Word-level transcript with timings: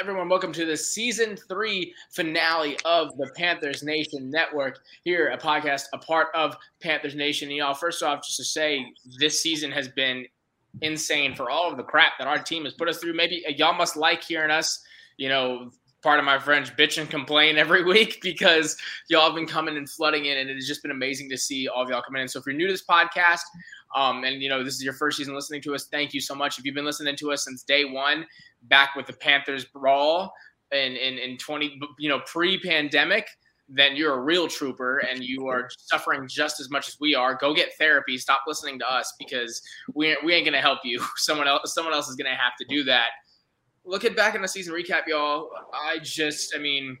everyone? 0.00 0.30
Welcome 0.30 0.54
to 0.54 0.64
the 0.64 0.78
season 0.78 1.36
three 1.36 1.92
finale 2.08 2.78
of 2.86 3.14
the 3.18 3.30
Panthers 3.36 3.82
Nation 3.82 4.30
Network. 4.30 4.78
Here, 5.04 5.28
a 5.28 5.36
podcast, 5.36 5.82
a 5.92 5.98
part 5.98 6.28
of 6.34 6.56
Panthers 6.80 7.14
Nation. 7.14 7.50
Y'all, 7.50 7.74
first 7.74 8.02
off, 8.02 8.24
just 8.24 8.38
to 8.38 8.44
say, 8.44 8.82
this 9.18 9.42
season 9.42 9.70
has 9.70 9.88
been 9.88 10.24
insane 10.80 11.34
for 11.34 11.50
all 11.50 11.70
of 11.70 11.76
the 11.76 11.82
crap 11.82 12.12
that 12.18 12.26
our 12.26 12.38
team 12.38 12.64
has 12.64 12.72
put 12.72 12.88
us 12.88 12.96
through. 12.96 13.12
Maybe 13.12 13.44
uh, 13.46 13.50
y'all 13.50 13.74
must 13.74 13.94
like 13.94 14.24
hearing 14.24 14.50
us, 14.50 14.82
you 15.18 15.28
know, 15.28 15.70
part 16.02 16.18
of 16.18 16.24
my 16.24 16.38
French 16.38 16.74
bitch 16.78 16.96
and 16.98 17.10
complain 17.10 17.58
every 17.58 17.84
week 17.92 18.20
because 18.22 18.78
y'all 19.10 19.26
have 19.26 19.34
been 19.34 19.46
coming 19.46 19.76
and 19.76 19.86
flooding 19.86 20.24
in, 20.24 20.38
and 20.38 20.48
it 20.48 20.54
has 20.54 20.66
just 20.66 20.80
been 20.80 20.92
amazing 20.92 21.28
to 21.28 21.36
see 21.36 21.68
all 21.68 21.82
of 21.82 21.90
y'all 21.90 22.00
coming 22.00 22.22
in. 22.22 22.28
So 22.28 22.38
if 22.38 22.46
you're 22.46 22.54
new 22.54 22.68
to 22.68 22.72
this 22.72 22.86
podcast, 22.86 23.42
um, 23.94 24.24
and 24.24 24.42
you 24.42 24.48
know 24.48 24.62
this 24.62 24.74
is 24.74 24.84
your 24.84 24.92
first 24.92 25.16
season 25.18 25.34
listening 25.34 25.62
to 25.62 25.74
us, 25.74 25.86
thank 25.86 26.14
you 26.14 26.20
so 26.20 26.34
much. 26.34 26.58
If 26.58 26.64
you've 26.64 26.74
been 26.74 26.84
listening 26.84 27.16
to 27.16 27.32
us 27.32 27.44
since 27.44 27.62
day 27.62 27.84
one, 27.84 28.26
back 28.62 28.94
with 28.96 29.06
the 29.06 29.12
Panthers 29.12 29.64
brawl 29.64 30.32
in 30.72 30.96
in, 30.96 31.18
in 31.18 31.36
20, 31.36 31.80
you 31.98 32.08
know, 32.08 32.20
pre-pandemic, 32.26 33.26
then 33.68 33.96
you're 33.96 34.14
a 34.14 34.20
real 34.20 34.48
trooper 34.48 34.98
and 34.98 35.22
you 35.22 35.48
are 35.48 35.68
suffering 35.78 36.26
just 36.28 36.60
as 36.60 36.70
much 36.70 36.88
as 36.88 36.96
we 37.00 37.14
are. 37.14 37.34
Go 37.34 37.54
get 37.54 37.70
therapy. 37.78 38.18
Stop 38.18 38.42
listening 38.46 38.78
to 38.80 38.92
us 38.92 39.14
because 39.18 39.62
we 39.94 40.16
we 40.24 40.34
ain't 40.34 40.44
gonna 40.44 40.60
help 40.60 40.80
you. 40.84 41.02
Someone 41.16 41.48
else 41.48 41.74
someone 41.74 41.94
else 41.94 42.08
is 42.08 42.16
gonna 42.16 42.30
have 42.30 42.56
to 42.60 42.66
do 42.68 42.84
that. 42.84 43.08
Looking 43.84 44.14
back 44.14 44.34
in 44.34 44.42
the 44.42 44.48
season 44.48 44.74
recap, 44.74 45.06
y'all, 45.06 45.50
I 45.72 45.98
just 45.98 46.54
I 46.54 46.58
mean. 46.58 46.98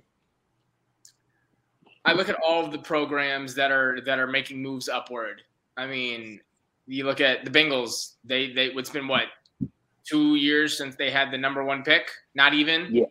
I 2.06 2.14
look 2.14 2.30
at 2.30 2.36
all 2.42 2.64
of 2.64 2.72
the 2.72 2.78
programs 2.78 3.54
that 3.56 3.70
are 3.70 4.00
that 4.06 4.18
are 4.18 4.26
making 4.26 4.62
moves 4.62 4.88
upward. 4.88 5.42
I 5.76 5.86
mean, 5.86 6.40
you 6.86 7.04
look 7.04 7.20
at 7.20 7.44
the 7.44 7.50
Bengals. 7.50 8.14
They 8.24 8.52
they 8.52 8.66
it's 8.66 8.90
been 8.90 9.08
what 9.08 9.24
two 10.04 10.34
years 10.34 10.76
since 10.76 10.96
they 10.96 11.10
had 11.10 11.30
the 11.30 11.38
number 11.38 11.64
one 11.64 11.82
pick. 11.82 12.10
Not 12.34 12.54
even. 12.54 12.94
Yeah. 12.94 13.04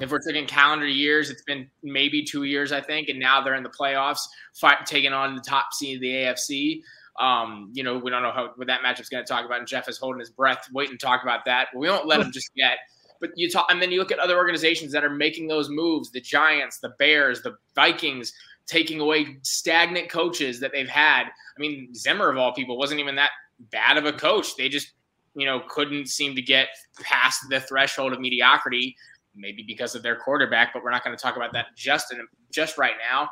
If 0.00 0.10
we're 0.10 0.20
taking 0.20 0.46
calendar 0.46 0.86
years, 0.86 1.30
it's 1.30 1.42
been 1.42 1.70
maybe 1.82 2.22
two 2.22 2.42
years, 2.42 2.70
I 2.70 2.80
think, 2.82 3.08
and 3.08 3.18
now 3.18 3.40
they're 3.40 3.54
in 3.54 3.62
the 3.62 3.70
playoffs, 3.70 4.20
fight, 4.54 4.84
taking 4.84 5.12
on 5.12 5.34
the 5.34 5.40
top 5.40 5.72
seed 5.72 5.96
of 5.96 6.00
the 6.02 6.08
AFC. 6.08 6.82
Um, 7.18 7.70
you 7.72 7.82
know, 7.82 7.96
we 7.96 8.10
don't 8.10 8.22
know 8.22 8.32
how 8.32 8.50
what 8.56 8.66
that 8.66 8.82
matchup's 8.82 9.08
going 9.08 9.24
to 9.24 9.28
talk 9.28 9.46
about, 9.46 9.58
and 9.58 9.66
Jeff 9.66 9.88
is 9.88 9.96
holding 9.96 10.20
his 10.20 10.28
breath, 10.28 10.68
waiting 10.72 10.98
to 10.98 11.06
talk 11.06 11.22
about 11.22 11.46
that. 11.46 11.68
But 11.72 11.78
we 11.78 11.88
won't 11.88 12.06
let 12.06 12.20
him 12.20 12.30
just 12.30 12.50
yet. 12.54 12.76
But 13.20 13.30
you 13.36 13.50
talk, 13.50 13.66
and 13.70 13.80
then 13.80 13.90
you 13.90 13.98
look 13.98 14.12
at 14.12 14.18
other 14.18 14.36
organizations 14.36 14.92
that 14.92 15.02
are 15.02 15.10
making 15.10 15.48
those 15.48 15.70
moves: 15.70 16.10
the 16.10 16.20
Giants, 16.20 16.78
the 16.78 16.90
Bears, 16.98 17.40
the 17.40 17.56
Vikings, 17.74 18.34
taking 18.66 19.00
away 19.00 19.36
stagnant 19.42 20.08
coaches 20.08 20.60
that 20.60 20.72
they've 20.72 20.88
had. 20.88 21.24
I 21.24 21.60
mean, 21.60 21.94
Zimmer 21.94 22.30
of 22.30 22.36
all 22.36 22.52
people 22.52 22.76
wasn't 22.76 23.00
even 23.00 23.16
that 23.16 23.30
bad 23.70 23.96
of 23.96 24.04
a 24.04 24.12
coach. 24.12 24.56
They 24.56 24.68
just, 24.68 24.92
you 25.34 25.46
know, 25.46 25.62
couldn't 25.68 26.08
seem 26.08 26.34
to 26.34 26.42
get 26.42 26.68
past 27.00 27.40
the 27.48 27.60
threshold 27.60 28.12
of 28.12 28.20
mediocrity, 28.20 28.96
maybe 29.34 29.62
because 29.66 29.94
of 29.94 30.02
their 30.02 30.16
quarterback. 30.16 30.72
But 30.72 30.82
we're 30.82 30.90
not 30.90 31.04
going 31.04 31.16
to 31.16 31.22
talk 31.22 31.36
about 31.36 31.52
that 31.52 31.66
just 31.76 32.12
in 32.12 32.20
just 32.50 32.78
right 32.78 32.94
now. 33.10 33.28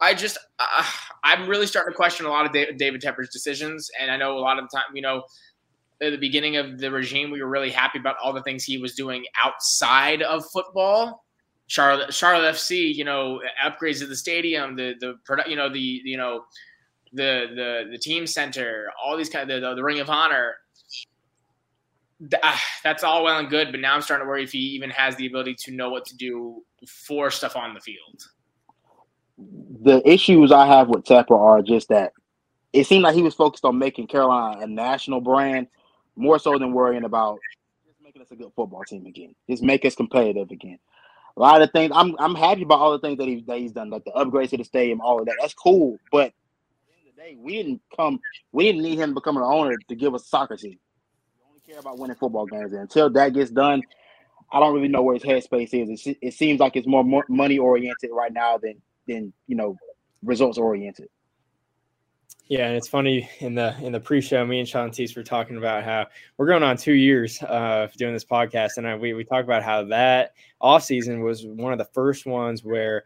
I 0.00 0.12
just, 0.14 0.38
uh, 0.58 0.84
I'm 1.22 1.48
really 1.48 1.66
starting 1.66 1.92
to 1.92 1.96
question 1.96 2.26
a 2.26 2.28
lot 2.28 2.46
of 2.46 2.52
David 2.52 3.00
Tepper's 3.00 3.30
decisions, 3.30 3.90
and 4.00 4.10
I 4.10 4.16
know 4.16 4.36
a 4.36 4.40
lot 4.40 4.58
of 4.58 4.64
the 4.68 4.76
time, 4.76 4.94
you 4.94 5.02
know, 5.02 5.22
at 6.02 6.10
the 6.10 6.18
beginning 6.18 6.56
of 6.56 6.78
the 6.78 6.90
regime, 6.90 7.30
we 7.30 7.40
were 7.40 7.48
really 7.48 7.70
happy 7.70 7.98
about 7.98 8.16
all 8.22 8.32
the 8.32 8.42
things 8.42 8.64
he 8.64 8.78
was 8.78 8.94
doing 8.94 9.24
outside 9.42 10.20
of 10.22 10.44
football 10.52 11.24
Charlotte 11.66 12.12
Charlotte 12.12 12.54
FC, 12.54 12.94
you 12.94 13.04
know, 13.04 13.40
upgrades 13.64 14.00
to 14.00 14.06
the 14.06 14.16
stadium, 14.16 14.76
the 14.76 14.94
the 15.00 15.14
product, 15.24 15.48
you 15.48 15.56
know 15.56 15.68
the 15.72 15.80
you 15.80 16.16
know 16.16 16.44
the 17.12 17.46
the 17.54 17.90
the 17.90 17.98
team 17.98 18.26
center, 18.26 18.90
all 19.02 19.16
these 19.16 19.30
kind 19.30 19.50
of 19.50 19.62
the, 19.62 19.74
the 19.74 19.82
Ring 19.82 20.00
of 20.00 20.10
Honor. 20.10 20.54
Ah, 22.42 22.62
that's 22.82 23.02
all 23.02 23.24
well 23.24 23.38
and 23.38 23.50
good, 23.50 23.70
but 23.70 23.80
now 23.80 23.94
I'm 23.94 24.02
starting 24.02 24.24
to 24.24 24.28
worry 24.28 24.44
if 24.44 24.52
he 24.52 24.58
even 24.58 24.90
has 24.90 25.16
the 25.16 25.26
ability 25.26 25.56
to 25.60 25.72
know 25.72 25.90
what 25.90 26.04
to 26.06 26.16
do 26.16 26.62
for 26.86 27.30
stuff 27.30 27.56
on 27.56 27.74
the 27.74 27.80
field. 27.80 28.22
The 29.82 30.00
issues 30.08 30.52
I 30.52 30.66
have 30.66 30.88
with 30.88 31.04
Tepper 31.04 31.38
are 31.38 31.60
just 31.60 31.88
that 31.88 32.12
it 32.72 32.86
seemed 32.86 33.02
like 33.02 33.14
he 33.14 33.22
was 33.22 33.34
focused 33.34 33.64
on 33.64 33.78
making 33.78 34.06
Carolina 34.06 34.60
a 34.60 34.66
national 34.66 35.20
brand 35.20 35.66
more 36.16 36.38
so 36.38 36.58
than 36.58 36.72
worrying 36.72 37.04
about 37.04 37.38
just 37.86 37.98
making 38.02 38.22
us 38.22 38.30
a 38.30 38.36
good 38.36 38.52
football 38.54 38.84
team 38.86 39.06
again, 39.06 39.34
just 39.50 39.62
make 39.62 39.84
us 39.84 39.94
competitive 39.94 40.50
again 40.50 40.78
a 41.36 41.40
lot 41.40 41.62
of 41.62 41.70
things. 41.72 41.92
I'm 41.94 42.14
I'm 42.18 42.34
happy 42.34 42.62
about 42.62 42.80
all 42.80 42.92
the 42.92 42.98
things 43.00 43.18
that, 43.18 43.28
he, 43.28 43.44
that 43.46 43.58
he's 43.58 43.72
done, 43.72 43.90
like 43.90 44.04
the 44.04 44.12
upgrades 44.12 44.50
to 44.50 44.58
the 44.58 44.64
stadium, 44.64 45.00
all 45.00 45.20
of 45.20 45.26
that. 45.26 45.36
That's 45.40 45.54
cool. 45.54 45.98
But 46.12 46.32
the 47.04 47.10
the 47.10 47.22
day, 47.22 47.36
we 47.38 47.54
didn't 47.56 47.82
come. 47.96 48.20
We 48.52 48.64
didn't 48.64 48.82
need 48.82 48.98
him 48.98 49.10
to 49.10 49.14
become 49.14 49.36
an 49.36 49.42
owner 49.42 49.76
to 49.88 49.94
give 49.94 50.14
us 50.14 50.28
soccer 50.28 50.56
team. 50.56 50.78
We 51.40 51.48
only 51.48 51.60
care 51.66 51.78
about 51.78 51.98
winning 51.98 52.16
football 52.16 52.46
games. 52.46 52.72
And 52.72 52.82
until 52.82 53.10
that 53.10 53.32
gets 53.34 53.50
done, 53.50 53.82
I 54.52 54.60
don't 54.60 54.74
really 54.74 54.88
know 54.88 55.02
where 55.02 55.14
his 55.14 55.24
headspace 55.24 55.74
is. 55.74 56.06
It, 56.06 56.18
it 56.22 56.34
seems 56.34 56.60
like 56.60 56.76
it's 56.76 56.86
more 56.86 57.04
money 57.28 57.58
oriented 57.58 58.10
right 58.12 58.32
now 58.32 58.58
than 58.58 58.80
than 59.08 59.32
you 59.46 59.56
know 59.56 59.76
results 60.22 60.58
oriented. 60.58 61.08
Yeah, 62.48 62.66
and 62.66 62.76
it's 62.76 62.88
funny 62.88 63.28
in 63.40 63.54
the 63.54 63.74
in 63.80 63.92
the 63.92 64.00
pre-show, 64.00 64.44
me 64.44 64.58
and 64.60 64.68
Shantice 64.68 65.16
were 65.16 65.22
talking 65.22 65.56
about 65.56 65.82
how 65.82 66.06
we're 66.36 66.46
going 66.46 66.62
on 66.62 66.76
two 66.76 66.92
years 66.92 67.42
uh, 67.42 67.88
doing 67.96 68.12
this 68.12 68.24
podcast, 68.24 68.76
and 68.76 68.86
I, 68.86 68.96
we 68.96 69.14
we 69.14 69.24
talk 69.24 69.44
about 69.44 69.62
how 69.62 69.82
that 69.84 70.34
off 70.60 70.84
season 70.84 71.22
was 71.22 71.46
one 71.46 71.72
of 71.72 71.78
the 71.78 71.86
first 71.86 72.26
ones 72.26 72.62
where 72.62 73.04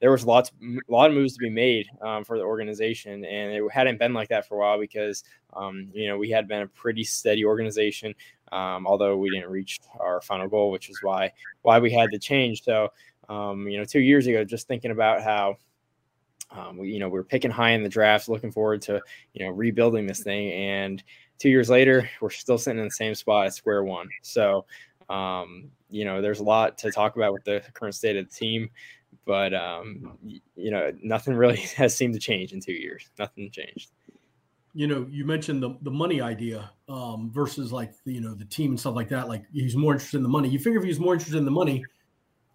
there 0.00 0.12
was 0.12 0.24
lots 0.24 0.52
a 0.62 0.92
lot 0.92 1.10
of 1.10 1.16
moves 1.16 1.32
to 1.32 1.40
be 1.40 1.50
made 1.50 1.88
um, 2.00 2.22
for 2.22 2.38
the 2.38 2.44
organization, 2.44 3.24
and 3.24 3.52
it 3.52 3.62
hadn't 3.72 3.98
been 3.98 4.14
like 4.14 4.28
that 4.28 4.46
for 4.46 4.54
a 4.54 4.58
while 4.60 4.78
because 4.78 5.24
um, 5.54 5.88
you 5.92 6.06
know 6.06 6.16
we 6.16 6.30
had 6.30 6.46
been 6.46 6.62
a 6.62 6.68
pretty 6.68 7.02
steady 7.02 7.44
organization, 7.44 8.14
um, 8.52 8.86
although 8.86 9.16
we 9.16 9.30
didn't 9.30 9.50
reach 9.50 9.80
our 9.98 10.20
final 10.20 10.46
goal, 10.46 10.70
which 10.70 10.90
is 10.90 11.00
why 11.02 11.32
why 11.62 11.80
we 11.80 11.90
had 11.90 12.10
to 12.12 12.20
change. 12.20 12.62
So 12.62 12.92
um, 13.28 13.66
you 13.68 13.78
know, 13.78 13.84
two 13.84 14.00
years 14.00 14.28
ago, 14.28 14.44
just 14.44 14.68
thinking 14.68 14.92
about 14.92 15.22
how 15.22 15.56
um, 16.50 16.78
we, 16.78 16.90
you 16.90 16.98
know, 16.98 17.08
we 17.08 17.18
are 17.18 17.24
picking 17.24 17.50
high 17.50 17.70
in 17.70 17.82
the 17.82 17.88
drafts, 17.88 18.28
looking 18.28 18.52
forward 18.52 18.82
to, 18.82 19.00
you 19.34 19.44
know, 19.44 19.50
rebuilding 19.50 20.06
this 20.06 20.22
thing. 20.22 20.52
And 20.52 21.02
two 21.38 21.48
years 21.48 21.68
later, 21.68 22.08
we're 22.20 22.30
still 22.30 22.58
sitting 22.58 22.78
in 22.78 22.84
the 22.86 22.90
same 22.90 23.14
spot 23.14 23.46
at 23.46 23.54
square 23.54 23.84
one. 23.84 24.08
So, 24.22 24.64
um, 25.08 25.70
you 25.90 26.04
know, 26.04 26.20
there's 26.20 26.40
a 26.40 26.44
lot 26.44 26.78
to 26.78 26.90
talk 26.90 27.16
about 27.16 27.32
with 27.32 27.44
the 27.44 27.62
current 27.74 27.94
state 27.94 28.16
of 28.16 28.28
the 28.28 28.34
team, 28.34 28.70
but, 29.24 29.54
um, 29.54 30.18
you 30.22 30.70
know, 30.70 30.92
nothing 31.02 31.34
really 31.34 31.56
has 31.76 31.96
seemed 31.96 32.14
to 32.14 32.20
change 32.20 32.52
in 32.52 32.60
two 32.60 32.72
years. 32.72 33.08
Nothing 33.18 33.50
changed. 33.50 33.90
You 34.74 34.86
know, 34.86 35.06
you 35.10 35.24
mentioned 35.24 35.62
the, 35.62 35.78
the 35.82 35.90
money 35.90 36.20
idea 36.20 36.70
um, 36.88 37.30
versus 37.32 37.72
like, 37.72 37.94
you 38.04 38.20
know, 38.20 38.34
the 38.34 38.44
team 38.44 38.70
and 38.70 38.80
stuff 38.80 38.94
like 38.94 39.08
that. 39.08 39.26
Like 39.26 39.44
he's 39.50 39.74
more 39.74 39.94
interested 39.94 40.18
in 40.18 40.22
the 40.22 40.28
money. 40.28 40.50
You 40.50 40.58
figure 40.58 40.78
if 40.78 40.84
he's 40.84 41.00
more 41.00 41.14
interested 41.14 41.38
in 41.38 41.46
the 41.46 41.50
money, 41.50 41.82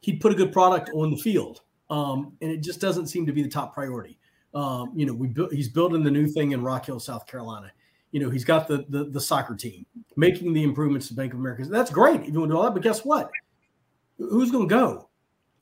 he'd 0.01 0.21
put 0.21 0.31
a 0.31 0.35
good 0.35 0.53
product 0.53 0.91
on 0.93 1.09
the 1.09 1.17
field 1.17 1.61
um, 1.91 2.31
and 2.41 2.49
it 2.49 2.63
just 2.63 2.79
doesn't 2.79 3.07
seem 3.07 3.25
to 3.27 3.33
be 3.33 3.43
the 3.43 3.49
top 3.49 3.73
priority. 3.73 4.17
Um, 4.55 4.93
you 4.95 5.05
know, 5.05 5.13
we 5.13 5.27
built, 5.27 5.53
he's 5.53 5.69
building 5.69 6.03
the 6.03 6.09
new 6.09 6.25
thing 6.25 6.53
in 6.53 6.63
Rock 6.63 6.85
Hill, 6.85 6.99
South 6.99 7.27
Carolina. 7.27 7.71
You 8.11 8.21
know, 8.21 8.29
he's 8.29 8.45
got 8.45 8.67
the, 8.67 8.85
the, 8.89 9.05
the 9.05 9.21
soccer 9.21 9.55
team 9.55 9.85
making 10.15 10.53
the 10.53 10.63
improvements 10.63 11.09
to 11.09 11.13
Bank 11.13 11.33
of 11.33 11.39
America. 11.39 11.65
That's 11.65 11.91
great 11.91 12.21
if 12.21 12.33
you 12.33 12.39
want 12.39 12.49
to 12.49 12.53
do 12.53 12.57
all 12.57 12.63
that, 12.63 12.73
but 12.73 12.81
guess 12.81 13.05
what? 13.05 13.29
Who's 14.17 14.51
going 14.51 14.67
to 14.67 14.73
go? 14.73 15.09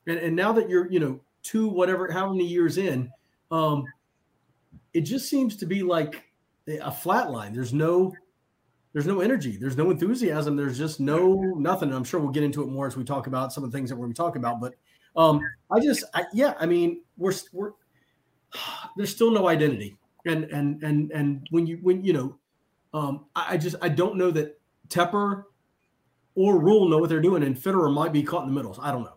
And, 0.07 0.18
and 0.19 0.35
now 0.35 0.53
that 0.53 0.69
you're, 0.69 0.89
you 0.91 1.00
know, 1.00 1.19
two 1.41 1.68
whatever, 1.68 2.12
how 2.12 2.31
many 2.31 2.45
years 2.45 2.78
in, 2.78 3.12
um, 3.51 3.85
it 4.94 5.01
just 5.01 5.29
seems 5.29 5.56
to 5.57 5.66
be 5.66 5.81
like 5.84 6.23
a 6.68 6.91
flat 6.91 7.31
line. 7.31 7.53
There's 7.53 7.73
no 7.73 8.13
there's 8.91 9.06
no 9.06 9.22
energy 9.22 9.56
there's 9.56 9.78
no 9.78 9.91
enthusiasm 9.91 10.56
there's 10.56 10.75
just 10.75 11.00
no 11.00 11.35
nothing 11.56 11.94
i'm 11.94 12.03
sure 12.03 12.19
we'll 12.19 12.31
get 12.31 12.41
into 12.41 12.63
it 12.63 12.69
more 12.69 12.88
as 12.88 12.97
we 12.97 13.03
talk 13.03 13.28
about 13.28 13.53
some 13.53 13.63
of 13.63 13.72
the 13.72 13.78
things 13.78 13.88
that 13.88 13.95
we're 13.95 14.07
going 14.07 14.13
to 14.13 14.18
talk 14.18 14.35
about 14.35 14.59
but 14.59 14.73
um, 15.16 15.42
I 15.72 15.80
just, 15.80 16.03
I, 16.14 16.24
yeah, 16.34 16.53
I 16.59 16.66
mean, 16.66 17.02
we're 17.18 17.34
we're 17.53 17.72
there's 18.97 19.14
still 19.14 19.31
no 19.31 19.47
identity, 19.47 19.97
and 20.25 20.46
and 20.46 20.81
and 20.84 21.12
and 21.12 21.47
when 21.52 21.68
you 21.68 21.80
when 21.81 22.03
you 22.03 22.14
know, 22.14 22.38
um, 22.94 23.25
I, 23.36 23.53
I 23.53 23.58
just 23.58 23.75
I 23.81 23.90
don't 23.90 24.16
know 24.16 24.31
that 24.31 24.59
Tepper 24.90 25.44
or 26.36 26.59
Rhule 26.59 26.90
know 26.90 26.98
what 26.98 27.09
they're 27.09 27.22
doing, 27.22 27.44
and 27.44 27.56
Fitterer 27.56 27.94
might 27.94 28.14
be 28.14 28.24
caught 28.24 28.44
in 28.44 28.50
the 28.50 28.56
middle. 28.56 28.74
So 28.74 28.81
I 28.81 28.92
don't 28.92 29.03
know. 29.03 29.16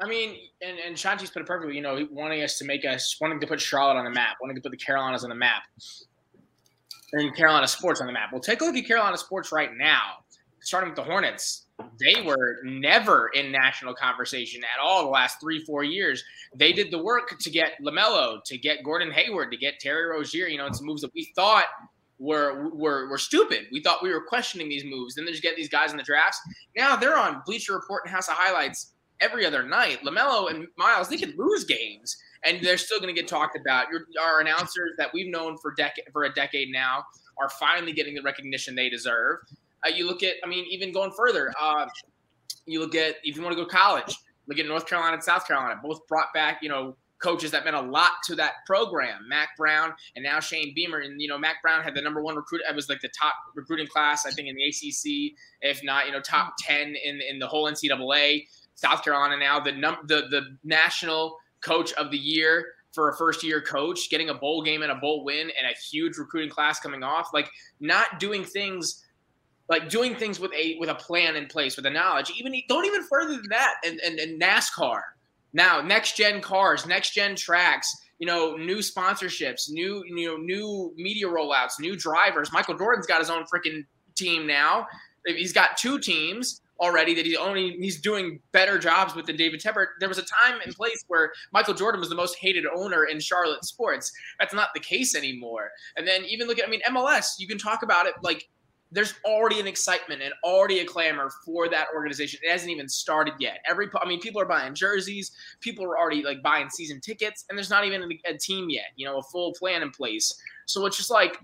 I 0.00 0.08
mean, 0.08 0.36
and, 0.60 0.78
and 0.78 0.96
Shantice 0.96 1.32
put 1.32 1.42
it 1.42 1.46
perfectly. 1.46 1.76
You 1.76 1.82
know, 1.82 1.96
he 1.96 2.04
wanting 2.10 2.42
us 2.42 2.58
to 2.58 2.64
make 2.64 2.84
us 2.84 3.16
wanting 3.20 3.40
to 3.40 3.46
put 3.46 3.60
Charlotte 3.60 3.98
on 3.98 4.04
the 4.04 4.10
map, 4.10 4.36
wanting 4.40 4.56
to 4.56 4.62
put 4.62 4.72
the 4.72 4.76
Carolinas 4.76 5.22
on 5.22 5.30
the 5.30 5.36
map, 5.36 5.62
and 7.12 7.34
Carolina 7.36 7.68
sports 7.68 8.00
on 8.00 8.06
the 8.06 8.12
map. 8.12 8.30
Well, 8.32 8.40
take 8.40 8.60
a 8.60 8.64
look 8.64 8.76
at 8.76 8.86
Carolina 8.86 9.16
sports 9.16 9.52
right 9.52 9.70
now, 9.76 10.24
starting 10.60 10.90
with 10.90 10.96
the 10.96 11.04
Hornets 11.04 11.61
they 11.98 12.22
were 12.22 12.58
never 12.64 13.28
in 13.34 13.52
national 13.52 13.94
conversation 13.94 14.62
at 14.62 14.80
all 14.82 15.04
the 15.04 15.10
last 15.10 15.40
three, 15.40 15.64
four 15.64 15.84
years. 15.84 16.22
They 16.54 16.72
did 16.72 16.90
the 16.90 17.02
work 17.02 17.38
to 17.38 17.50
get 17.50 17.72
LaMelo, 17.84 18.42
to 18.44 18.58
get 18.58 18.82
Gordon 18.84 19.10
Hayward, 19.10 19.50
to 19.52 19.56
get 19.56 19.78
Terry 19.80 20.06
Rozier. 20.06 20.46
You 20.46 20.58
know, 20.58 20.66
it's 20.66 20.82
moves 20.82 21.02
that 21.02 21.12
we 21.14 21.30
thought 21.34 21.66
were 22.18 22.70
were 22.70 23.08
were 23.08 23.18
stupid. 23.18 23.66
We 23.72 23.82
thought 23.82 24.02
we 24.02 24.12
were 24.12 24.24
questioning 24.24 24.68
these 24.68 24.84
moves. 24.84 25.14
Then 25.14 25.24
they 25.24 25.32
just 25.32 25.42
get 25.42 25.56
these 25.56 25.68
guys 25.68 25.90
in 25.90 25.96
the 25.96 26.02
drafts. 26.02 26.40
Now 26.76 26.96
they're 26.96 27.18
on 27.18 27.42
Bleacher 27.44 27.74
Report 27.74 28.02
and 28.04 28.14
House 28.14 28.28
of 28.28 28.34
Highlights 28.34 28.92
every 29.20 29.46
other 29.46 29.62
night. 29.62 30.00
LaMelo 30.04 30.50
and 30.50 30.66
Miles, 30.76 31.08
they 31.08 31.16
could 31.16 31.36
lose 31.38 31.64
games 31.64 32.16
and 32.44 32.60
they're 32.62 32.76
still 32.76 32.98
going 32.98 33.14
to 33.14 33.20
get 33.20 33.28
talked 33.28 33.56
about. 33.56 33.86
Your, 33.90 34.02
our 34.20 34.40
announcers 34.40 34.94
that 34.98 35.10
we've 35.12 35.30
known 35.30 35.56
for 35.58 35.72
decade 35.74 36.04
for 36.12 36.24
a 36.24 36.32
decade 36.32 36.70
now 36.70 37.04
are 37.40 37.48
finally 37.48 37.92
getting 37.92 38.14
the 38.14 38.22
recognition 38.22 38.74
they 38.74 38.88
deserve. 38.88 39.38
Uh, 39.84 39.90
you 39.90 40.06
look 40.06 40.22
at, 40.22 40.34
I 40.44 40.48
mean, 40.48 40.64
even 40.70 40.92
going 40.92 41.12
further, 41.16 41.52
uh, 41.60 41.86
you 42.66 42.80
look 42.80 42.94
at 42.94 43.16
if 43.24 43.36
you 43.36 43.42
want 43.42 43.56
to 43.56 43.62
go 43.62 43.68
college, 43.68 44.16
look 44.46 44.58
at 44.58 44.66
North 44.66 44.86
Carolina 44.86 45.14
and 45.14 45.24
South 45.24 45.46
Carolina. 45.46 45.80
Both 45.82 46.06
brought 46.06 46.32
back, 46.32 46.58
you 46.62 46.68
know, 46.68 46.96
coaches 47.22 47.52
that 47.52 47.64
meant 47.64 47.76
a 47.76 47.80
lot 47.80 48.10
to 48.24 48.34
that 48.34 48.52
program. 48.66 49.26
Mack 49.28 49.56
Brown 49.56 49.94
and 50.16 50.24
now 50.24 50.40
Shane 50.40 50.72
Beamer. 50.74 50.98
And 50.98 51.20
you 51.20 51.28
know, 51.28 51.38
Mack 51.38 51.62
Brown 51.62 51.82
had 51.82 51.94
the 51.94 52.02
number 52.02 52.22
one 52.22 52.36
recruit. 52.36 52.60
It 52.68 52.74
was 52.74 52.88
like 52.88 53.00
the 53.00 53.10
top 53.18 53.34
recruiting 53.54 53.86
class, 53.86 54.26
I 54.26 54.30
think, 54.30 54.48
in 54.48 54.56
the 54.56 54.64
ACC, 54.64 55.36
if 55.62 55.82
not, 55.82 56.06
you 56.06 56.12
know, 56.12 56.20
top 56.20 56.54
ten 56.58 56.94
in 57.02 57.20
in 57.28 57.38
the 57.38 57.46
whole 57.46 57.70
NCAA. 57.70 58.46
South 58.74 59.04
Carolina 59.04 59.36
now 59.38 59.60
the 59.60 59.72
num 59.72 59.98
the 60.06 60.26
the 60.30 60.56
national 60.64 61.38
coach 61.60 61.92
of 61.94 62.10
the 62.10 62.18
year 62.18 62.66
for 62.92 63.08
a 63.08 63.16
first 63.16 63.42
year 63.42 63.60
coach, 63.60 64.10
getting 64.10 64.28
a 64.28 64.34
bowl 64.34 64.62
game 64.62 64.82
and 64.82 64.92
a 64.92 64.96
bowl 64.96 65.24
win 65.24 65.50
and 65.58 65.66
a 65.66 65.78
huge 65.90 66.18
recruiting 66.18 66.50
class 66.50 66.78
coming 66.78 67.02
off, 67.02 67.30
like 67.32 67.48
not 67.80 68.20
doing 68.20 68.44
things 68.44 69.01
like 69.72 69.88
doing 69.88 70.14
things 70.14 70.38
with 70.38 70.52
a 70.52 70.76
with 70.78 70.90
a 70.90 70.94
plan 70.94 71.34
in 71.34 71.46
place 71.46 71.76
with 71.76 71.86
a 71.86 71.90
knowledge 71.90 72.30
even 72.38 72.52
don't 72.68 72.84
even 72.84 73.02
further 73.04 73.32
than 73.32 73.48
that 73.48 73.76
and, 73.86 73.98
and, 74.00 74.18
and 74.18 74.40
nascar 74.40 75.00
now 75.54 75.80
next 75.80 76.14
gen 76.14 76.42
cars 76.42 76.86
next 76.86 77.14
gen 77.14 77.34
tracks 77.34 77.96
you 78.18 78.26
know 78.26 78.54
new 78.54 78.78
sponsorships 78.78 79.70
new 79.70 80.04
you 80.06 80.28
know 80.28 80.36
new 80.36 80.92
media 80.96 81.26
rollouts 81.26 81.80
new 81.80 81.96
drivers 81.96 82.52
michael 82.52 82.76
jordan's 82.76 83.06
got 83.06 83.18
his 83.18 83.30
own 83.30 83.44
freaking 83.44 83.82
team 84.14 84.46
now 84.46 84.86
he's 85.24 85.54
got 85.54 85.78
two 85.78 85.98
teams 85.98 86.60
already 86.78 87.14
that 87.14 87.24
he's 87.24 87.38
only 87.38 87.76
he's 87.80 88.00
doing 88.00 88.40
better 88.50 88.76
jobs 88.76 89.14
with 89.14 89.26
than 89.26 89.36
David 89.36 89.60
Tepper. 89.60 89.86
There 90.00 90.08
was 90.08 90.18
a 90.18 90.22
time 90.22 90.58
and 90.64 90.74
place 90.74 91.04
where 91.06 91.32
Michael 91.52 91.74
Jordan 91.74 92.00
was 92.00 92.08
the 92.08 92.16
most 92.16 92.36
hated 92.40 92.64
owner 92.66 93.04
in 93.04 93.20
Charlotte 93.20 93.64
sports. 93.64 94.10
That's 94.40 94.52
not 94.52 94.70
the 94.74 94.80
case 94.80 95.14
anymore. 95.14 95.70
And 95.96 96.08
then 96.08 96.24
even 96.24 96.48
look 96.48 96.58
at 96.58 96.66
I 96.66 96.70
mean 96.70 96.80
MLS, 96.90 97.34
you 97.38 97.46
can 97.46 97.56
talk 97.56 97.84
about 97.84 98.06
it 98.06 98.14
like 98.22 98.48
there's 98.92 99.14
already 99.24 99.58
an 99.58 99.66
excitement 99.66 100.20
and 100.22 100.32
already 100.44 100.80
a 100.80 100.84
clamor 100.84 101.30
for 101.44 101.68
that 101.68 101.86
organization. 101.94 102.40
It 102.42 102.50
hasn't 102.50 102.70
even 102.70 102.88
started 102.88 103.34
yet. 103.38 103.60
Every, 103.68 103.88
I 104.00 104.06
mean, 104.06 104.20
people 104.20 104.40
are 104.40 104.46
buying 104.46 104.74
jerseys, 104.74 105.32
people 105.60 105.84
are 105.84 105.98
already 105.98 106.22
like 106.22 106.42
buying 106.42 106.68
season 106.68 107.00
tickets, 107.00 107.46
and 107.48 107.56
there's 107.56 107.70
not 107.70 107.86
even 107.86 108.02
a, 108.02 108.30
a 108.30 108.36
team 108.36 108.68
yet. 108.68 108.92
You 108.96 109.06
know, 109.06 109.18
a 109.18 109.22
full 109.22 109.52
plan 109.54 109.82
in 109.82 109.90
place. 109.90 110.38
So 110.66 110.84
it's 110.86 110.98
just 110.98 111.10
like 111.10 111.38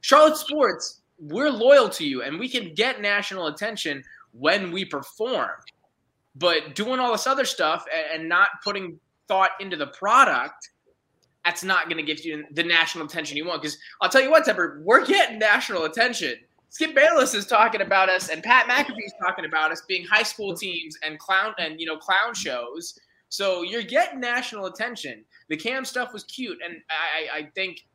Charlotte 0.00 0.36
sports. 0.36 1.02
We're 1.18 1.50
loyal 1.50 1.90
to 1.90 2.06
you, 2.06 2.22
and 2.22 2.40
we 2.40 2.48
can 2.48 2.74
get 2.74 3.02
national 3.02 3.48
attention 3.48 4.02
when 4.32 4.72
we 4.72 4.86
perform. 4.86 5.50
But 6.34 6.74
doing 6.74 6.98
all 6.98 7.12
this 7.12 7.26
other 7.26 7.44
stuff 7.44 7.84
and, 7.94 8.20
and 8.20 8.28
not 8.28 8.48
putting 8.64 8.98
thought 9.28 9.50
into 9.60 9.76
the 9.76 9.88
product 9.88 10.70
that's 11.44 11.64
not 11.64 11.84
going 11.84 11.96
to 11.96 12.02
give 12.02 12.24
you 12.24 12.44
the 12.52 12.62
national 12.62 13.06
attention 13.06 13.36
you 13.36 13.46
want. 13.46 13.62
Because 13.62 13.78
I'll 14.00 14.10
tell 14.10 14.22
you 14.22 14.30
what, 14.30 14.44
Tepper, 14.44 14.82
we're 14.82 15.06
getting 15.06 15.38
national 15.38 15.84
attention. 15.84 16.34
Skip 16.70 16.94
Bayless 16.94 17.34
is 17.34 17.46
talking 17.46 17.80
about 17.80 18.08
us, 18.08 18.28
and 18.28 18.44
Pat 18.44 18.66
McAfee 18.68 19.04
is 19.04 19.12
talking 19.20 19.44
about 19.44 19.72
us 19.72 19.82
being 19.88 20.06
high 20.06 20.22
school 20.22 20.54
teams 20.54 20.96
and 21.04 21.18
clown 21.18 21.52
and 21.58 21.80
you 21.80 21.86
know 21.86 21.96
clown 21.96 22.32
shows. 22.32 22.98
So 23.28 23.62
you're 23.62 23.82
getting 23.82 24.20
national 24.20 24.66
attention. 24.66 25.24
The 25.48 25.56
Cam 25.56 25.84
stuff 25.84 26.12
was 26.12 26.22
cute, 26.24 26.58
and 26.64 26.76
I, 26.88 27.38
I 27.40 27.48
think 27.56 27.86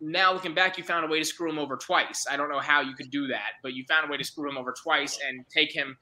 now 0.00 0.32
looking 0.32 0.54
back, 0.54 0.78
you 0.78 0.84
found 0.84 1.04
a 1.04 1.08
way 1.08 1.18
to 1.18 1.24
screw 1.24 1.50
him 1.50 1.58
over 1.58 1.76
twice. 1.76 2.26
I 2.30 2.38
don't 2.38 2.50
know 2.50 2.58
how 2.58 2.80
you 2.80 2.94
could 2.94 3.10
do 3.10 3.26
that, 3.28 3.52
but 3.62 3.74
you 3.74 3.84
found 3.86 4.08
a 4.08 4.10
way 4.10 4.16
to 4.16 4.24
screw 4.24 4.48
him 4.48 4.56
over 4.56 4.72
twice 4.72 5.18
and 5.26 5.44
take 5.48 5.72
him 5.72 5.96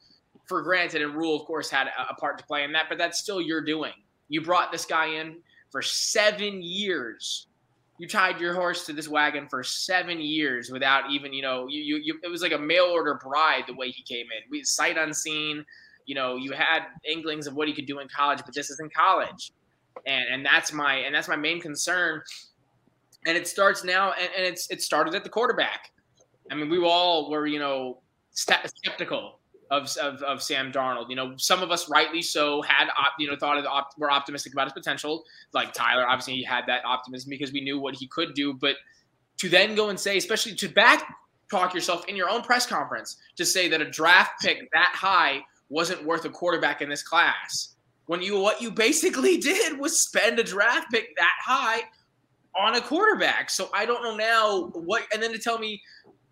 for 0.46 0.62
granted. 0.62 1.02
And 1.02 1.14
Rhule, 1.14 1.40
of 1.40 1.46
course, 1.46 1.68
had 1.68 1.88
a 2.08 2.14
part 2.14 2.38
to 2.38 2.44
play 2.44 2.62
in 2.62 2.72
that, 2.72 2.86
but 2.88 2.96
that's 2.96 3.18
still 3.18 3.40
your 3.40 3.60
doing. 3.60 3.92
You 4.28 4.40
brought 4.40 4.70
this 4.70 4.84
guy 4.84 5.06
in 5.06 5.38
for 5.70 5.82
seven 5.82 6.62
years 6.62 7.48
you 8.04 8.08
tied 8.08 8.38
your 8.38 8.52
horse 8.52 8.84
to 8.84 8.92
this 8.92 9.08
wagon 9.08 9.48
for 9.48 9.64
seven 9.64 10.20
years 10.20 10.70
without 10.70 11.10
even, 11.10 11.32
you 11.32 11.40
know, 11.40 11.66
you, 11.68 11.80
you, 11.80 11.96
you 12.04 12.20
it 12.22 12.28
was 12.28 12.42
like 12.42 12.52
a 12.52 12.58
mail 12.58 12.84
order 12.84 13.14
bride 13.14 13.64
the 13.66 13.72
way 13.72 13.90
he 13.90 14.02
came 14.02 14.26
in. 14.26 14.50
We 14.50 14.62
sight 14.62 14.98
unseen, 14.98 15.64
you 16.04 16.14
know, 16.14 16.36
you 16.36 16.52
had 16.52 16.80
inklings 17.02 17.46
of 17.46 17.54
what 17.54 17.66
he 17.66 17.72
could 17.72 17.86
do 17.86 18.00
in 18.00 18.08
college, 18.14 18.40
but 18.44 18.54
this 18.54 18.68
is 18.68 18.78
in 18.78 18.90
college. 18.90 19.52
And 20.06 20.26
and 20.30 20.44
that's 20.44 20.70
my 20.70 20.96
and 20.96 21.14
that's 21.14 21.28
my 21.28 21.36
main 21.36 21.62
concern. 21.62 22.20
And 23.24 23.38
it 23.38 23.48
starts 23.48 23.84
now 23.84 24.12
and, 24.12 24.28
and 24.36 24.44
it's 24.44 24.70
it 24.70 24.82
started 24.82 25.14
at 25.14 25.24
the 25.24 25.30
quarterback. 25.30 25.90
I 26.50 26.56
mean, 26.56 26.68
we 26.68 26.78
all 26.84 27.30
were, 27.30 27.46
you 27.46 27.58
know, 27.58 28.02
skeptical 28.32 29.38
of, 29.70 29.94
of, 29.96 30.22
of 30.22 30.42
Sam 30.42 30.72
Darnold. 30.72 31.10
You 31.10 31.16
know, 31.16 31.34
some 31.36 31.62
of 31.62 31.70
us 31.70 31.88
rightly 31.88 32.22
so 32.22 32.62
had 32.62 32.88
op, 32.90 33.14
you 33.18 33.28
know 33.28 33.36
thought 33.36 33.58
of 33.58 33.64
op, 33.66 33.90
were 33.98 34.10
optimistic 34.10 34.52
about 34.52 34.66
his 34.66 34.72
potential. 34.72 35.24
Like 35.52 35.72
Tyler, 35.72 36.06
obviously 36.06 36.34
he 36.34 36.44
had 36.44 36.64
that 36.66 36.84
optimism 36.84 37.30
because 37.30 37.52
we 37.52 37.60
knew 37.60 37.78
what 37.78 37.94
he 37.94 38.06
could 38.06 38.34
do. 38.34 38.54
But 38.54 38.76
to 39.38 39.48
then 39.48 39.74
go 39.74 39.88
and 39.88 39.98
say, 39.98 40.16
especially 40.16 40.54
to 40.56 40.68
back 40.68 41.16
talk 41.50 41.74
yourself 41.74 42.06
in 42.08 42.16
your 42.16 42.28
own 42.28 42.42
press 42.42 42.66
conference 42.66 43.16
to 43.36 43.44
say 43.44 43.68
that 43.68 43.80
a 43.80 43.90
draft 43.90 44.40
pick 44.40 44.70
that 44.72 44.92
high 44.94 45.40
wasn't 45.68 46.04
worth 46.04 46.24
a 46.24 46.30
quarterback 46.30 46.82
in 46.82 46.88
this 46.88 47.02
class. 47.02 47.74
When 48.06 48.20
you 48.22 48.38
what 48.38 48.60
you 48.60 48.70
basically 48.70 49.36
did 49.38 49.78
was 49.78 50.02
spend 50.02 50.38
a 50.38 50.44
draft 50.44 50.90
pick 50.90 51.16
that 51.16 51.34
high 51.44 51.82
on 52.56 52.76
a 52.76 52.80
quarterback. 52.80 53.50
So 53.50 53.70
I 53.74 53.84
don't 53.84 54.02
know 54.02 54.16
now 54.16 54.70
what 54.80 55.04
and 55.12 55.22
then 55.22 55.32
to 55.32 55.38
tell 55.38 55.58
me 55.58 55.82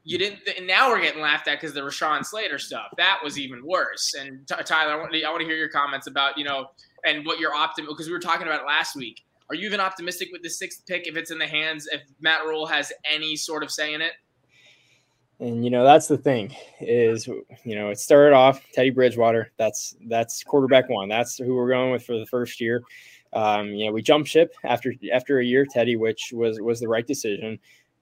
you 0.05 0.19
didn't. 0.19 0.41
And 0.57 0.67
now 0.67 0.91
we're 0.91 1.01
getting 1.01 1.23
laughed 1.23 1.49
at 1.49 1.61
because 1.61 1.75
the 1.75 1.81
Rashawn 1.81 2.25
Slater 2.25 2.59
stuff. 2.59 2.89
That 2.97 3.19
was 3.23 3.39
even 3.39 3.65
worse. 3.65 4.15
And 4.19 4.47
Tyler, 4.65 4.93
I 4.93 4.97
want, 4.97 5.13
to, 5.13 5.23
I 5.23 5.31
want 5.31 5.41
to 5.41 5.47
hear 5.47 5.57
your 5.57 5.69
comments 5.69 6.07
about 6.07 6.37
you 6.37 6.45
know 6.45 6.67
and 7.05 7.25
what 7.27 7.39
you're 7.39 7.55
optimistic 7.55 7.97
because 7.97 8.07
we 8.07 8.13
were 8.13 8.21
talking 8.21 8.47
about 8.47 8.61
it 8.61 8.67
last 8.67 8.97
week. 8.97 9.23
Are 9.49 9.55
you 9.55 9.67
even 9.67 9.81
optimistic 9.81 10.31
with 10.33 10.43
the 10.43 10.51
sixth 10.51 10.87
pick 10.87 11.07
if 11.07 11.17
it's 11.17 11.31
in 11.31 11.39
the 11.39 11.47
hands 11.47 11.87
if 11.93 12.01
Matt 12.21 12.45
Rhule 12.45 12.67
has 12.67 12.93
any 13.11 13.37
sort 13.37 13.63
of 13.63 13.71
say 13.71 13.93
in 13.95 14.01
it? 14.01 14.13
And 15.41 15.65
you 15.65 15.71
know 15.71 15.85
that's 15.85 16.07
the 16.07 16.19
thing 16.19 16.55
is 16.81 17.27
you 17.27 17.75
know 17.75 17.91
it 17.91 17.99
started 17.99 18.35
off 18.35 18.65
Teddy 18.73 18.91
Bridgewater. 18.91 19.51
That's 19.57 19.95
that's 20.07 20.43
quarterback 20.45 20.89
one. 20.89 21.09
That's 21.09 21.37
who 21.37 21.55
we're 21.55 21.69
going 21.69 21.93
with 21.93 22.05
for 22.05 22.19
the 22.19 22.27
first 22.27 22.61
year. 22.61 22.83
Um, 23.33 23.69
you 23.69 23.87
know 23.87 23.93
we 23.93 24.03
jumped 24.03 24.29
ship 24.29 24.55
after 24.65 24.95
after 25.13 25.39
a 25.41 25.45
year 25.45 25.67
Teddy, 25.69 25.97
which 25.97 26.33
was 26.33 26.61
was 26.61 26.81
the 26.81 26.89
right 26.89 27.07
decision. 27.07 27.59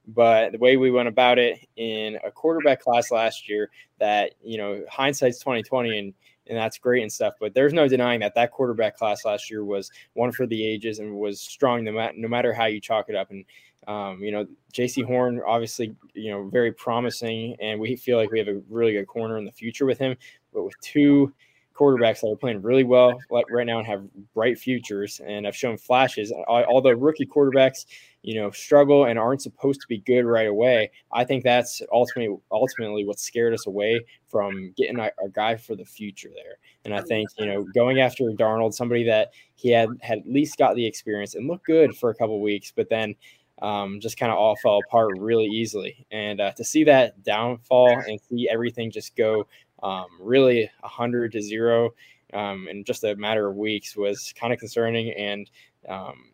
But 0.07 0.53
the 0.53 0.57
way 0.57 0.77
we 0.77 0.91
went 0.91 1.07
about 1.07 1.37
it 1.37 1.59
in 1.75 2.17
a 2.23 2.31
quarterback 2.31 2.81
class 2.81 3.11
last 3.11 3.47
year, 3.47 3.69
that 3.99 4.33
you 4.43 4.57
know, 4.57 4.83
hindsight's 4.89 5.39
twenty 5.39 5.63
twenty, 5.63 5.97
and 5.97 6.13
and 6.47 6.57
that's 6.57 6.77
great 6.77 7.01
and 7.01 7.11
stuff. 7.11 7.35
But 7.39 7.53
there's 7.53 7.73
no 7.73 7.87
denying 7.87 8.19
that 8.21 8.35
that 8.35 8.51
quarterback 8.51 8.97
class 8.97 9.25
last 9.25 9.49
year 9.49 9.63
was 9.63 9.91
one 10.13 10.31
for 10.31 10.47
the 10.47 10.65
ages 10.65 10.99
and 10.99 11.15
was 11.15 11.39
strong 11.39 11.83
no, 11.83 11.91
matter 11.91 12.13
no 12.17 12.27
matter 12.27 12.53
how 12.53 12.65
you 12.65 12.81
chalk 12.81 13.09
it 13.09 13.15
up. 13.15 13.31
And 13.31 13.45
um, 13.87 14.23
you 14.23 14.31
know, 14.31 14.45
Jaycee 14.73 15.05
Horn 15.05 15.41
obviously 15.45 15.95
you 16.13 16.31
know 16.31 16.49
very 16.49 16.71
promising, 16.71 17.55
and 17.61 17.79
we 17.79 17.95
feel 17.95 18.17
like 18.17 18.31
we 18.31 18.39
have 18.39 18.47
a 18.47 18.61
really 18.69 18.93
good 18.93 19.07
corner 19.07 19.37
in 19.37 19.45
the 19.45 19.51
future 19.51 19.85
with 19.85 19.99
him. 19.99 20.15
But 20.53 20.63
with 20.63 20.79
two 20.81 21.33
quarterbacks 21.81 22.21
that 22.21 22.29
are 22.29 22.35
playing 22.35 22.61
really 22.61 22.83
well 22.83 23.17
right 23.31 23.65
now 23.65 23.79
and 23.79 23.87
have 23.87 24.03
bright 24.33 24.59
futures 24.59 25.19
and 25.25 25.45
have 25.45 25.55
shown 25.55 25.77
flashes, 25.77 26.29
the 26.29 26.95
rookie 26.97 27.25
quarterbacks 27.25 27.85
you 28.23 28.35
know, 28.35 28.51
struggle 28.51 29.05
and 29.05 29.17
aren't 29.17 29.41
supposed 29.41 29.81
to 29.81 29.87
be 29.87 29.97
good 29.99 30.25
right 30.25 30.47
away. 30.47 30.91
I 31.11 31.23
think 31.23 31.43
that's 31.43 31.81
ultimately 31.91 32.37
ultimately 32.51 33.05
what 33.05 33.19
scared 33.19 33.53
us 33.53 33.65
away 33.65 34.01
from 34.27 34.73
getting 34.77 34.99
a, 34.99 35.11
a, 35.23 35.29
guy 35.29 35.55
for 35.55 35.75
the 35.75 35.85
future 35.85 36.29
there. 36.35 36.57
And 36.85 36.93
I 36.93 37.01
think 37.01 37.29
you 37.39 37.47
know, 37.47 37.65
going 37.73 37.99
after 37.99 38.25
Darnold, 38.25 38.73
somebody 38.73 39.03
that 39.05 39.31
he 39.55 39.69
had 39.69 39.89
had 40.01 40.19
at 40.19 40.27
least 40.27 40.57
got 40.57 40.75
the 40.75 40.85
experience 40.85 41.33
and 41.33 41.47
looked 41.47 41.65
good 41.65 41.95
for 41.95 42.11
a 42.11 42.15
couple 42.15 42.39
weeks, 42.41 42.71
but 42.75 42.89
then 42.89 43.15
um, 43.61 43.99
just 43.99 44.17
kind 44.17 44.31
of 44.31 44.37
all 44.37 44.55
fell 44.55 44.79
apart 44.87 45.17
really 45.19 45.45
easily. 45.45 46.05
And 46.11 46.41
uh, 46.41 46.51
to 46.53 46.63
see 46.63 46.83
that 46.85 47.23
downfall 47.23 48.03
and 48.07 48.19
see 48.29 48.47
everything 48.49 48.91
just 48.91 49.15
go 49.15 49.47
um, 49.83 50.07
really 50.19 50.69
a 50.83 50.87
hundred 50.87 51.31
to 51.33 51.41
zero 51.41 51.91
um, 52.33 52.67
in 52.69 52.83
just 52.83 53.03
a 53.03 53.15
matter 53.15 53.47
of 53.47 53.55
weeks 53.55 53.95
was 53.95 54.33
kind 54.39 54.53
of 54.53 54.59
concerning 54.59 55.11
and. 55.13 55.49
Um, 55.89 56.31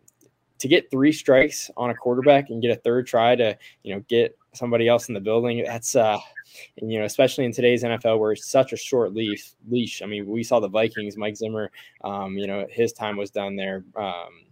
to 0.60 0.68
get 0.68 0.90
three 0.90 1.12
strikes 1.12 1.70
on 1.78 1.90
a 1.90 1.96
quarterback 1.96 2.50
and 2.50 2.62
get 2.62 2.72
a 2.72 2.82
third 2.82 3.08
try 3.08 3.36
to 3.36 3.58
you 3.84 3.94
know 3.94 4.04
get 4.08 4.38
somebody 4.54 4.88
else 4.88 5.08
in 5.08 5.14
the 5.14 5.20
building 5.20 5.64
that's 5.66 5.96
uh 5.96 6.18
and, 6.78 6.92
you 6.92 7.00
know 7.00 7.06
especially 7.06 7.46
in 7.46 7.52
today's 7.52 7.84
nfl 7.84 8.20
where 8.20 8.32
it's 8.32 8.50
such 8.50 8.74
a 8.74 8.78
short 8.78 9.14
leash 9.14 9.52
leash 9.70 10.02
i 10.02 10.06
mean 10.06 10.26
we 10.26 10.44
saw 10.44 10.60
the 10.60 10.68
vikings 10.68 11.18
mike 11.18 11.36
zimmer 11.36 11.72
um 12.04 12.38
you 12.38 12.48
know 12.48 12.66
his 12.70 12.92
time 12.92 13.18
was 13.18 13.30
done 13.30 13.56
there 13.56 13.84
um 13.96 14.47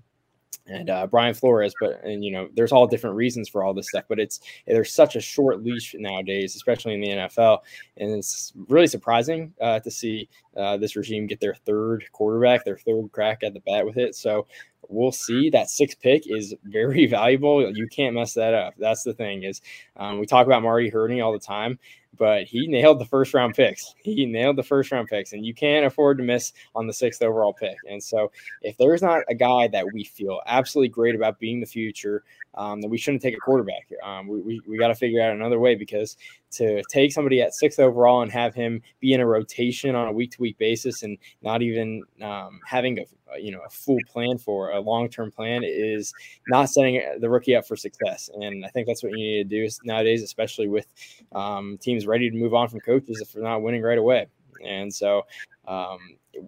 and 0.68 0.90
uh, 0.90 1.08
Brian 1.08 1.34
Flores, 1.34 1.74
but 1.80 2.04
and 2.04 2.24
you 2.24 2.32
know, 2.32 2.50
there's 2.56 2.72
all 2.72 2.88
different 2.88 3.16
reasons 3.16 3.48
for 3.48 3.64
all 3.64 3.74
this 3.74 3.90
stuff, 3.90 4.06
but 4.08 4.20
it's 4.20 4.40
there's 4.66 4.92
such 4.92 5.16
a 5.16 5.22
short 5.22 5.64
leash 5.64 5.96
nowadays, 5.98 6.56
especially 6.56 6.94
in 6.94 7.02
the 7.02 7.10
NFL, 7.10 7.60
and 7.98 8.12
it's 8.12 8.54
really 8.68 8.88
surprising 8.88 9.54
uh, 9.62 9.80
to 9.80 9.92
see 9.92 10.28
uh, 10.58 10.78
this 10.78 10.96
regime 10.96 11.28
get 11.28 11.40
their 11.40 11.56
third 11.56 12.06
quarterback, 12.12 12.66
their 12.66 12.78
third 12.78 13.12
crack 13.12 13.44
at 13.44 13.54
the 13.54 13.60
bat 13.62 13.86
with 13.86 13.98
it. 13.98 14.16
So 14.16 14.48
we'll 14.90 15.12
see. 15.12 15.50
That 15.50 15.70
six 15.70 15.96
pick 15.96 16.24
is 16.28 16.56
very 16.64 17.06
valuable. 17.08 17.76
You 17.76 17.88
can't 17.88 18.16
mess 18.16 18.34
that 18.34 18.54
up. 18.54 18.74
That's 18.78 19.04
the 19.04 19.14
thing 19.14 19.44
is 19.44 19.62
um, 19.98 20.20
we 20.20 20.26
talk 20.26 20.46
about 20.46 20.64
Marty 20.64 20.90
Hurney 20.90 21.22
all 21.22 21.32
the 21.32 21.40
time, 21.40 21.80
but 22.18 22.44
he 22.44 22.68
nailed 22.68 23.00
the 23.00 23.06
first 23.06 23.34
round 23.34 23.56
picks. 23.56 23.94
He 23.98 24.26
nailed 24.26 24.58
the 24.58 24.64
first 24.64 24.92
round 24.92 25.08
picks, 25.08 25.34
and 25.34 25.46
you 25.46 25.54
can't 25.54 25.86
afford 25.86 26.18
to 26.18 26.24
miss 26.24 26.54
on 26.76 26.88
the 26.88 26.94
sixth 26.94 27.22
overall 27.22 27.54
pick. 27.54 27.78
And 27.90 28.02
so, 28.02 28.32
if 28.62 28.78
there's 28.78 29.02
not 29.02 29.24
a 29.30 29.36
guy 29.36 29.68
that 29.70 29.86
we 29.94 30.04
feel 30.04 30.42
absolutely 30.46 30.90
great 30.90 31.16
about 31.16 31.40
being 31.40 31.60
the 31.60 31.66
future, 31.66 32.24
um, 32.56 32.82
then 32.82 32.90
we 32.90 32.98
shouldn't 32.98 33.22
take 33.22 33.36
a 33.36 33.40
quarterback. 33.40 33.90
Um, 34.04 34.28
we 34.28 34.42
we, 34.42 34.62
we 34.68 34.78
got 34.78 34.88
to 34.88 34.96
figure 34.96 35.22
out 35.22 35.34
another 35.34 35.60
way 35.60 35.76
because 35.76 36.18
to 36.52 36.82
take 36.90 37.12
somebody 37.12 37.42
at 37.42 37.54
sixth 37.54 37.80
overall 37.80 38.22
and 38.22 38.32
have 38.32 38.56
him 38.56 38.82
be 39.00 39.14
in 39.14 39.20
a 39.20 39.26
rotation 39.26 39.96
on 39.96 40.08
a 40.08 40.12
week 40.12 40.32
to 40.32 40.42
week 40.42 40.58
basis 40.58 41.04
and 41.04 41.18
not 41.42 41.62
even 41.62 42.02
um, 42.22 42.60
having 42.66 43.00
a 43.00 43.06
you 43.40 43.52
know 43.52 43.62
a 43.66 43.70
full 43.70 44.00
plan 44.08 44.38
for 44.38 44.72
a 44.72 44.80
long 44.80 45.10
term 45.10 45.32
plan 45.32 45.64
is 45.64 46.14
not 46.48 46.70
setting 46.70 47.02
the 47.20 47.30
rookie 47.30 47.56
up 47.56 47.68
for 47.68 47.76
success. 47.76 48.30
And 48.34 48.66
I 48.66 48.70
think 48.70 48.88
that's 48.88 49.04
what 49.04 49.12
you 49.12 49.18
need 49.18 49.50
to 49.50 49.68
do 49.68 49.70
nowadays, 49.84 50.24
especially 50.24 50.68
with 50.68 50.88
um, 51.34 51.78
teams 51.80 52.08
ready 52.08 52.30
to 52.30 52.36
move 52.36 52.54
on 52.54 52.68
from 52.68 52.80
coaches 52.80 53.22
if 53.22 53.34
they're 53.34 53.44
not 53.44 53.62
winning 53.62 53.82
right 53.82 53.98
away. 53.98 54.28
And 54.66 54.94
so, 54.94 55.24
um, 55.68 56.00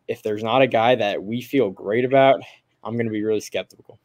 if 0.07 0.23
there's 0.23 0.43
not 0.43 0.61
a 0.61 0.67
guy 0.67 0.95
that 0.95 1.21
we 1.21 1.41
feel 1.41 1.69
great 1.69 2.05
about, 2.05 2.39
I'm 2.83 2.93
going 2.93 3.05
to 3.05 3.11
be 3.11 3.23
really 3.23 3.41
skeptical. 3.41 3.99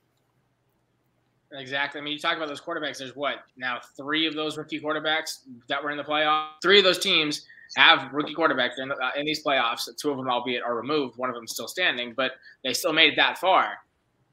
Exactly. 1.55 2.01
I 2.01 2.05
mean, 2.05 2.15
you 2.15 2.19
talk 2.19 2.37
about 2.37 2.49
those 2.49 2.61
quarterbacks. 2.61 2.99
There's 2.99 3.15
what 3.15 3.37
now 3.57 3.81
three 3.97 4.27
of 4.27 4.35
those 4.35 4.57
rookie 4.57 4.81
quarterbacks 4.81 5.41
that 5.69 5.83
were 5.83 5.91
in 5.91 5.97
the 5.97 6.05
playoffs. 6.05 6.49
Three 6.63 6.79
of 6.79 6.85
those 6.85 6.99
teams 6.99 7.47
have 7.77 8.13
rookie 8.13 8.35
quarterbacks 8.35 8.79
in, 8.79 8.91
uh, 8.91 8.97
in 9.17 9.27
these 9.27 9.45
playoffs. 9.45 9.89
Two 9.97 10.11
of 10.11 10.17
them, 10.17 10.29
albeit, 10.29 10.63
are 10.63 10.75
removed. 10.75 11.19
One 11.19 11.29
of 11.29 11.35
them 11.35 11.47
still 11.47 11.69
standing, 11.69 12.15
but 12.17 12.33
they 12.65 12.73
still 12.73 12.93
made 12.93 13.13
it 13.13 13.17
that 13.17 13.39
far. 13.39 13.79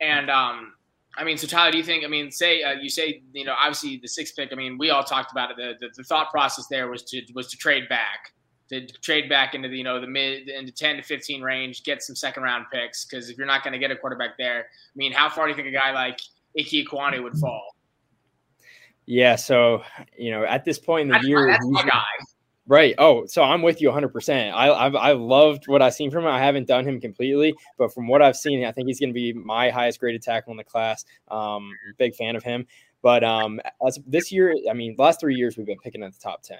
And 0.01 0.29
um, 0.29 0.73
I 1.17 1.23
mean, 1.23 1.37
so 1.37 1.47
Tyler, 1.47 1.71
do 1.71 1.77
you 1.77 1.83
think? 1.83 2.03
I 2.05 2.07
mean, 2.07 2.31
say 2.31 2.63
uh, 2.63 2.73
you 2.73 2.89
say 2.89 3.21
you 3.33 3.43
know, 3.45 3.55
obviously 3.57 3.97
the 3.97 4.07
sixth 4.07 4.35
pick. 4.35 4.49
I 4.51 4.55
mean, 4.55 4.77
we 4.77 4.89
all 4.89 5.03
talked 5.03 5.31
about 5.31 5.51
it. 5.51 5.57
The, 5.57 5.87
the, 5.87 5.93
the 5.97 6.03
thought 6.03 6.31
process 6.31 6.67
there 6.67 6.89
was 6.89 7.03
to 7.03 7.21
was 7.33 7.47
to 7.47 7.57
trade 7.57 7.89
back, 7.89 8.33
to 8.69 8.85
trade 8.87 9.27
back 9.27 9.55
into 9.55 9.67
the 9.67 9.77
you 9.77 9.83
know 9.83 9.99
the 9.99 10.07
mid 10.07 10.47
into 10.47 10.71
ten 10.71 10.95
to 10.95 11.01
fifteen 11.01 11.41
range, 11.41 11.83
get 11.83 12.01
some 12.01 12.15
second 12.15 12.43
round 12.43 12.67
picks. 12.71 13.05
Because 13.05 13.29
if 13.29 13.37
you're 13.37 13.47
not 13.47 13.63
going 13.63 13.73
to 13.73 13.79
get 13.79 13.91
a 13.91 13.95
quarterback 13.95 14.37
there, 14.37 14.59
I 14.61 14.95
mean, 14.95 15.11
how 15.11 15.29
far 15.29 15.45
do 15.45 15.49
you 15.49 15.55
think 15.55 15.67
a 15.67 15.71
guy 15.71 15.91
like 15.91 16.21
Ike 16.57 16.67
Ekwonu 16.67 17.23
would 17.23 17.35
fall. 17.35 17.75
Yeah, 19.05 19.35
so 19.35 19.83
you 20.17 20.31
know, 20.31 20.43
at 20.45 20.65
this 20.65 20.79
point 20.79 21.03
in 21.03 21.07
the 21.07 21.13
that's 21.13 21.27
year, 21.27 21.47
my, 21.47 21.53
that's 21.53 21.65
my 21.67 21.83
guy. 21.83 22.03
Right. 22.69 22.93
Oh, 22.99 23.25
so 23.25 23.41
I'm 23.41 23.63
with 23.63 23.81
you 23.81 23.89
100%. 23.89 24.53
I, 24.53 24.71
I've, 24.71 24.95
I've 24.95 25.19
loved 25.19 25.67
what 25.67 25.81
I've 25.81 25.95
seen 25.95 26.11
from 26.11 26.25
him. 26.25 26.29
I 26.29 26.37
haven't 26.37 26.67
done 26.67 26.87
him 26.87 27.01
completely, 27.01 27.55
but 27.79 27.91
from 27.91 28.07
what 28.07 28.21
I've 28.21 28.35
seen, 28.35 28.63
I 28.63 28.71
think 28.71 28.87
he's 28.87 28.99
going 28.99 29.09
to 29.09 29.13
be 29.13 29.33
my 29.33 29.71
highest 29.71 29.99
graded 29.99 30.21
tackle 30.21 30.51
in 30.51 30.57
the 30.57 30.63
class. 30.63 31.03
Um, 31.29 31.71
big 31.97 32.13
fan 32.13 32.35
of 32.35 32.43
him. 32.43 32.67
But 33.01 33.23
um, 33.23 33.59
as 33.87 33.97
this 34.05 34.31
year, 34.31 34.55
I 34.69 34.73
mean, 34.73 34.93
last 34.99 35.19
three 35.19 35.33
years 35.33 35.57
we've 35.57 35.65
been 35.65 35.79
picking 35.79 36.03
at 36.03 36.13
the 36.13 36.19
top 36.19 36.43
10. 36.43 36.59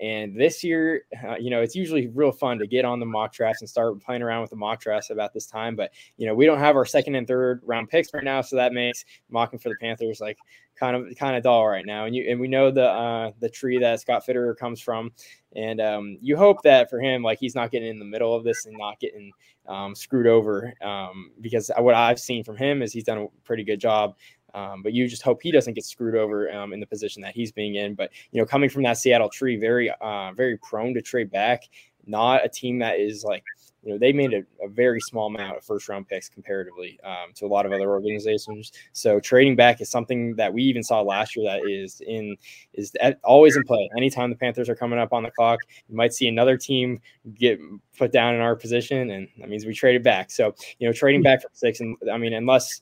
And 0.00 0.38
this 0.38 0.62
year, 0.62 1.02
uh, 1.26 1.36
you 1.36 1.50
know, 1.50 1.62
it's 1.62 1.74
usually 1.74 2.08
real 2.08 2.32
fun 2.32 2.58
to 2.58 2.66
get 2.66 2.84
on 2.84 3.00
the 3.00 3.06
mock 3.06 3.32
drafts 3.32 3.62
and 3.62 3.68
start 3.68 4.00
playing 4.00 4.22
around 4.22 4.42
with 4.42 4.50
the 4.50 4.56
mock 4.56 4.80
drafts 4.80 5.10
about 5.10 5.32
this 5.32 5.46
time. 5.46 5.76
But, 5.76 5.92
you 6.16 6.26
know, 6.26 6.34
we 6.34 6.46
don't 6.46 6.58
have 6.58 6.76
our 6.76 6.84
second 6.84 7.14
and 7.14 7.26
third 7.26 7.62
round 7.64 7.88
picks 7.88 8.12
right 8.12 8.24
now. 8.24 8.40
So 8.40 8.56
that 8.56 8.72
makes 8.72 9.04
mocking 9.30 9.58
for 9.58 9.68
the 9.68 9.76
Panthers 9.80 10.20
like 10.20 10.38
kind 10.78 10.96
of 10.96 11.16
kind 11.16 11.36
of 11.36 11.42
dull 11.42 11.66
right 11.66 11.86
now. 11.86 12.04
And 12.04 12.14
you 12.14 12.26
and 12.28 12.38
we 12.38 12.48
know 12.48 12.70
the 12.70 12.88
uh, 12.88 13.30
the 13.40 13.48
tree 13.48 13.78
that 13.78 14.00
Scott 14.00 14.24
Fitterer 14.26 14.56
comes 14.56 14.80
from. 14.80 15.12
And 15.54 15.80
um, 15.80 16.18
you 16.20 16.36
hope 16.36 16.62
that 16.62 16.90
for 16.90 17.00
him, 17.00 17.22
like 17.22 17.38
he's 17.38 17.54
not 17.54 17.70
getting 17.70 17.88
in 17.88 17.98
the 17.98 18.04
middle 18.04 18.34
of 18.34 18.44
this 18.44 18.66
and 18.66 18.76
not 18.76 19.00
getting 19.00 19.32
um, 19.66 19.94
screwed 19.94 20.26
over. 20.26 20.74
Um, 20.82 21.30
because 21.40 21.70
what 21.78 21.94
I've 21.94 22.20
seen 22.20 22.44
from 22.44 22.56
him 22.56 22.82
is 22.82 22.92
he's 22.92 23.04
done 23.04 23.18
a 23.18 23.26
pretty 23.44 23.64
good 23.64 23.80
job 23.80 24.16
um, 24.56 24.82
but 24.82 24.94
you 24.94 25.06
just 25.06 25.22
hope 25.22 25.42
he 25.42 25.52
doesn't 25.52 25.74
get 25.74 25.84
screwed 25.84 26.16
over 26.16 26.50
um, 26.50 26.72
in 26.72 26.80
the 26.80 26.86
position 26.86 27.20
that 27.22 27.34
he's 27.34 27.52
being 27.52 27.74
in. 27.74 27.94
But 27.94 28.10
you 28.32 28.40
know, 28.40 28.46
coming 28.46 28.70
from 28.70 28.82
that 28.84 28.96
Seattle 28.96 29.28
tree, 29.28 29.56
very 29.56 29.90
uh, 30.00 30.32
very 30.32 30.56
prone 30.56 30.94
to 30.94 31.02
trade 31.02 31.30
back. 31.30 31.64
Not 32.06 32.44
a 32.44 32.48
team 32.48 32.78
that 32.78 32.98
is 32.98 33.22
like 33.22 33.44
you 33.82 33.92
know 33.92 33.98
they 33.98 34.12
made 34.12 34.32
a, 34.32 34.42
a 34.64 34.68
very 34.68 35.00
small 35.00 35.26
amount 35.26 35.58
of 35.58 35.64
first 35.64 35.88
round 35.88 36.08
picks 36.08 36.28
comparatively 36.28 36.98
um, 37.04 37.32
to 37.34 37.44
a 37.44 37.48
lot 37.48 37.66
of 37.66 37.72
other 37.72 37.90
organizations. 37.90 38.72
So 38.92 39.20
trading 39.20 39.56
back 39.56 39.82
is 39.82 39.90
something 39.90 40.34
that 40.36 40.54
we 40.54 40.62
even 40.62 40.82
saw 40.82 41.02
last 41.02 41.36
year 41.36 41.44
that 41.50 41.68
is 41.68 42.00
in 42.06 42.36
is 42.72 42.96
always 43.24 43.56
in 43.56 43.64
play. 43.64 43.90
Anytime 43.96 44.30
the 44.30 44.36
Panthers 44.36 44.70
are 44.70 44.76
coming 44.76 44.98
up 44.98 45.12
on 45.12 45.22
the 45.22 45.30
clock, 45.32 45.60
you 45.88 45.96
might 45.96 46.14
see 46.14 46.28
another 46.28 46.56
team 46.56 47.00
get 47.34 47.60
put 47.98 48.10
down 48.10 48.34
in 48.34 48.40
our 48.40 48.56
position, 48.56 49.10
and 49.10 49.28
that 49.38 49.50
means 49.50 49.66
we 49.66 49.74
traded 49.74 50.02
back. 50.02 50.30
So 50.30 50.54
you 50.78 50.86
know 50.86 50.94
trading 50.94 51.22
back 51.22 51.42
for 51.42 51.50
six, 51.52 51.80
and 51.80 51.96
I 52.10 52.16
mean 52.16 52.32
unless 52.32 52.80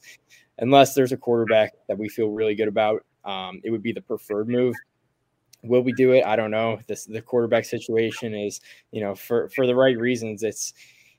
unless 0.59 0.95
there's 0.95 1.13
a 1.13 1.17
quarterback 1.17 1.73
that 1.89 1.99
we 1.99 2.09
feel 2.09 2.31
really 2.31 2.55
good 2.55 2.69
about, 2.69 3.05
um, 3.25 3.61
it 3.65 3.71
would 3.71 3.83
be 3.83 3.93
the 3.93 4.01
preferred 4.01 4.49
move. 4.49 4.75
Will 5.63 5.83
we 5.83 5.93
do 5.93 6.13
it? 6.13 6.25
I 6.25 6.37
don't 6.37 6.51
know. 6.51 6.79
This 6.87 7.07
the 7.07 7.23
quarterback 7.23 7.65
situation 7.65 8.35
is, 8.35 8.61
you 8.91 9.01
know, 9.01 9.15
for 9.15 9.49
for 9.51 9.67
the 9.67 9.75
right 9.75 9.97
reasons. 9.97 10.43
It's 10.43 10.75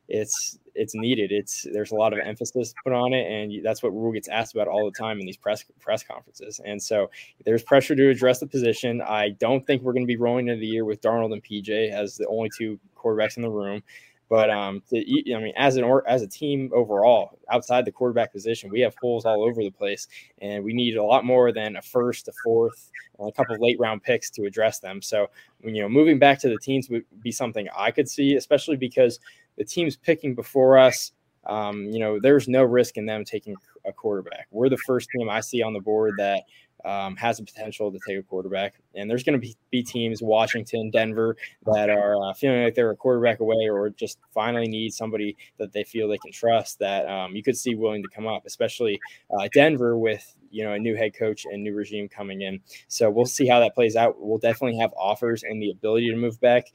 it's 0.07 0.59
it's 0.75 0.93
needed. 0.93 1.31
It's 1.31 1.65
there's 1.73 1.91
a 1.91 1.95
lot 1.95 2.13
of 2.13 2.19
emphasis 2.19 2.73
put 2.83 2.93
on 2.93 3.13
it, 3.13 3.25
and 3.31 3.65
that's 3.65 3.81
what 3.81 3.89
Rhule 3.89 4.11
gets 4.11 4.27
asked 4.27 4.53
about 4.53 4.67
all 4.67 4.85
the 4.85 4.97
time 4.97 5.19
in 5.19 5.25
these 5.25 5.37
press 5.37 5.65
press 5.79 6.03
conferences. 6.03 6.61
And 6.63 6.81
so 6.81 7.09
there's 7.43 7.63
pressure 7.63 7.95
to 7.95 8.09
address 8.09 8.39
the 8.39 8.47
position. 8.47 9.01
I 9.01 9.29
don't 9.39 9.65
think 9.65 9.81
we're 9.81 9.93
going 9.93 10.05
to 10.05 10.07
be 10.07 10.17
rolling 10.17 10.47
into 10.47 10.59
the 10.59 10.67
year 10.67 10.85
with 10.85 11.01
Darnold 11.01 11.33
and 11.33 11.43
PJ 11.43 11.91
as 11.91 12.17
the 12.17 12.27
only 12.27 12.49
two 12.55 12.79
quarterbacks 12.95 13.37
in 13.37 13.43
the 13.43 13.49
room. 13.49 13.81
But 14.27 14.49
um, 14.49 14.81
to, 14.89 14.97
I 14.97 15.39
mean, 15.39 15.53
as 15.55 15.77
an 15.77 15.83
or 15.83 16.07
as 16.07 16.21
a 16.23 16.27
team 16.27 16.71
overall, 16.73 17.37
outside 17.51 17.85
the 17.85 17.91
quarterback 17.91 18.31
position, 18.31 18.71
we 18.71 18.79
have 18.81 18.95
holes 18.99 19.25
all 19.25 19.43
over 19.43 19.63
the 19.63 19.69
place, 19.69 20.07
and 20.39 20.63
we 20.63 20.73
need 20.73 20.97
a 20.97 21.03
lot 21.03 21.25
more 21.25 21.51
than 21.51 21.75
a 21.75 21.81
first, 21.81 22.27
a 22.27 22.33
fourth, 22.43 22.91
a 23.19 23.31
couple 23.31 23.55
late 23.59 23.79
round 23.79 24.03
picks 24.03 24.29
to 24.31 24.45
address 24.45 24.79
them. 24.79 25.01
So, 25.01 25.29
you 25.63 25.81
know, 25.81 25.89
moving 25.89 26.17
back 26.17 26.39
to 26.39 26.49
the 26.49 26.57
teams 26.57 26.89
would 26.89 27.05
be 27.21 27.31
something 27.31 27.67
I 27.77 27.91
could 27.91 28.09
see, 28.09 28.35
especially 28.35 28.77
because 28.77 29.19
the 29.57 29.63
teams 29.63 29.95
picking 29.95 30.33
before 30.33 30.77
us, 30.77 31.11
um, 31.45 31.83
you 31.85 31.99
know, 31.99 32.19
there's 32.19 32.47
no 32.47 32.63
risk 32.63 32.97
in 32.97 33.05
them 33.05 33.23
taking 33.23 33.55
a 33.85 33.93
quarterback. 33.93 34.47
We're 34.49 34.69
the 34.69 34.77
first 34.77 35.09
team 35.09 35.29
I 35.29 35.41
see 35.41 35.61
on 35.61 35.73
the 35.73 35.79
board 35.79 36.15
that 36.17 36.43
um, 36.85 37.15
has 37.15 37.37
the 37.37 37.43
potential 37.43 37.91
to 37.91 37.99
take 38.07 38.19
a 38.19 38.23
quarterback. 38.23 38.75
And 38.93 39.09
there's 39.09 39.23
going 39.23 39.33
to 39.33 39.39
be, 39.39 39.55
be 39.71 39.83
teams, 39.83 40.21
Washington, 40.21 40.91
Denver, 40.91 41.35
that 41.73 41.89
are 41.89 42.15
uh, 42.23 42.33
feeling 42.33 42.63
like 42.63 42.75
they're 42.75 42.91
a 42.91 42.95
quarterback 42.95 43.39
away 43.39 43.67
or 43.69 43.89
just 43.89 44.19
finally 44.33 44.67
need 44.67 44.93
somebody 44.93 45.35
that 45.57 45.73
they 45.73 45.83
feel 45.83 46.07
they 46.07 46.17
can 46.19 46.31
trust 46.31 46.79
that 46.79 47.07
um, 47.07 47.35
you 47.35 47.43
could 47.43 47.57
see 47.57 47.75
willing 47.75 48.03
to 48.03 48.09
come 48.09 48.27
up, 48.27 48.43
especially 48.45 48.99
uh, 49.37 49.47
Denver 49.53 49.97
with 49.97 50.35
you 50.51 50.63
know 50.63 50.73
a 50.73 50.79
new 50.79 50.95
head 50.95 51.13
coach 51.13 51.45
and 51.45 51.63
new 51.63 51.73
regime 51.73 52.07
coming 52.07 52.41
in. 52.41 52.61
So 52.87 53.09
we'll 53.09 53.25
see 53.25 53.47
how 53.47 53.59
that 53.59 53.73
plays 53.73 53.95
out. 53.95 54.15
We'll 54.19 54.37
definitely 54.37 54.77
have 54.79 54.93
offers 54.95 55.43
and 55.43 55.61
the 55.61 55.71
ability 55.71 56.11
to 56.11 56.15
move 56.15 56.39
back 56.39 56.71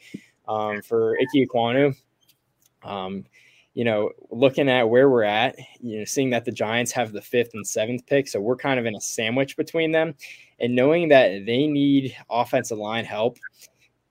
um, 0.48 0.82
for 0.82 1.16
Ike 1.20 1.48
Ekwonu. 1.48 1.96
You 3.74 3.84
know, 3.84 4.10
looking 4.30 4.68
at 4.68 4.88
where 4.88 5.08
we're 5.08 5.22
at, 5.22 5.56
you 5.80 5.98
know, 5.98 6.04
seeing 6.04 6.30
that 6.30 6.44
the 6.44 6.50
Giants 6.50 6.90
have 6.92 7.12
the 7.12 7.22
fifth 7.22 7.50
and 7.54 7.66
seventh 7.66 8.04
pick, 8.06 8.26
so 8.26 8.40
we're 8.40 8.56
kind 8.56 8.80
of 8.80 8.86
in 8.86 8.96
a 8.96 9.00
sandwich 9.00 9.56
between 9.56 9.92
them, 9.92 10.14
and 10.58 10.74
knowing 10.74 11.08
that 11.10 11.46
they 11.46 11.66
need 11.66 12.16
offensive 12.28 12.78
line 12.78 13.04
help, 13.04 13.38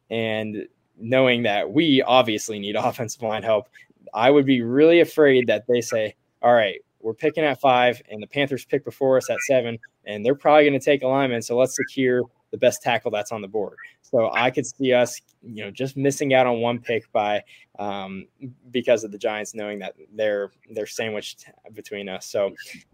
and 0.10 0.66
knowing 0.98 1.44
that 1.44 1.72
we 1.72 2.02
obviously 2.04 2.60
need 2.60 2.76
offensive 2.78 3.22
line 3.22 3.44
help, 3.44 3.68
I 4.14 4.32
would 4.32 4.46
be 4.46 4.62
really 4.62 5.02
afraid 5.02 5.48
that 5.48 5.66
they 5.68 5.82
say, 5.82 6.16
"All 6.42 6.54
right, 6.54 6.80
we're 7.02 7.14
picking 7.14 7.44
at 7.44 7.60
five, 7.60 8.02
and 8.10 8.22
the 8.24 8.28
Panthers 8.28 8.66
pick 8.66 8.86
before 8.86 9.18
us 9.18 9.30
at 9.30 9.40
seven, 9.42 9.78
and 10.06 10.26
they're 10.26 10.36
probably 10.36 10.64
going 10.64 10.80
to 10.80 10.84
take 10.84 11.04
a 11.04 11.08
lineman, 11.08 11.42
so 11.42 11.58
let's 11.58 11.76
secure 11.76 12.24
the 12.52 12.58
best 12.58 12.82
tackle 12.82 13.12
that's 13.12 13.32
on 13.32 13.42
the 13.42 13.48
board." 13.48 13.76
So 14.02 14.32
I 14.34 14.50
could 14.50 14.66
see 14.66 14.94
us, 14.94 15.22
you 15.44 15.64
know, 15.64 15.72
just 15.72 15.96
missing 15.96 16.34
out 16.34 16.48
on 16.48 16.62
one 16.62 16.80
pick 16.80 17.12
by 17.12 17.44
um, 17.80 18.28
because 18.72 19.04
of 19.04 19.12
the 19.12 19.18
Giants 19.18 19.56
knowing 19.56 19.80
that 19.80 19.96
they're 20.14 20.52
they're 20.72 20.86
sandwiched 20.86 21.46
between 21.74 22.10
us. 22.10 22.26
So 22.26 22.54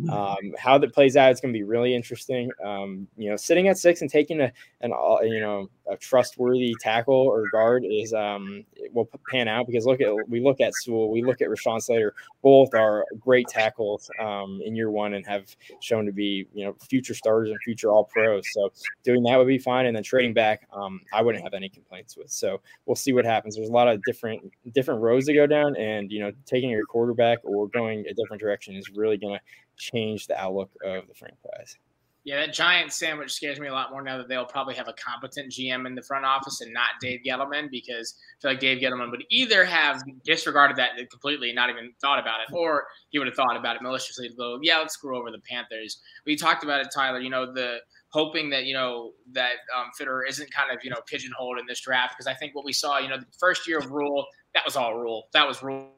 um, 0.09 0.53
how 0.57 0.77
that 0.77 0.93
plays 0.93 1.17
out 1.17 1.31
is 1.31 1.41
going 1.41 1.53
to 1.53 1.57
be 1.57 1.63
really 1.63 1.95
interesting. 1.95 2.51
Um, 2.63 3.07
you 3.17 3.29
know, 3.29 3.35
sitting 3.35 3.67
at 3.67 3.77
six 3.77 4.01
and 4.01 4.09
taking 4.09 4.39
a 4.41 4.51
an 4.81 4.91
you 5.23 5.39
know 5.39 5.69
a 5.87 5.97
trustworthy 5.97 6.75
tackle 6.79 7.15
or 7.15 7.47
guard 7.51 7.83
is 7.85 8.13
um, 8.13 8.63
will 8.93 9.09
pan 9.29 9.47
out 9.47 9.65
because 9.65 9.85
look 9.85 10.01
at 10.01 10.13
we 10.29 10.39
look 10.39 10.61
at 10.61 10.73
Sewell, 10.75 11.09
we 11.09 11.23
look 11.23 11.41
at 11.41 11.49
Rashawn 11.49 11.81
Slater, 11.81 12.13
both 12.43 12.73
are 12.73 13.05
great 13.19 13.47
tackles 13.47 14.09
um, 14.19 14.61
in 14.63 14.75
year 14.75 14.91
one 14.91 15.15
and 15.15 15.25
have 15.25 15.55
shown 15.79 16.05
to 16.05 16.11
be 16.11 16.47
you 16.53 16.63
know 16.63 16.75
future 16.89 17.15
starters 17.15 17.49
and 17.49 17.59
future 17.63 17.89
All 17.89 18.05
Pros. 18.05 18.45
So 18.51 18.71
doing 19.03 19.23
that 19.23 19.37
would 19.37 19.47
be 19.47 19.57
fine, 19.57 19.87
and 19.87 19.95
then 19.95 20.03
trading 20.03 20.33
back, 20.33 20.67
um, 20.71 21.01
I 21.11 21.23
wouldn't 21.23 21.43
have 21.43 21.55
any 21.55 21.69
complaints 21.69 22.15
with. 22.15 22.29
So 22.29 22.61
we'll 22.85 22.95
see 22.95 23.13
what 23.13 23.25
happens. 23.25 23.55
There's 23.55 23.69
a 23.69 23.73
lot 23.73 23.87
of 23.87 24.01
different 24.03 24.51
different 24.75 25.01
roads 25.01 25.25
to 25.25 25.33
go 25.33 25.47
down, 25.47 25.75
and 25.77 26.11
you 26.11 26.19
know, 26.19 26.31
taking 26.45 26.69
your 26.69 26.85
quarterback 26.85 27.39
or 27.43 27.67
going 27.67 28.05
a 28.07 28.13
different 28.13 28.41
direction 28.41 28.75
is 28.75 28.89
really 28.93 29.17
going 29.17 29.33
to 29.33 29.41
change 29.77 30.27
the 30.27 30.39
outlook 30.39 30.69
of 30.83 31.07
the 31.07 31.13
franchise. 31.15 31.77
Yeah, 32.25 32.37
that 32.37 32.53
giant 32.53 32.91
sandwich 32.91 33.31
scares 33.31 33.59
me 33.59 33.67
a 33.67 33.71
lot 33.71 33.91
more 33.91 34.01
now 34.01 34.17
that 34.17 34.27
they'll 34.27 34.45
probably 34.45 34.73
have 34.73 34.87
a 34.87 34.93
competent 34.93 35.51
GM 35.51 35.85
in 35.85 35.93
the 35.93 36.01
front 36.01 36.25
office 36.25 36.59
and 36.61 36.73
not 36.73 36.99
Dave 36.99 37.19
Gettleman 37.23 37.69
because 37.69 38.15
I 38.17 38.41
feel 38.41 38.51
like 38.51 38.59
Dave 38.59 38.81
Gettleman 38.81 39.11
would 39.11 39.23
either 39.29 39.63
have 39.63 40.01
disregarded 40.23 40.75
that 40.77 40.97
completely 41.11 41.53
not 41.53 41.69
even 41.69 41.93
thought 42.01 42.17
about 42.17 42.39
it, 42.41 42.51
or 42.51 42.87
he 43.09 43.19
would 43.19 43.27
have 43.27 43.35
thought 43.35 43.55
about 43.55 43.75
it 43.75 43.83
maliciously 43.83 44.27
to 44.27 44.33
go, 44.33 44.57
yeah, 44.63 44.79
let's 44.79 44.95
screw 44.95 45.15
over 45.15 45.29
the 45.29 45.41
Panthers. 45.47 46.01
We 46.25 46.35
talked 46.35 46.63
about 46.63 46.81
it, 46.81 46.87
Tyler. 46.91 47.19
You 47.19 47.29
know, 47.29 47.53
the 47.53 47.77
hoping 48.09 48.49
that 48.49 48.63
you 48.63 48.73
know 48.73 49.11
that 49.33 49.57
um, 49.77 49.91
Fitterer 49.99 50.21
isn't 50.27 50.51
kind 50.51 50.71
of 50.71 50.83
you 50.83 50.89
know 50.89 51.01
pigeonholed 51.05 51.59
in 51.59 51.65
this 51.67 51.81
draft 51.81 52.15
because 52.17 52.25
I 52.25 52.33
think 52.33 52.55
what 52.55 52.65
we 52.65 52.73
saw, 52.73 52.97
you 52.97 53.07
know, 53.07 53.19
the 53.19 53.25
first 53.37 53.67
year 53.67 53.77
of 53.77 53.91
Rhule, 53.91 54.25
that 54.55 54.63
was 54.65 54.75
all 54.75 54.97
Rhule. 54.97 55.27
That 55.33 55.47
was 55.47 55.61
Rhule. 55.61 55.91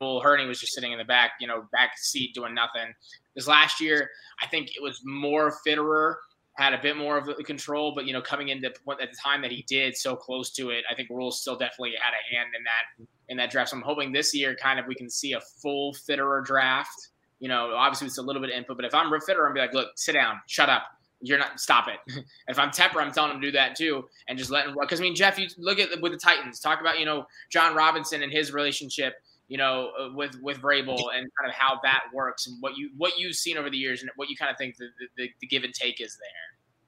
Hurney 0.00 0.46
was 0.46 0.58
just 0.58 0.74
sitting 0.74 0.92
in 0.92 0.98
the 0.98 1.04
back, 1.04 1.32
you 1.40 1.46
know, 1.46 1.64
back 1.72 1.92
seat 1.98 2.34
doing 2.34 2.54
nothing. 2.54 2.92
This 3.36 3.46
last 3.46 3.80
year, 3.80 4.10
I 4.42 4.46
think 4.46 4.68
it 4.68 4.82
was 4.82 5.00
more 5.04 5.54
Fitterer 5.66 6.14
had 6.54 6.72
a 6.74 6.78
bit 6.82 6.96
more 6.96 7.16
of 7.16 7.26
the 7.26 7.44
control, 7.44 7.92
but 7.94 8.04
you 8.04 8.12
know, 8.12 8.20
coming 8.20 8.48
into 8.48 8.72
point 8.84 9.00
at 9.00 9.10
the 9.12 9.16
time 9.16 9.42
that 9.42 9.52
he 9.52 9.64
did, 9.68 9.96
so 9.96 10.16
close 10.16 10.50
to 10.50 10.70
it, 10.70 10.84
I 10.90 10.94
think 10.94 11.08
Rhule 11.08 11.30
still 11.30 11.56
definitely 11.56 11.92
had 12.00 12.12
a 12.12 12.34
hand 12.34 12.50
in 12.56 12.64
that 12.64 13.06
in 13.28 13.36
that 13.36 13.50
draft. 13.50 13.70
So 13.70 13.76
I'm 13.76 13.82
hoping 13.82 14.12
this 14.12 14.34
year, 14.34 14.56
kind 14.56 14.80
of, 14.80 14.86
we 14.86 14.94
can 14.94 15.08
see 15.10 15.34
a 15.34 15.40
full 15.40 15.94
Fitterer 15.94 16.44
draft. 16.44 17.10
You 17.38 17.48
know, 17.48 17.74
obviously 17.74 18.08
it's 18.08 18.18
a 18.18 18.22
little 18.22 18.42
bit 18.42 18.50
of 18.50 18.56
input, 18.56 18.76
but 18.76 18.84
if 18.84 18.94
I'm 18.94 19.10
Fitterer, 19.10 19.46
I'm 19.46 19.54
be 19.54 19.60
like, 19.60 19.74
look, 19.74 19.90
sit 19.96 20.14
down, 20.14 20.40
shut 20.46 20.68
up, 20.68 20.84
you're 21.20 21.38
not 21.38 21.60
stop 21.60 21.86
it. 21.88 22.24
if 22.48 22.58
I'm 22.58 22.70
Tepper, 22.70 23.02
I'm 23.02 23.12
telling 23.12 23.32
him 23.32 23.40
to 23.40 23.46
do 23.46 23.52
that 23.52 23.76
too, 23.76 24.04
and 24.28 24.38
just 24.38 24.50
let 24.50 24.66
him. 24.66 24.76
Because 24.80 25.00
I 25.00 25.02
mean, 25.02 25.14
Jeff, 25.14 25.38
you 25.38 25.48
look 25.58 25.78
at 25.78 26.00
with 26.00 26.12
the 26.12 26.18
Titans, 26.18 26.60
talk 26.60 26.80
about 26.80 26.98
you 26.98 27.04
know 27.04 27.26
Jon 27.50 27.74
Robinson 27.74 28.22
and 28.22 28.32
his 28.32 28.52
relationship 28.52 29.14
you 29.48 29.56
know, 29.56 29.90
uh, 29.98 30.10
with 30.14 30.38
with 30.42 30.60
Vrabel 30.60 30.98
and 31.14 31.28
kind 31.34 31.48
of 31.48 31.52
how 31.52 31.80
that 31.82 32.02
works 32.12 32.46
and 32.46 32.56
what 32.60 32.76
you 32.76 32.90
what 32.96 33.18
you've 33.18 33.34
seen 33.34 33.56
over 33.56 33.70
the 33.70 33.76
years 33.76 34.02
and 34.02 34.10
what 34.16 34.28
you 34.28 34.36
kind 34.36 34.50
of 34.50 34.58
think 34.58 34.76
the, 34.76 34.88
the, 35.16 35.30
the 35.40 35.46
give 35.46 35.64
and 35.64 35.74
take 35.74 36.00
is 36.00 36.16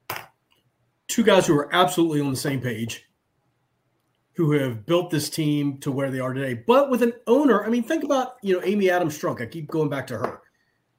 there. 0.09 0.29
Two 1.09 1.25
guys 1.25 1.47
who 1.47 1.59
are 1.59 1.75
absolutely 1.75 2.21
on 2.21 2.31
the 2.31 2.37
same 2.37 2.61
page, 2.61 3.09
who 4.35 4.53
have 4.53 4.87
built 4.87 5.11
this 5.11 5.29
team 5.31 5.79
to 5.79 5.91
where 5.91 6.11
they 6.11 6.21
are 6.21 6.35
today, 6.35 6.63
but 6.67 6.91
with 6.91 7.03
an 7.03 7.15
owner. 7.27 7.65
I 7.65 7.71
mean, 7.71 7.83
think 7.83 8.05
about 8.05 8.35
you 8.43 8.55
know 8.55 8.65
Amy 8.65 8.91
Adams 8.91 9.19
Strunk. 9.19 9.41
I 9.41 9.47
keep 9.47 9.69
going 9.69 9.89
back 9.89 10.07
to 10.09 10.19
her. 10.19 10.43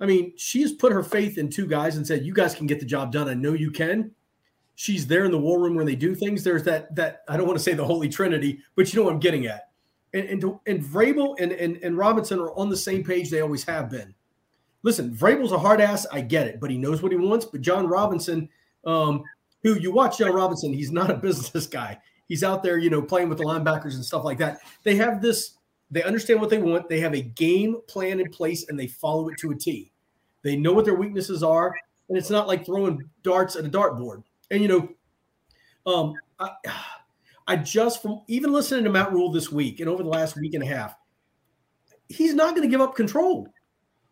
I 0.02 0.06
mean, 0.06 0.34
she 0.36 0.62
has 0.64 0.74
put 0.74 0.92
her 0.92 1.04
faith 1.04 1.38
in 1.38 1.50
two 1.50 1.68
guys 1.68 1.96
and 1.96 2.06
said, 2.06 2.26
"You 2.26 2.34
guys 2.34 2.56
can 2.56 2.68
get 2.68 2.80
the 2.80 2.86
job 2.86 3.12
done. 3.12 3.30
I 3.30 3.34
know 3.34 3.54
you 3.54 3.72
can." 3.72 4.12
She's 4.76 5.06
there 5.06 5.26
in 5.26 5.32
the 5.32 5.38
war 5.38 5.60
room 5.60 5.76
when 5.76 5.86
they 5.86 5.96
do 5.96 6.16
things. 6.16 6.44
There's 6.44 6.64
that 6.64 6.94
that 6.96 7.24
I 7.30 7.38
don't 7.38 7.48
want 7.48 7.60
to 7.60 7.64
say 7.64 7.74
the 7.74 7.86
Holy 7.86 8.10
Trinity, 8.10 8.60
but 8.76 8.92
you 8.92 9.00
know 9.00 9.06
what 9.06 9.14
I'm 9.14 9.20
getting 9.20 9.46
at 9.46 9.72
and 10.14 10.26
and, 10.26 10.60
and 10.66 10.84
Vrabel 10.84 11.36
and, 11.40 11.52
and 11.52 11.78
and 11.78 11.98
Robinson 11.98 12.40
are 12.40 12.54
on 12.54 12.70
the 12.70 12.78
same 12.78 13.04
page. 13.04 13.30
They 13.30 13.42
always 13.42 13.64
have 13.66 13.90
been. 13.90 14.14
Listen, 14.84 15.14
Vrabel's 15.14 15.52
a 15.52 15.60
hard 15.60 15.80
ass. 15.80 16.08
I 16.12 16.22
get 16.22 16.48
it, 16.48 16.60
but 16.60 16.72
he 16.72 16.78
knows 16.78 17.02
what 17.02 17.12
he 17.12 17.18
wants. 17.18 17.46
But 17.46 17.62
Jon 17.62 17.88
Robinson, 17.88 18.50
um, 18.86 19.24
who 19.64 19.76
you 19.76 19.92
watch 19.92 20.18
Jon 20.18 20.34
Robinson, 20.34 20.74
he's 20.74 20.92
not 20.92 21.12
a 21.12 21.16
business 21.18 21.68
guy. 21.68 22.00
He's 22.28 22.44
out 22.44 22.64
there, 22.64 22.78
you 22.78 22.90
know, 22.90 23.02
playing 23.02 23.30
with 23.30 23.38
the 23.38 23.44
linebackers 23.44 23.96
and 23.96 24.06
stuff 24.06 24.24
like 24.24 24.38
that. 24.40 24.60
They 24.84 24.96
have 24.96 25.22
this. 25.22 25.58
They 25.92 26.04
understand 26.04 26.40
what 26.40 26.50
they 26.50 26.58
want. 26.58 26.88
They 26.88 27.02
have 27.02 27.14
a 27.14 27.22
game 27.22 27.78
plan 27.88 28.20
in 28.20 28.30
place, 28.30 28.68
and 28.70 28.80
they 28.80 28.88
follow 28.88 29.30
it 29.30 29.38
to 29.40 29.52
a 29.52 29.56
T. 29.56 29.91
They 30.44 30.56
know 30.56 30.74
what 30.74 30.86
their 30.86 30.96
weaknesses 30.96 31.44
are, 31.44 31.76
and 32.10 32.18
it's 32.18 32.30
not 32.30 32.48
like 32.48 32.66
throwing 32.66 33.10
darts 33.24 33.56
at 33.56 33.66
a 33.66 33.70
dartboard. 33.70 34.24
And 34.50 34.62
you 34.62 34.68
know, 34.68 34.90
um, 35.92 36.14
I, 36.40 36.52
I 37.48 37.56
just 37.58 38.02
from 38.02 38.22
even 38.28 38.52
listening 38.52 38.84
to 38.86 38.90
Matt 38.90 39.12
Rhule 39.12 39.32
this 39.32 39.52
week 39.52 39.80
and 39.80 39.90
over 39.90 40.04
the 40.04 40.10
last 40.10 40.36
week 40.36 40.54
and 40.54 40.64
a 40.64 40.68
half, 40.68 40.96
he's 42.10 42.34
not 42.34 42.56
going 42.56 42.64
to 42.64 42.72
give 42.72 42.82
up 42.82 42.96
control. 42.96 43.48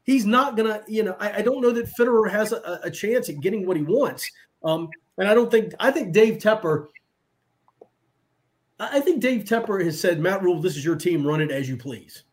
He's 0.04 0.26
not 0.26 0.58
going 0.58 0.68
to, 0.68 0.84
you 0.88 1.04
know, 1.04 1.16
I, 1.20 1.38
I, 1.38 1.42
don't 1.42 1.62
know 1.62 1.72
that 1.72 1.86
Fitterer 2.00 2.32
has 2.32 2.52
a, 2.52 2.80
a, 2.84 2.90
chance 2.90 3.30
at 3.30 3.42
getting 3.42 3.68
what 3.68 3.78
he 3.78 3.84
wants. 3.84 4.28
Um, 4.64 4.90
and 5.20 5.28
I 5.28 5.36
don't 5.36 5.52
think, 5.52 5.74
I 5.80 5.92
think 5.92 6.14
Dave 6.14 6.40
Tepper, 6.40 6.88
I 8.80 9.02
think 9.02 9.22
Dave 9.22 9.44
Tepper 9.44 9.84
has 9.84 10.00
said, 10.00 10.20
Matt 10.20 10.42
Rhule, 10.42 10.62
this 10.62 10.78
is 10.78 10.84
your 10.84 10.96
team, 10.96 11.28
run 11.28 11.42
it 11.42 11.52
as 11.52 11.70
you 11.70 11.78
please. 11.78 12.24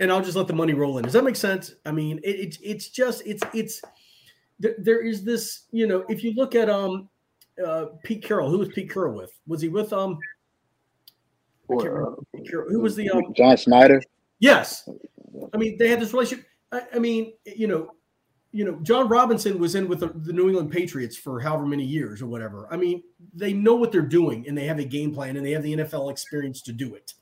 And 0.00 0.10
I'll 0.10 0.22
just 0.22 0.36
let 0.36 0.46
the 0.46 0.54
money 0.54 0.72
roll 0.72 0.98
in. 0.98 1.04
Does 1.04 1.12
that 1.12 1.24
make 1.24 1.36
sense? 1.36 1.74
I 1.86 1.92
mean, 1.92 2.18
it, 2.24 2.30
it's 2.30 2.58
it's 2.62 2.88
just 2.88 3.22
it's 3.24 3.42
it's 3.54 3.82
there, 4.58 4.74
there 4.78 5.06
is 5.06 5.24
this, 5.24 5.66
you 5.72 5.86
know, 5.86 6.04
if 6.08 6.24
you 6.24 6.32
look 6.34 6.54
at 6.54 6.68
um 6.68 7.08
uh, 7.64 7.86
Pete 8.04 8.22
Carroll. 8.22 8.50
Who 8.50 8.58
was 8.58 8.68
Pete 8.68 8.90
Carroll 8.90 9.14
with? 9.14 9.32
Was 9.46 9.60
he 9.60 9.68
with 9.68 9.92
um? 9.92 10.18
Or, 11.68 12.16
Who 12.68 12.80
was 12.80 12.96
the 12.96 13.10
um? 13.10 13.32
John 13.36 13.56
Schneider. 13.56 14.02
Yes, 14.40 14.88
I 15.52 15.56
mean 15.56 15.78
they 15.78 15.88
had 15.88 16.00
this 16.00 16.12
relationship. 16.12 16.46
I, 16.72 16.82
I 16.94 16.98
mean, 16.98 17.32
you 17.44 17.68
know, 17.68 17.92
you 18.52 18.64
know, 18.64 18.78
Jon 18.82 19.08
Robinson 19.08 19.58
was 19.58 19.76
in 19.76 19.86
with 19.86 20.00
the, 20.00 20.08
the, 20.08 20.32
New 20.32 20.48
England 20.48 20.72
Patriots 20.72 21.16
for 21.16 21.38
however 21.38 21.66
many 21.66 21.84
years 21.84 22.22
or 22.22 22.26
whatever. 22.26 22.66
I 22.72 22.76
mean, 22.76 23.02
they 23.32 23.52
know 23.52 23.74
what 23.74 23.92
they're 23.92 24.02
doing 24.02 24.48
and 24.48 24.58
they 24.58 24.64
have 24.64 24.80
a 24.80 24.84
game 24.84 25.14
plan 25.14 25.36
and 25.36 25.46
they 25.46 25.52
have 25.52 25.62
the 25.62 25.76
NFL 25.76 26.10
experience 26.10 26.62
to 26.62 26.72
do 26.72 26.94
it. 26.94 27.14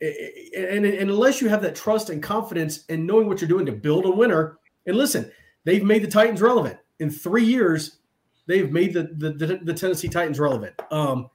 And, 0.00 0.86
and, 0.86 1.10
unless 1.10 1.42
you 1.42 1.48
have 1.48 1.60
that 1.62 1.74
trust 1.74 2.08
and 2.08 2.22
confidence 2.22 2.84
and 2.88 3.06
knowing 3.06 3.28
what 3.28 3.40
you're 3.40 3.48
doing 3.48 3.66
to 3.66 3.72
build 3.72 4.06
a 4.06 4.10
winner, 4.10 4.58
and 4.86 4.96
listen, 4.96 5.30
they've 5.64 5.84
made 5.84 6.02
the 6.02 6.08
Titans 6.08 6.40
relevant 6.40 6.78
in 7.00 7.10
three 7.10 7.44
years 7.44 7.98
they've 8.50 8.72
made 8.72 8.92
the 8.92 9.04
the, 9.16 9.30
the, 9.32 9.60
the 9.62 9.74
Tennessee 9.74 10.08
Titans 10.08 10.40
relevant. 10.40 10.74
Um, 10.90 11.30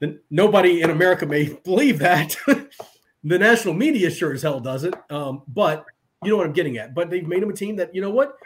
the, 0.00 0.20
nobody 0.30 0.82
in 0.82 0.90
America 0.90 1.26
may 1.26 1.44
believe 1.64 1.98
that. 2.00 2.36
the 3.24 3.38
national 3.38 3.74
media 3.74 4.10
sure 4.10 4.32
as 4.32 4.42
hell 4.42 4.60
doesn't. 4.60 4.94
Um, 5.10 5.42
but 5.48 5.84
you 6.22 6.30
know 6.30 6.36
what 6.36 6.46
I'm 6.46 6.52
getting 6.52 6.76
at. 6.76 6.94
But 6.94 7.10
they've 7.10 7.26
made 7.26 7.42
them 7.42 7.50
a 7.50 7.54
team 7.54 7.76
that 7.76 7.94
you 7.94 8.00
know 8.00 8.10
what, 8.10 8.36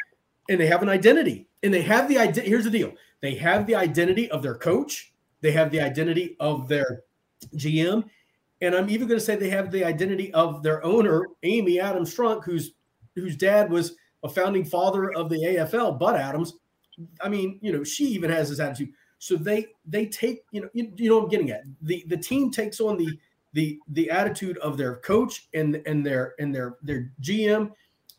and 0.49 0.61
they 0.61 0.67
have 0.67 0.83
an 0.83 0.89
identity, 0.89 1.49
and 1.63 1.75
they 1.75 1.83
have 1.83 2.09
the 2.09 2.19
idea. 2.19 2.45
Here's 2.45 2.65
the 2.65 2.71
deal: 2.71 2.93
they 3.21 3.35
have 3.35 3.67
the 3.67 3.75
identity 3.75 4.31
of 4.31 4.43
their 4.43 4.55
coach, 4.55 5.13
they 5.41 5.51
have 5.53 5.71
the 5.71 5.81
identity 5.81 6.37
of 6.39 6.69
their 6.69 7.03
GM, 7.57 8.05
and 8.61 8.75
I'm 8.75 8.91
even 8.91 9.07
going 9.07 9.19
to 9.19 9.25
say 9.25 9.37
they 9.37 9.51
have 9.51 9.71
the 9.71 9.85
identity 9.85 10.33
of 10.33 10.63
their 10.63 10.85
owner, 10.85 11.27
Amy 11.43 11.79
Adams 11.81 12.15
Strunk, 12.15 12.45
whose 12.45 12.73
whose 13.15 13.37
dad 13.37 13.71
was 13.71 13.97
a 14.23 14.29
founding 14.29 14.65
father 14.65 15.13
of 15.13 15.29
the 15.29 15.37
AFL, 15.37 15.99
Bud 15.99 16.17
Adams, 16.17 16.55
I 17.21 17.29
mean, 17.29 17.59
you 17.63 17.73
know, 17.73 17.85
she 17.85 18.05
even 18.07 18.31
has 18.31 18.49
this 18.49 18.61
attitude. 18.61 18.91
So 19.19 19.37
they 19.37 19.67
they 19.87 20.07
take, 20.07 20.45
you 20.51 20.63
know, 20.63 20.69
you, 20.73 20.93
you 20.97 21.11
know 21.11 21.23
I'm 21.23 21.29
getting 21.29 21.51
at. 21.51 21.65
The 21.83 22.05
the 22.09 22.17
team 22.17 22.51
takes 22.51 22.81
on 22.81 22.97
the 22.97 23.19
the 23.53 23.79
the 23.89 24.11
attitude 24.11 24.59
of 24.59 24.77
their 24.77 24.97
coach 24.97 25.49
and 25.55 25.83
and 25.87 26.05
their 26.05 26.35
and 26.39 26.55
their 26.55 26.77
their 26.83 27.11
GM, 27.23 27.71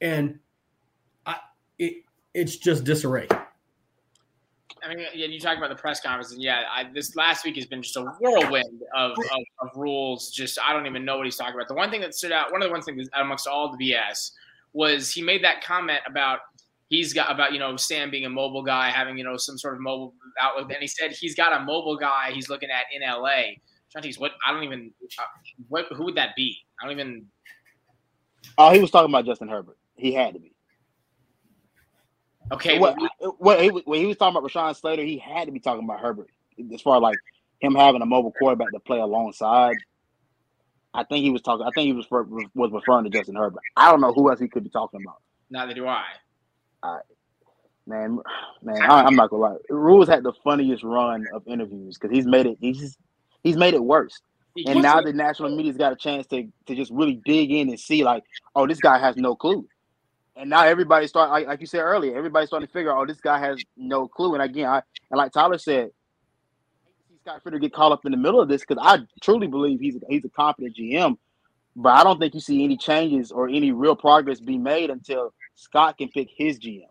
and 0.01 0.39
I 1.25 1.37
it 1.77 2.03
it's 2.33 2.57
just 2.57 2.83
disarray. 2.83 3.27
I 4.87 4.95
mean, 4.95 5.05
yeah, 5.13 5.25
you 5.27 5.39
talk 5.39 5.57
about 5.57 5.69
the 5.69 5.75
press 5.75 5.99
conference, 5.99 6.31
and 6.31 6.41
yeah, 6.41 6.63
I, 6.71 6.85
this 6.93 7.15
last 7.15 7.43
week 7.43 7.55
has 7.57 7.65
been 7.65 7.81
just 7.81 7.97
a 7.97 8.03
whirlwind 8.19 8.83
of, 8.95 9.11
of, 9.11 9.17
of, 9.61 9.69
rules. 9.75 10.31
Just 10.31 10.57
I 10.63 10.71
don't 10.71 10.85
even 10.85 11.03
know 11.03 11.17
what 11.17 11.25
he's 11.25 11.35
talking 11.35 11.55
about. 11.55 11.67
The 11.67 11.73
one 11.73 11.89
thing 11.89 12.01
that 12.01 12.15
stood 12.15 12.31
out, 12.31 12.51
one 12.51 12.61
of 12.61 12.69
the 12.69 12.71
one 12.71 12.81
things 12.81 13.09
amongst 13.13 13.47
all 13.47 13.75
the 13.75 13.91
BS, 13.91 14.31
was 14.73 15.11
he 15.11 15.21
made 15.21 15.43
that 15.43 15.61
comment 15.61 15.99
about 16.07 16.39
he's 16.89 17.11
got 17.11 17.31
about 17.31 17.51
you 17.51 17.59
know 17.59 17.75
Sam 17.75 18.09
being 18.09 18.25
a 18.25 18.29
mobile 18.29 18.63
guy, 18.63 18.89
having 18.89 19.17
you 19.17 19.23
know 19.23 19.35
some 19.35 19.57
sort 19.57 19.73
of 19.73 19.81
mobile 19.81 20.13
outlook, 20.39 20.71
and 20.71 20.81
he 20.81 20.87
said 20.87 21.11
he's 21.11 21.35
got 21.35 21.59
a 21.59 21.63
mobile 21.65 21.97
guy 21.97 22.31
he's 22.31 22.49
looking 22.49 22.69
at 22.69 22.85
in 22.93 23.01
LA. 23.01 23.55
What 24.19 24.31
I 24.45 24.53
don't 24.53 24.63
even 24.63 24.91
uh, 25.19 25.23
what 25.69 25.85
who 25.91 26.05
would 26.05 26.15
that 26.15 26.35
be? 26.35 26.55
I 26.81 26.85
don't 26.85 26.97
even. 26.97 27.25
Oh, 28.57 28.71
he 28.71 28.79
was 28.79 28.91
talking 28.91 29.09
about 29.09 29.25
Justin 29.25 29.47
Herbert. 29.49 29.77
He 29.95 30.13
had 30.13 30.35
to 30.35 30.39
be. 30.39 30.53
Okay. 32.51 32.79
What, 32.79 32.97
what, 33.39 33.61
he, 33.61 33.69
when 33.69 33.99
he 33.99 34.05
was 34.05 34.17
talking 34.17 34.37
about 34.37 34.49
Rashawn 34.49 34.75
Slater, 34.75 35.03
he 35.03 35.17
had 35.17 35.45
to 35.45 35.51
be 35.51 35.59
talking 35.59 35.83
about 35.83 35.99
Herbert 35.99 36.29
as 36.73 36.81
far 36.81 36.97
as 36.97 37.01
like 37.01 37.17
him 37.59 37.75
having 37.75 38.01
a 38.01 38.05
mobile 38.05 38.31
quarterback 38.31 38.71
to 38.71 38.79
play 38.79 38.99
alongside. 38.99 39.75
I 40.93 41.03
think 41.03 41.23
he 41.23 41.29
was 41.29 41.41
talking. 41.41 41.65
I 41.65 41.71
think 41.75 41.85
he 41.85 41.93
was 41.93 42.07
was 42.09 42.71
referring 42.71 43.03
to 43.03 43.09
Justin 43.09 43.35
Herbert. 43.35 43.61
I 43.75 43.91
don't 43.91 44.01
know 44.01 44.13
who 44.13 44.29
else 44.29 44.39
he 44.39 44.47
could 44.47 44.63
be 44.63 44.69
talking 44.69 45.01
about. 45.03 45.21
Neither 45.49 45.73
do 45.73 45.87
I. 45.87 46.03
I, 46.81 46.99
man, 47.85 48.19
man, 48.63 48.81
I, 48.81 49.05
am 49.05 49.15
not 49.15 49.29
gonna 49.29 49.41
lie. 49.41 49.57
Rhule's 49.69 50.07
had 50.07 50.23
the 50.23 50.33
funniest 50.43 50.83
run 50.83 51.25
of 51.33 51.47
interviews 51.47 51.97
because 51.97 52.15
he's 52.15 52.25
made 52.25 52.45
it. 52.45 52.57
He's 52.59 52.97
he's 53.43 53.57
made 53.57 53.73
it 53.73 53.83
worse. 53.83 54.19
And 54.65 54.81
now 54.81 55.01
the 55.01 55.13
national 55.13 55.55
media's 55.55 55.77
got 55.77 55.93
a 55.93 55.95
chance 55.95 56.25
to 56.27 56.47
to 56.65 56.75
just 56.75 56.91
really 56.91 57.21
dig 57.25 57.51
in 57.51 57.69
and 57.69 57.79
see, 57.79 58.03
like, 58.03 58.23
oh, 58.55 58.65
this 58.65 58.79
guy 58.79 58.97
has 58.97 59.17
no 59.17 59.35
clue. 59.35 59.67
And 60.37 60.49
now 60.49 60.63
everybody 60.65 61.07
start 61.07 61.31
like, 61.31 61.47
like 61.47 61.61
you 61.61 61.67
said 61.67 61.81
earlier, 61.81 62.15
everybody's 62.15 62.49
starting 62.49 62.67
to 62.67 62.73
figure, 62.73 62.95
oh, 62.95 63.05
this 63.05 63.19
guy 63.19 63.39
has 63.39 63.61
no 63.75 64.07
clue. 64.07 64.35
And 64.35 64.43
again, 64.43 64.69
I 64.69 64.81
and 65.09 65.17
like 65.17 65.31
Tyler 65.31 65.57
said, 65.57 65.89
Scott 67.21 67.43
Fitterer 67.43 67.59
get 67.59 67.73
caught 67.73 67.91
up 67.91 68.05
in 68.05 68.11
the 68.11 68.17
middle 68.17 68.39
of 68.39 68.47
this 68.47 68.61
because 68.61 68.81
I 68.81 68.99
truly 69.21 69.47
believe 69.47 69.79
he's 69.79 69.95
a, 69.95 69.99
he's 70.07 70.23
a 70.23 70.29
competent 70.29 70.77
GM, 70.77 71.17
but 71.75 71.89
I 71.89 72.03
don't 72.03 72.19
think 72.19 72.33
you 72.33 72.39
see 72.39 72.63
any 72.63 72.77
changes 72.77 73.31
or 73.31 73.49
any 73.49 73.71
real 73.71 73.95
progress 73.95 74.39
be 74.39 74.57
made 74.57 74.89
until 74.89 75.33
Scott 75.55 75.97
can 75.97 76.09
pick 76.09 76.29
his 76.35 76.59
GM. 76.59 76.83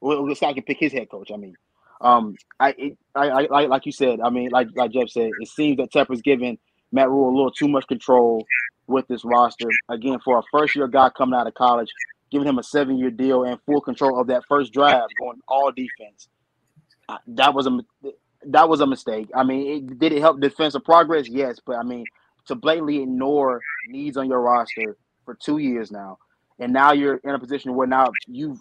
Well, 0.00 0.34
Scott 0.34 0.54
can 0.54 0.64
pick 0.64 0.78
his 0.78 0.92
head 0.92 1.10
coach. 1.10 1.30
I 1.32 1.36
mean, 1.36 1.54
um, 2.00 2.36
I, 2.58 2.74
it, 2.78 2.98
I, 3.14 3.28
I, 3.28 3.66
like 3.66 3.84
you 3.84 3.92
said. 3.92 4.20
I 4.20 4.30
mean, 4.30 4.50
like 4.50 4.68
like 4.74 4.92
Jeff 4.92 5.08
said, 5.08 5.30
it 5.40 5.48
seems 5.48 5.76
that 5.76 5.92
Tepper's 5.92 6.22
giving 6.22 6.58
Matt 6.90 7.08
Rhule 7.08 7.28
a 7.28 7.34
little 7.34 7.52
too 7.52 7.68
much 7.68 7.86
control 7.86 8.44
with 8.86 9.06
this 9.08 9.24
roster. 9.24 9.68
Again, 9.88 10.18
for 10.24 10.38
a 10.38 10.42
first 10.50 10.74
year 10.74 10.88
guy 10.88 11.10
coming 11.10 11.38
out 11.38 11.46
of 11.46 11.54
college, 11.54 11.90
giving 12.32 12.48
him 12.48 12.58
a 12.58 12.62
seven 12.64 12.98
year 12.98 13.10
deal 13.10 13.44
and 13.44 13.60
full 13.64 13.80
control 13.80 14.20
of 14.20 14.26
that 14.26 14.42
first 14.48 14.72
drive, 14.72 15.08
going 15.20 15.38
all 15.46 15.70
defense. 15.70 16.28
Uh, 17.08 17.18
that 17.28 17.54
was 17.54 17.68
a 17.68 17.78
that 18.46 18.68
was 18.68 18.80
a 18.80 18.86
mistake. 18.86 19.28
I 19.36 19.44
mean, 19.44 19.90
it, 19.90 19.98
did 20.00 20.12
it 20.12 20.20
help 20.20 20.40
defensive 20.40 20.82
progress? 20.84 21.28
Yes, 21.28 21.60
but 21.64 21.76
I 21.76 21.84
mean, 21.84 22.04
to 22.46 22.56
blatantly 22.56 23.02
ignore 23.02 23.60
needs 23.88 24.16
on 24.16 24.28
your 24.28 24.40
roster 24.40 24.96
for 25.24 25.36
two 25.36 25.58
years 25.58 25.92
now 25.92 26.18
and 26.62 26.72
now 26.72 26.92
you're 26.92 27.16
in 27.16 27.30
a 27.30 27.38
position 27.38 27.74
where 27.74 27.86
now 27.86 28.12
you've 28.26 28.60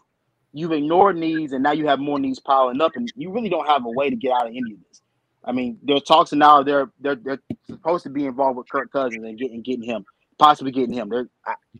you've 0.54 0.72
ignored 0.72 1.16
needs 1.16 1.54
and 1.54 1.64
now 1.64 1.72
you 1.72 1.88
have 1.88 2.00
more 2.00 2.20
needs 2.20 2.40
piling 2.40 2.82
up 2.82 2.96
and 2.96 3.12
you 3.16 3.32
really 3.32 3.50
don't 3.50 3.68
have 3.68 3.86
a 3.86 3.90
way 3.90 4.10
to 4.10 4.16
get 4.16 4.34
out 4.34 4.48
of 4.48 4.50
any 4.50 4.74
of 4.74 4.80
this. 4.90 5.02
I 5.46 5.52
mean, 5.52 5.78
there's 5.84 6.04
talks 6.04 6.34
now 6.34 6.64
they're 6.64 6.92
they're 7.00 7.16
they're 7.16 7.40
supposed 7.68 8.04
to 8.04 8.10
be 8.10 8.26
involved 8.26 8.58
with 8.58 8.70
Kirk 8.70 8.92
Cousins 8.92 9.24
and 9.24 9.38
getting 9.38 9.62
getting 9.62 9.84
him, 9.84 10.06
possibly 10.38 10.72
getting 10.72 10.94
him. 10.94 11.10
They're 11.10 11.30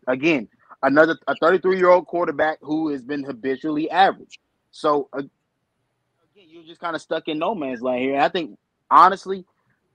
again 0.06 0.48
another 0.82 1.18
a 1.26 1.34
33 1.36 1.76
year 1.76 1.88
old 1.88 2.06
quarterback 2.06 2.58
who 2.60 2.88
has 2.90 3.02
been 3.02 3.24
habitually 3.24 3.90
average. 3.90 4.38
So 4.70 5.08
uh, 5.12 5.18
again, 5.18 6.48
you're 6.48 6.64
just 6.64 6.80
kind 6.80 6.96
of 6.96 7.02
stuck 7.02 7.28
in 7.28 7.38
no 7.38 7.54
man's 7.54 7.82
land 7.82 8.00
here. 8.00 8.14
And 8.14 8.22
I 8.22 8.28
think 8.28 8.58
honestly, 8.90 9.44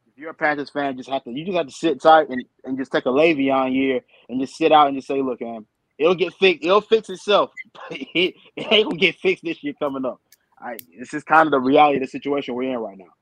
if 0.08 0.18
you're 0.18 0.32
a 0.32 0.34
Panthers 0.34 0.70
fan, 0.70 0.98
just 0.98 1.10
have 1.10 1.24
to 1.26 1.32
you 1.32 1.46
just 1.46 1.58
have 1.58 1.68
to 1.68 1.74
sit 1.74 2.02
tight 2.02 2.30
and, 2.30 2.44
and 2.64 2.78
just 2.78 2.92
take 2.92 3.06
a 3.06 3.10
Le'Veon 3.10 3.74
year 3.74 4.02
and 4.30 4.40
just 4.40 4.56
sit 4.56 4.72
out 4.72 4.88
and 4.88 4.98
just 4.98 5.08
say, 5.08 5.22
look, 5.22 5.42
man, 5.42 5.66
it'll 5.98 6.16
get 6.16 6.34
fixed. 6.34 6.64
It'll 6.64 6.82
fix 6.82 7.10
itself. 7.10 7.52
it, 7.92 8.36
it 8.56 8.72
ain't 8.72 8.88
gonna 8.88 8.98
get 8.98 9.16
fixed 9.16 9.44
this 9.44 9.64
year 9.64 9.74
coming 9.80 10.06
up. 10.06 10.22
I, 10.60 10.78
this 10.98 11.14
is 11.14 11.24
kind 11.24 11.46
of 11.46 11.52
the 11.52 11.60
reality 11.60 11.98
of 11.98 12.02
the 12.02 12.08
situation 12.08 12.56
we're 12.56 12.72
in 12.72 12.78
right 12.80 12.98
now. 12.98 13.14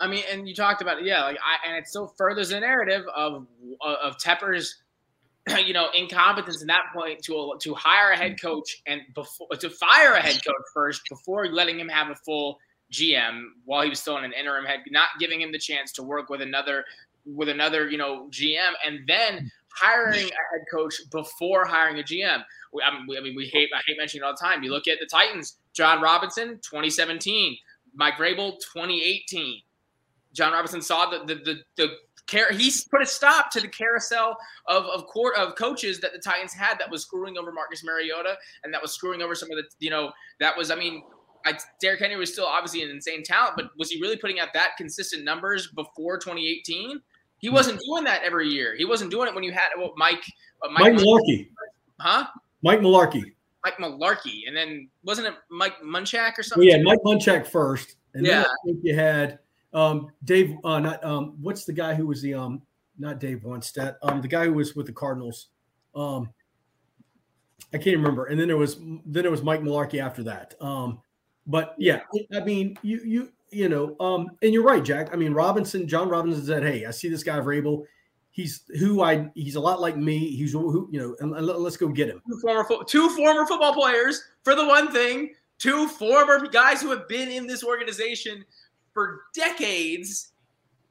I 0.00 0.08
mean, 0.08 0.24
and 0.30 0.48
you 0.48 0.54
talked 0.54 0.82
about 0.82 0.98
it, 0.98 1.04
yeah, 1.04 1.22
like 1.22 1.36
I, 1.36 1.68
and 1.68 1.76
it 1.78 1.86
still 1.86 2.08
furthers 2.18 2.48
the 2.48 2.60
narrative 2.60 3.04
of 3.14 3.46
of 3.80 4.18
Tepper's, 4.18 4.82
you 5.64 5.72
know, 5.72 5.88
incompetence 5.94 6.60
in 6.62 6.68
that 6.68 6.84
point 6.94 7.22
to 7.24 7.54
to 7.60 7.74
hire 7.74 8.12
a 8.12 8.16
head 8.16 8.32
mm-hmm. 8.32 8.46
coach 8.46 8.82
and 8.86 9.02
before 9.14 9.48
to 9.58 9.70
fire 9.70 10.14
a 10.14 10.20
head 10.20 10.40
coach 10.44 10.54
first 10.72 11.02
before 11.08 11.46
letting 11.48 11.78
him 11.78 11.88
have 11.88 12.10
a 12.10 12.14
full 12.14 12.58
GM 12.92 13.44
while 13.64 13.82
he 13.82 13.90
was 13.90 14.00
still 14.00 14.16
in 14.18 14.24
an 14.24 14.32
interim 14.32 14.64
head, 14.64 14.80
not 14.90 15.08
giving 15.18 15.40
him 15.40 15.52
the 15.52 15.58
chance 15.58 15.92
to 15.92 16.02
work 16.02 16.28
with 16.30 16.40
another 16.40 16.84
with 17.26 17.48
another 17.48 17.88
you 17.88 17.98
know 17.98 18.28
GM, 18.30 18.72
and 18.86 19.00
then 19.06 19.34
mm-hmm. 19.34 19.46
hiring 19.70 20.24
a 20.24 20.42
head 20.52 20.64
coach 20.72 20.94
before 21.10 21.66
hiring 21.66 21.98
a 21.98 22.02
GM. 22.02 22.42
I 22.84 22.92
mean, 22.92 23.06
we, 23.06 23.18
I 23.18 23.20
mean, 23.20 23.36
we 23.36 23.46
hate 23.46 23.68
I 23.74 23.80
hate 23.86 23.98
mentioning 23.98 24.24
it 24.24 24.26
all 24.26 24.32
the 24.32 24.44
time. 24.44 24.62
You 24.62 24.70
look 24.70 24.88
at 24.88 24.98
the 24.98 25.06
Titans, 25.06 25.58
Jon 25.74 26.00
Robinson, 26.00 26.60
2017, 26.62 27.56
Mike 27.94 28.14
Vrabel, 28.14 28.52
2018. 28.72 29.60
Jon 30.32 30.52
Robinson 30.52 30.82
saw 30.82 31.10
the 31.10 31.18
the 31.26 31.34
the, 31.34 31.56
the 31.76 31.88
care 32.26 32.50
he 32.52 32.72
put 32.90 33.02
a 33.02 33.06
stop 33.06 33.50
to 33.50 33.60
the 33.60 33.68
carousel 33.68 34.36
of 34.66 34.84
of 34.86 35.06
court 35.06 35.36
of 35.36 35.54
coaches 35.56 36.00
that 36.00 36.12
the 36.12 36.18
Titans 36.18 36.52
had 36.52 36.78
that 36.78 36.90
was 36.90 37.02
screwing 37.02 37.36
over 37.36 37.52
Marcus 37.52 37.84
Mariota 37.84 38.36
and 38.62 38.72
that 38.72 38.80
was 38.80 38.92
screwing 38.92 39.22
over 39.22 39.34
some 39.34 39.50
of 39.50 39.56
the 39.56 39.64
you 39.78 39.90
know 39.90 40.10
that 40.40 40.56
was 40.56 40.70
I 40.70 40.74
mean 40.74 41.02
I, 41.46 41.58
Derrick 41.80 42.00
Henry 42.00 42.16
was 42.16 42.32
still 42.32 42.46
obviously 42.46 42.82
an 42.82 42.90
insane 42.90 43.22
talent, 43.22 43.54
but 43.56 43.66
was 43.76 43.90
he 43.90 44.00
really 44.00 44.16
putting 44.16 44.40
out 44.40 44.48
that 44.54 44.76
consistent 44.78 45.24
numbers 45.24 45.68
before 45.68 46.18
2018? 46.18 47.00
He 47.38 47.48
hmm. 47.48 47.54
wasn't 47.54 47.80
doing 47.86 48.04
that 48.04 48.22
every 48.22 48.48
year. 48.48 48.74
He 48.76 48.84
wasn't 48.84 49.10
doing 49.10 49.28
it 49.28 49.34
when 49.34 49.44
you 49.44 49.52
had 49.52 49.68
well, 49.76 49.92
Mike, 49.96 50.24
uh, 50.62 50.70
Mike, 50.70 50.94
Mike 50.94 51.48
huh? 52.00 52.26
Mike 52.62 52.80
Mularkey, 52.80 53.34
Mike 53.62 53.76
Mularkey, 53.76 54.42
and 54.46 54.56
then 54.56 54.88
wasn't 55.04 55.26
it 55.28 55.34
Mike 55.50 55.74
Munchak 55.84 56.38
or 56.38 56.42
something? 56.42 56.66
Well, 56.66 56.78
yeah, 56.78 56.82
Mike 56.82 57.00
Munchak 57.04 57.46
first, 57.46 57.96
and 58.14 58.24
yeah. 58.24 58.36
then 58.36 58.44
I 58.44 58.54
think 58.64 58.78
you 58.82 58.94
had 58.94 59.38
um, 59.74 60.08
Dave. 60.24 60.56
Uh, 60.64 60.78
not 60.78 61.04
um, 61.04 61.36
what's 61.40 61.64
the 61.64 61.72
guy 61.72 61.94
who 61.94 62.06
was 62.06 62.22
the 62.22 62.34
um, 62.34 62.62
not 62.98 63.20
Dave 63.20 63.40
Wannstedt, 63.44 63.96
um, 64.02 64.20
the 64.20 64.28
guy 64.28 64.44
who 64.46 64.54
was 64.54 64.74
with 64.74 64.86
the 64.86 64.92
Cardinals. 64.92 65.48
Um, 65.94 66.30
I 67.72 67.78
can't 67.78 67.96
remember. 67.96 68.26
And 68.26 68.38
then 68.38 68.48
there 68.48 68.56
was 68.56 68.76
then 69.06 69.24
it 69.24 69.30
was 69.30 69.42
Mike 69.42 69.60
Mularkey 69.60 70.00
after 70.00 70.22
that. 70.24 70.54
Um, 70.60 71.00
but 71.46 71.74
yeah, 71.76 72.02
I 72.32 72.40
mean, 72.40 72.78
you 72.82 73.00
you 73.04 73.32
you 73.50 73.68
know, 73.68 73.96
um, 74.00 74.30
and 74.42 74.52
you're 74.52 74.64
right, 74.64 74.82
Jack. 74.82 75.10
I 75.12 75.16
mean, 75.16 75.32
Robinson, 75.32 75.86
Jon 75.86 76.08
Robinson 76.08 76.44
said, 76.44 76.62
"Hey, 76.62 76.86
I 76.86 76.90
see 76.90 77.08
this 77.08 77.22
guy 77.22 77.38
Vrabel. 77.40 77.84
He's 78.30 78.62
who 78.78 79.02
I. 79.02 79.30
He's 79.34 79.56
a 79.56 79.60
lot 79.60 79.80
like 79.80 79.96
me. 79.96 80.34
He's 80.36 80.52
who 80.52 80.88
you 80.90 81.00
know, 81.00 81.16
and, 81.20 81.36
and 81.36 81.46
let's 81.46 81.76
go 81.76 81.88
get 81.88 82.08
him." 82.08 82.22
Two 82.28 82.38
former 82.40 82.84
two 82.86 83.08
former 83.10 83.46
football 83.46 83.74
players 83.74 84.22
for 84.42 84.54
the 84.54 84.66
one 84.66 84.90
thing. 84.92 85.34
Two 85.58 85.86
former 85.88 86.46
guys 86.48 86.82
who 86.82 86.90
have 86.90 87.06
been 87.08 87.28
in 87.28 87.46
this 87.46 87.62
organization 87.62 88.44
for 88.94 89.22
decades 89.34 90.32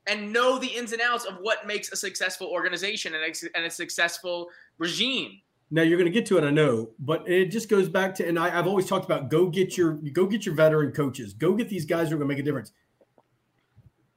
and 0.05 0.31
know 0.31 0.59
the 0.59 0.67
ins 0.67 0.91
and 0.91 1.01
outs 1.01 1.25
of 1.25 1.37
what 1.41 1.65
makes 1.65 1.91
a 1.91 1.95
successful 1.95 2.47
organization 2.47 3.15
and 3.15 3.23
a, 3.23 3.57
and 3.57 3.65
a 3.65 3.71
successful 3.71 4.49
regime. 4.77 5.39
Now 5.71 5.81
you're 5.81 5.97
going 5.97 6.11
to 6.11 6.13
get 6.13 6.27
to 6.27 6.37
it, 6.37 6.43
I 6.43 6.51
know, 6.51 6.91
but 6.99 7.27
it 7.27 7.47
just 7.47 7.69
goes 7.69 7.89
back 7.89 8.13
to, 8.15 8.27
and 8.27 8.37
I, 8.37 8.49
have 8.49 8.67
always 8.67 8.85
talked 8.85 9.05
about 9.05 9.29
go 9.29 9.47
get 9.47 9.75
your 9.75 9.93
go 9.93 10.27
get 10.27 10.45
your 10.45 10.53
veteran 10.53 10.91
coaches, 10.91 11.33
go 11.33 11.53
get 11.53 11.69
these 11.69 11.85
guys 11.85 12.09
who 12.09 12.15
are 12.15 12.17
going 12.19 12.29
to 12.29 12.35
make 12.35 12.39
a 12.39 12.45
difference. 12.45 12.73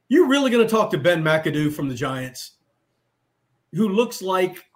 You're 0.09 0.29
really 0.29 0.51
going 0.51 0.67
to 0.67 0.71
talk 0.71 0.91
to 0.91 0.99
Ben 0.99 1.23
McAdoo 1.23 1.73
from 1.73 1.89
the 1.89 1.95
Giants, 1.95 2.57
who 3.73 3.89
looks 3.89 4.21
like 4.21 4.67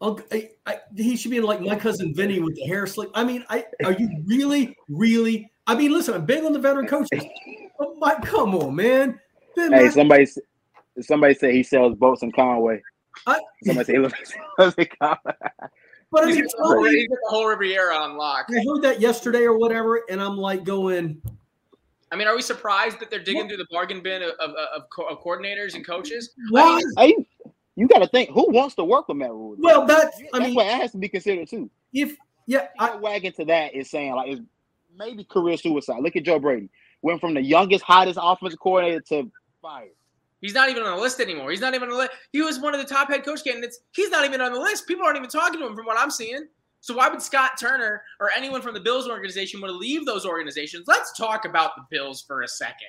uh, 0.00 0.16
I, 0.32 0.50
I, 0.66 0.78
he 0.96 1.16
should 1.16 1.30
be 1.30 1.38
in 1.38 1.44
like 1.44 1.60
my 1.60 1.76
cousin 1.76 2.14
Vinny 2.14 2.40
with 2.40 2.56
the 2.56 2.62
hair 2.62 2.86
slick. 2.86 3.10
I 3.14 3.24
mean, 3.24 3.44
I 3.48 3.64
are 3.84 3.92
you 3.92 4.22
really, 4.26 4.76
really? 4.88 5.50
I 5.66 5.74
mean, 5.74 5.92
listen, 5.92 6.14
I'm 6.14 6.24
big 6.24 6.44
on 6.44 6.52
the 6.52 6.58
veteran 6.58 6.86
coaches. 6.86 7.24
Oh 7.78 7.94
my, 7.98 8.14
come 8.16 8.54
on, 8.54 8.74
man. 8.74 9.20
Ben 9.56 9.72
hey, 9.72 9.90
somebody, 9.90 10.26
somebody 11.00 11.34
said 11.34 11.54
he 11.54 11.62
sells 11.62 11.94
boats 11.94 12.22
in 12.22 12.32
Conway. 12.32 12.82
I, 13.26 13.40
Somebody 13.64 13.86
say 13.86 13.92
he 13.94 13.98
looks, 13.98 14.32
like 14.58 14.96
But 16.10 16.22
I 16.22 16.26
mean, 16.26 16.36
he's 16.36 16.52
the 16.52 17.18
whole 17.28 17.46
Riviera 17.46 17.94
on 17.94 18.16
lock. 18.16 18.46
I 18.50 18.64
heard 18.64 18.82
that 18.82 19.00
yesterday 19.00 19.42
or 19.42 19.58
whatever, 19.58 20.02
and 20.08 20.22
I'm 20.22 20.38
like 20.38 20.64
going. 20.64 21.20
I 22.10 22.16
mean, 22.16 22.26
are 22.26 22.34
we 22.34 22.40
surprised 22.40 22.98
that 23.00 23.10
they're 23.10 23.22
digging 23.22 23.42
what? 23.42 23.48
through 23.48 23.58
the 23.58 23.66
bargain 23.70 24.02
bin 24.02 24.22
of, 24.22 24.30
of, 24.40 24.50
of, 24.52 24.82
of 25.10 25.22
coordinators 25.22 25.74
and 25.74 25.86
coaches? 25.86 26.30
Why? 26.48 26.80
I 26.96 27.08
mean, 27.08 27.26
you 27.76 27.86
got 27.86 27.98
to 27.98 28.08
think 28.08 28.30
who 28.30 28.50
wants 28.50 28.74
to 28.76 28.84
work 28.84 29.08
with 29.08 29.18
Matt 29.18 29.30
Rhule. 29.30 29.56
Well, 29.58 29.84
that's 29.84 30.18
I 30.32 30.38
that's 30.38 30.44
mean, 30.46 30.54
what 30.54 30.66
has 30.66 30.92
to 30.92 30.98
be 30.98 31.08
considered 31.08 31.48
too. 31.48 31.70
If 31.92 32.16
yeah, 32.46 32.68
I 32.78 32.96
wagon 32.96 33.34
to 33.34 33.44
that 33.44 33.74
is 33.74 33.90
saying 33.90 34.14
like 34.14 34.30
it's 34.30 34.40
maybe 34.96 35.24
career 35.24 35.58
suicide. 35.58 36.00
Look 36.02 36.16
at 36.16 36.22
Joe 36.22 36.38
Brady, 36.38 36.70
went 37.02 37.20
from 37.20 37.34
the 37.34 37.42
youngest, 37.42 37.84
hottest 37.84 38.18
offensive 38.20 38.58
coordinator 38.58 39.00
to 39.08 39.30
fired. 39.60 39.90
He's 40.40 40.54
not 40.54 40.68
even 40.68 40.84
on 40.84 40.96
the 40.96 41.02
list 41.02 41.20
anymore. 41.20 41.50
He's 41.50 41.60
not 41.60 41.74
even 41.74 41.88
on 41.88 41.94
the 41.94 42.00
list. 42.00 42.12
He 42.32 42.42
was 42.42 42.60
one 42.60 42.74
of 42.74 42.80
the 42.80 42.86
top 42.86 43.08
head 43.08 43.24
coach 43.24 43.42
candidates. 43.42 43.80
He's 43.92 44.10
not 44.10 44.24
even 44.24 44.40
on 44.40 44.52
the 44.52 44.60
list. 44.60 44.86
People 44.86 45.04
aren't 45.04 45.16
even 45.16 45.28
talking 45.28 45.58
to 45.60 45.66
him 45.66 45.74
from 45.74 45.84
what 45.84 45.98
I'm 45.98 46.10
seeing. 46.10 46.46
So 46.80 46.94
why 46.94 47.08
would 47.08 47.20
Scott 47.20 47.52
Turner 47.58 48.02
or 48.20 48.30
anyone 48.36 48.62
from 48.62 48.74
the 48.74 48.80
Bills 48.80 49.08
organization 49.08 49.60
want 49.60 49.72
to 49.72 49.76
leave 49.76 50.06
those 50.06 50.24
organizations? 50.24 50.86
Let's 50.86 51.16
talk 51.16 51.44
about 51.44 51.72
the 51.74 51.82
Bills 51.90 52.22
for 52.22 52.42
a 52.42 52.48
second. 52.48 52.88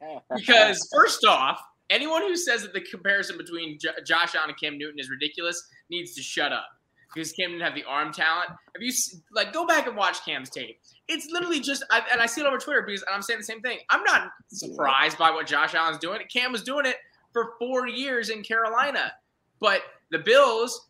Because 0.36 0.88
first 0.94 1.24
off, 1.24 1.60
anyone 1.90 2.22
who 2.22 2.36
says 2.36 2.62
that 2.62 2.72
the 2.72 2.82
comparison 2.82 3.36
between 3.36 3.78
J- 3.78 3.88
Josh 4.04 4.34
Allen 4.34 4.50
and 4.50 4.60
Cam 4.60 4.78
Newton 4.78 5.00
is 5.00 5.10
ridiculous 5.10 5.66
needs 5.90 6.14
to 6.14 6.22
shut 6.22 6.52
up 6.52 6.68
because 7.12 7.32
Cam 7.32 7.50
didn't 7.50 7.62
have 7.62 7.74
the 7.74 7.84
arm 7.84 8.12
talent. 8.12 8.50
Have 8.50 8.82
you 8.82 8.92
like 9.32 9.52
go 9.52 9.66
back 9.66 9.86
and 9.86 9.96
watch 9.96 10.24
Cam's 10.24 10.50
tape? 10.50 10.78
It's 11.08 11.28
literally 11.30 11.60
just, 11.60 11.84
I, 11.90 12.02
and 12.12 12.20
I 12.20 12.26
see 12.26 12.42
it 12.42 12.46
over 12.46 12.58
Twitter 12.58 12.82
because 12.82 13.04
I'm 13.12 13.22
saying 13.22 13.40
the 13.40 13.44
same 13.44 13.60
thing. 13.60 13.78
I'm 13.90 14.04
not 14.04 14.30
surprised 14.48 15.18
by 15.18 15.30
what 15.30 15.46
Josh 15.46 15.74
Allen's 15.74 15.98
doing. 15.98 16.20
Cam 16.32 16.52
was 16.52 16.62
doing 16.62 16.86
it 16.86 16.96
for 17.32 17.54
four 17.58 17.86
years 17.86 18.28
in 18.28 18.42
Carolina, 18.42 19.12
but 19.60 19.82
the 20.10 20.18
Bills, 20.18 20.88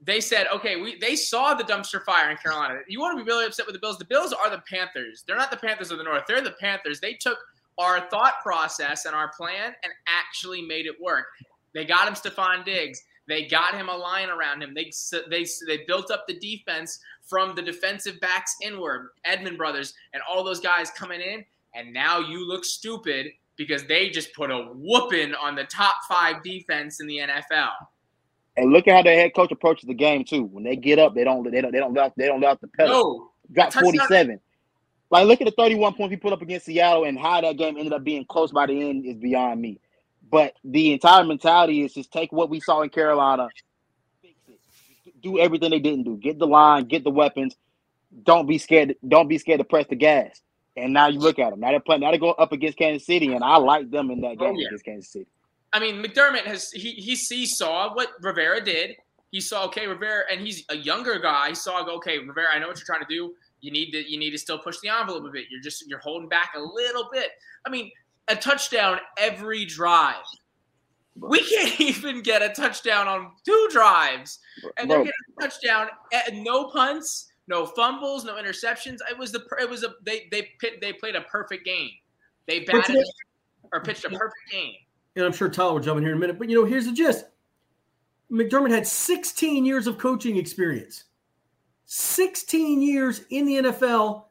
they 0.00 0.20
said, 0.20 0.46
okay, 0.52 0.76
we 0.76 0.98
they 0.98 1.16
saw 1.16 1.54
the 1.54 1.64
dumpster 1.64 2.04
fire 2.04 2.30
in 2.30 2.36
Carolina. 2.36 2.80
You 2.88 3.00
want 3.00 3.18
to 3.18 3.24
be 3.24 3.28
really 3.28 3.46
upset 3.46 3.66
with 3.66 3.74
the 3.74 3.80
Bills? 3.80 3.98
The 3.98 4.04
Bills 4.04 4.32
are 4.32 4.50
the 4.50 4.62
Panthers. 4.68 5.24
They're 5.26 5.36
not 5.36 5.50
the 5.50 5.56
Panthers 5.56 5.90
of 5.90 5.98
the 5.98 6.04
North. 6.04 6.22
They're 6.26 6.40
the 6.40 6.54
Panthers. 6.60 7.00
They 7.00 7.14
took 7.14 7.38
our 7.78 8.00
thought 8.10 8.34
process 8.42 9.04
and 9.06 9.14
our 9.14 9.30
plan 9.36 9.74
and 9.82 9.92
actually 10.06 10.62
made 10.62 10.86
it 10.86 10.94
work. 11.00 11.26
They 11.74 11.84
got 11.84 12.06
him 12.06 12.14
Stefon 12.14 12.64
Diggs. 12.64 13.02
They 13.28 13.46
got 13.46 13.74
him 13.74 13.88
a 13.88 13.96
line 13.96 14.28
around 14.28 14.62
him. 14.62 14.74
They 14.74 14.90
they 15.30 15.46
they 15.66 15.84
built 15.86 16.10
up 16.10 16.26
the 16.26 16.38
defense 16.38 16.98
from 17.22 17.54
the 17.54 17.62
defensive 17.62 18.20
backs 18.20 18.56
inward, 18.62 19.10
Edmond 19.24 19.58
brothers, 19.58 19.94
and 20.12 20.22
all 20.28 20.42
those 20.42 20.60
guys 20.60 20.90
coming 20.90 21.20
in. 21.20 21.44
And 21.74 21.92
now 21.92 22.18
you 22.18 22.46
look 22.46 22.64
stupid 22.64 23.28
because 23.56 23.84
they 23.84 24.10
just 24.10 24.34
put 24.34 24.50
a 24.50 24.68
whooping 24.74 25.34
on 25.34 25.54
the 25.54 25.64
top 25.64 25.96
five 26.08 26.42
defense 26.42 27.00
in 27.00 27.06
the 27.06 27.18
NFL. 27.18 27.70
And 28.56 28.70
look 28.72 28.86
at 28.86 28.94
how 28.94 29.02
the 29.02 29.10
head 29.10 29.34
coach 29.34 29.50
approaches 29.52 29.86
the 29.86 29.94
game 29.94 30.24
too. 30.24 30.44
When 30.44 30.64
they 30.64 30.76
get 30.76 30.98
up, 30.98 31.14
they 31.14 31.24
don't 31.24 31.50
they 31.50 31.60
don't 31.60 31.72
they 31.72 31.78
don't 31.78 31.94
let 31.94 32.12
they 32.16 32.26
don't 32.26 32.40
let 32.40 32.60
the 32.60 32.68
pedal. 32.68 32.92
No, 32.92 33.30
got 33.54 33.72
forty 33.72 33.98
seven. 34.08 34.40
Like 35.10 35.26
look 35.26 35.40
at 35.40 35.46
the 35.46 35.52
thirty 35.52 35.74
one 35.74 35.94
points 35.94 36.10
he 36.10 36.16
put 36.16 36.32
up 36.32 36.42
against 36.42 36.66
Seattle 36.66 37.04
and 37.04 37.18
how 37.18 37.40
that 37.40 37.56
game 37.56 37.76
ended 37.78 37.92
up 37.92 38.04
being 38.04 38.26
close 38.26 38.50
by 38.50 38.66
the 38.66 38.90
end 38.90 39.06
is 39.06 39.16
beyond 39.16 39.60
me. 39.60 39.80
But 40.32 40.54
the 40.64 40.94
entire 40.94 41.24
mentality 41.24 41.82
is 41.82 41.92
just 41.92 42.10
take 42.10 42.32
what 42.32 42.48
we 42.48 42.58
saw 42.58 42.80
in 42.80 42.88
Carolina, 42.88 43.48
fix 44.22 44.34
it, 44.48 45.20
do 45.20 45.38
everything 45.38 45.70
they 45.70 45.78
didn't 45.78 46.04
do. 46.04 46.16
Get 46.16 46.38
the 46.38 46.46
line, 46.46 46.86
get 46.86 47.04
the 47.04 47.10
weapons. 47.10 47.54
Don't 48.24 48.46
be 48.46 48.56
scared. 48.56 48.96
Don't 49.06 49.28
be 49.28 49.36
scared 49.36 49.60
to 49.60 49.64
press 49.64 49.86
the 49.88 49.94
gas. 49.94 50.40
And 50.74 50.94
now 50.94 51.08
you 51.08 51.18
look 51.18 51.38
at 51.38 51.50
them. 51.50 51.60
Now 51.60 51.70
they're 51.70 51.80
playing. 51.80 52.00
Now 52.00 52.10
they 52.10 52.18
go 52.18 52.30
up 52.30 52.50
against 52.50 52.78
Kansas 52.78 53.04
City, 53.04 53.34
and 53.34 53.44
I 53.44 53.58
like 53.58 53.90
them 53.90 54.10
in 54.10 54.22
that 54.22 54.36
oh, 54.38 54.46
game 54.46 54.54
oh, 54.56 54.58
yeah. 54.58 54.68
against 54.68 54.84
Kansas 54.86 55.12
City. 55.12 55.26
I 55.74 55.78
mean, 55.78 56.02
McDermott 56.02 56.46
has 56.46 56.70
he, 56.70 56.92
he 56.92 57.14
he 57.14 57.46
saw 57.46 57.94
what 57.94 58.08
Rivera 58.22 58.64
did. 58.64 58.96
He 59.32 59.40
saw 59.40 59.66
okay, 59.66 59.86
Rivera, 59.86 60.24
and 60.30 60.40
he's 60.40 60.64
a 60.70 60.76
younger 60.76 61.18
guy. 61.18 61.50
He 61.50 61.54
saw 61.54 61.84
okay, 61.96 62.18
Rivera. 62.18 62.46
I 62.54 62.58
know 62.58 62.68
what 62.68 62.78
you're 62.78 62.86
trying 62.86 63.06
to 63.06 63.14
do. 63.14 63.34
You 63.60 63.70
need 63.70 63.90
to 63.90 64.10
you 64.10 64.18
need 64.18 64.30
to 64.30 64.38
still 64.38 64.58
push 64.58 64.78
the 64.82 64.88
envelope 64.88 65.24
a 65.24 65.30
bit. 65.30 65.46
You're 65.50 65.60
just 65.60 65.86
you're 65.86 65.98
holding 65.98 66.28
back 66.28 66.52
a 66.56 66.60
little 66.60 67.10
bit. 67.12 67.28
I 67.66 67.70
mean, 67.70 67.90
a 68.32 68.36
touchdown 68.36 68.98
every 69.18 69.64
drive. 69.64 70.24
We 71.14 71.44
can't 71.44 71.80
even 71.80 72.22
get 72.22 72.42
a 72.42 72.48
touchdown 72.48 73.06
on 73.06 73.32
two 73.44 73.68
drives, 73.70 74.38
and 74.78 74.90
they're 74.90 74.98
getting 74.98 75.12
a 75.38 75.42
touchdown. 75.42 75.88
At 76.12 76.34
no 76.34 76.68
punts, 76.70 77.28
no 77.46 77.66
fumbles, 77.66 78.24
no 78.24 78.34
interceptions. 78.34 78.98
It 79.10 79.18
was 79.18 79.32
the 79.32 79.44
it 79.60 79.68
was 79.68 79.84
a 79.84 79.94
they 80.04 80.28
they 80.30 80.48
they 80.80 80.92
played 80.92 81.14
a 81.14 81.22
perfect 81.22 81.64
game. 81.64 81.90
They 82.46 82.60
batted 82.60 83.04
or 83.72 83.80
pitched 83.80 84.04
a 84.04 84.10
perfect 84.10 84.50
game. 84.50 84.74
And 85.14 85.24
I'm 85.26 85.32
sure 85.32 85.48
Tyler 85.48 85.74
will 85.74 85.80
jump 85.80 85.98
in 85.98 86.04
here 86.04 86.12
in 86.12 86.18
a 86.18 86.20
minute, 86.20 86.38
but 86.38 86.48
you 86.48 86.58
know, 86.58 86.64
here's 86.64 86.86
the 86.86 86.92
gist: 86.92 87.26
McDermott 88.30 88.70
had 88.70 88.86
16 88.86 89.64
years 89.66 89.86
of 89.86 89.98
coaching 89.98 90.38
experience, 90.38 91.04
16 91.84 92.80
years 92.80 93.22
in 93.28 93.44
the 93.44 93.56
NFL, 93.56 94.24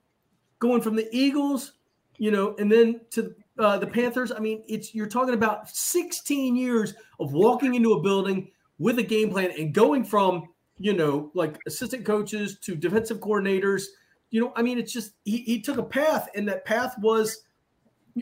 going 0.60 0.82
from 0.82 0.96
the 0.96 1.08
Eagles 1.16 1.74
you 2.22 2.30
know, 2.30 2.56
and 2.60 2.72
then 2.72 3.02
to 3.10 3.34
uh, 3.62 3.78
the 3.78 3.88
Panthers. 3.88 4.32
I 4.32 4.40
mean, 4.40 4.64
it's 4.68 4.94
you're 4.94 5.08
talking 5.08 5.34
about 5.34 5.70
16 5.70 6.56
years 6.56 6.94
of 7.20 7.34
walking 7.34 7.76
into 7.76 7.94
a 7.94 8.02
building 8.02 8.50
with 8.80 8.98
a 9.00 9.04
game 9.04 9.30
plan 9.30 9.52
and 9.58 9.74
going 9.74 10.04
from 10.04 10.48
you 10.80 10.94
know 10.94 11.32
like 11.36 11.60
assistant 11.68 12.06
coaches 12.06 12.58
to 12.60 12.76
defensive 12.76 13.20
coordinators. 13.20 13.84
You 14.32 14.42
know, 14.42 14.54
I 14.56 14.62
mean, 14.62 14.80
it's 14.80 14.92
just 14.92 15.14
he, 15.24 15.38
he 15.38 15.62
took 15.62 15.78
a 15.78 15.84
path, 15.84 16.30
and 16.36 16.48
that 16.48 16.66
path 16.66 16.96
was 17.00 17.44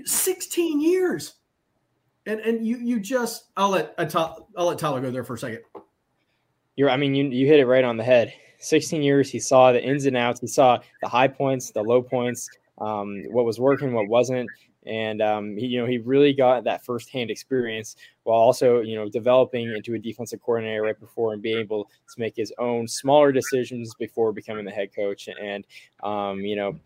16 0.05 0.81
years. 0.81 1.35
And 2.25 2.39
and 2.41 2.65
you 2.65 2.77
you 2.77 2.99
just 2.99 3.45
I'll 3.55 3.69
let 3.69 3.95
I'll 3.97 4.67
let 4.67 4.77
Tyler 4.77 5.01
go 5.01 5.09
there 5.09 5.23
for 5.23 5.35
a 5.35 5.37
second. 5.37 5.61
You're 6.75 6.89
I 6.89 6.97
mean 6.97 7.15
you 7.15 7.25
you 7.25 7.47
hit 7.47 7.59
it 7.59 7.65
right 7.65 7.83
on 7.83 7.97
the 7.97 8.03
head. 8.03 8.33
16 8.59 9.01
years 9.01 9.31
he 9.31 9.39
saw 9.39 9.71
the 9.71 9.81
ins 9.81 10.05
and 10.05 10.17
outs. 10.17 10.41
He 10.41 10.47
saw 10.47 10.79
the 11.01 11.07
high 11.07 11.29
points, 11.29 11.71
the 11.71 11.81
low 11.81 12.01
points, 12.01 12.49
um, 12.79 13.23
what 13.31 13.45
was 13.45 13.57
working, 13.59 13.93
what 13.93 14.09
wasn't 14.09 14.49
and 14.89 15.21
um, 15.21 15.55
he, 15.55 15.67
you 15.67 15.79
know 15.79 15.85
he 15.85 15.99
really 15.99 16.33
got 16.33 16.63
that 16.63 16.83
firsthand 16.83 17.29
experience 17.29 17.95
while 18.23 18.39
also 18.39 18.81
you 18.81 18.95
know 18.95 19.07
developing 19.07 19.71
into 19.71 19.93
a 19.93 19.99
defensive 19.99 20.41
coordinator 20.41 20.81
right 20.81 20.99
before 20.99 21.33
and 21.33 21.41
being 21.41 21.59
able 21.59 21.85
to 21.85 22.19
make 22.19 22.35
his 22.35 22.51
own 22.57 22.87
smaller 22.87 23.31
decisions 23.31 23.93
before 23.95 24.33
becoming 24.33 24.65
the 24.65 24.71
head 24.71 24.93
coach. 24.93 25.29
And 25.41 25.65
um, 26.03 26.41
you 26.41 26.55
know 26.55 26.79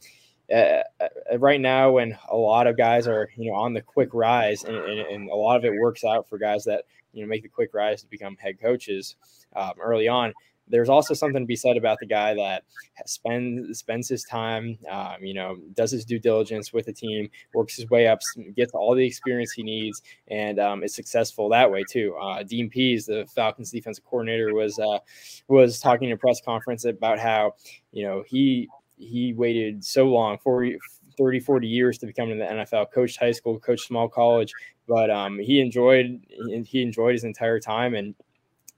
uh, 0.54 0.84
uh, 1.00 1.40
right 1.40 1.62
now 1.62 1.92
when 1.92 2.18
a 2.30 2.36
lot 2.36 2.68
of 2.68 2.78
guys 2.78 3.08
are 3.08 3.30
you 3.38 3.50
know 3.50 3.58
on 3.58 3.74
the 3.74 3.82
quick 3.82 4.10
rise 4.14 4.66
and, 4.66 4.76
and, 4.76 5.00
and, 5.00 5.30
a 5.30 5.36
lot 5.36 5.56
of 5.56 5.64
it 5.64 5.74
works 5.80 6.04
out 6.04 6.28
for 6.28 6.38
guys 6.38 6.66
that 6.66 6.84
you 7.14 7.22
know 7.22 7.28
make 7.30 7.44
the 7.44 7.48
quick 7.48 7.74
rise 7.74 8.02
to 8.02 8.10
become 8.10 8.36
head 8.36 8.60
coaches 8.60 9.16
um, 9.56 9.72
early 9.82 10.10
on 10.10 10.34
there's 10.68 10.90
also 10.90 11.14
something 11.14 11.44
to 11.44 11.48
be 11.48 11.56
said 11.56 11.78
about 11.78 12.00
the 12.00 12.06
guy 12.06 12.34
that 12.34 12.64
spends 13.06 13.78
spends 13.78 14.08
his 14.08 14.24
time, 14.24 14.78
um, 14.90 15.18
you 15.22 15.34
know, 15.34 15.58
does 15.74 15.92
his 15.92 16.06
due 16.06 16.20
diligence 16.20 16.72
with 16.72 16.86
the 16.86 16.94
team, 16.94 17.30
works 17.54 17.76
his 17.76 17.90
way 17.90 18.08
up, 18.08 18.20
gets 18.56 18.74
all 18.74 18.96
the 18.96 19.06
experience 19.06 19.52
he 19.52 19.64
needs, 19.64 20.02
and 20.30 20.60
um, 20.60 20.84
is 20.84 20.96
successful 20.96 21.50
that 21.50 21.70
way 21.70 21.84
too. 21.90 22.16
Uh, 22.16 22.44
Dean 22.44 22.70
Pees, 22.70 23.06
the 23.06 23.28
Falcons 23.36 23.72
defensive 23.72 24.06
coordinator, 24.06 24.54
was 24.54 24.80
uh, 24.80 25.00
was 25.48 25.80
talking 25.80 26.10
in 26.10 26.14
a 26.14 26.18
press 26.18 26.42
conference 26.42 26.86
about 26.86 27.20
how 27.20 27.54
you 27.92 28.06
know 28.06 28.24
he 28.28 28.70
he 28.98 29.34
waited 29.34 29.84
so 29.84 30.06
long 30.06 30.38
for 30.38 30.66
30 31.18 31.40
40 31.42 31.68
years 31.68 31.98
to 32.00 32.06
become 32.06 32.32
in 32.32 32.40
the 32.40 32.46
nfl 32.46 32.90
coached 32.92 33.20
high 33.20 33.32
school 33.32 33.60
coached 33.60 33.86
small 33.86 34.08
college 34.08 34.52
but 34.88 35.10
um, 35.10 35.38
he 35.40 35.60
enjoyed 35.60 36.20
he 36.66 36.82
enjoyed 36.82 37.14
his 37.14 37.24
entire 37.24 37.60
time 37.60 37.94
and 37.94 38.16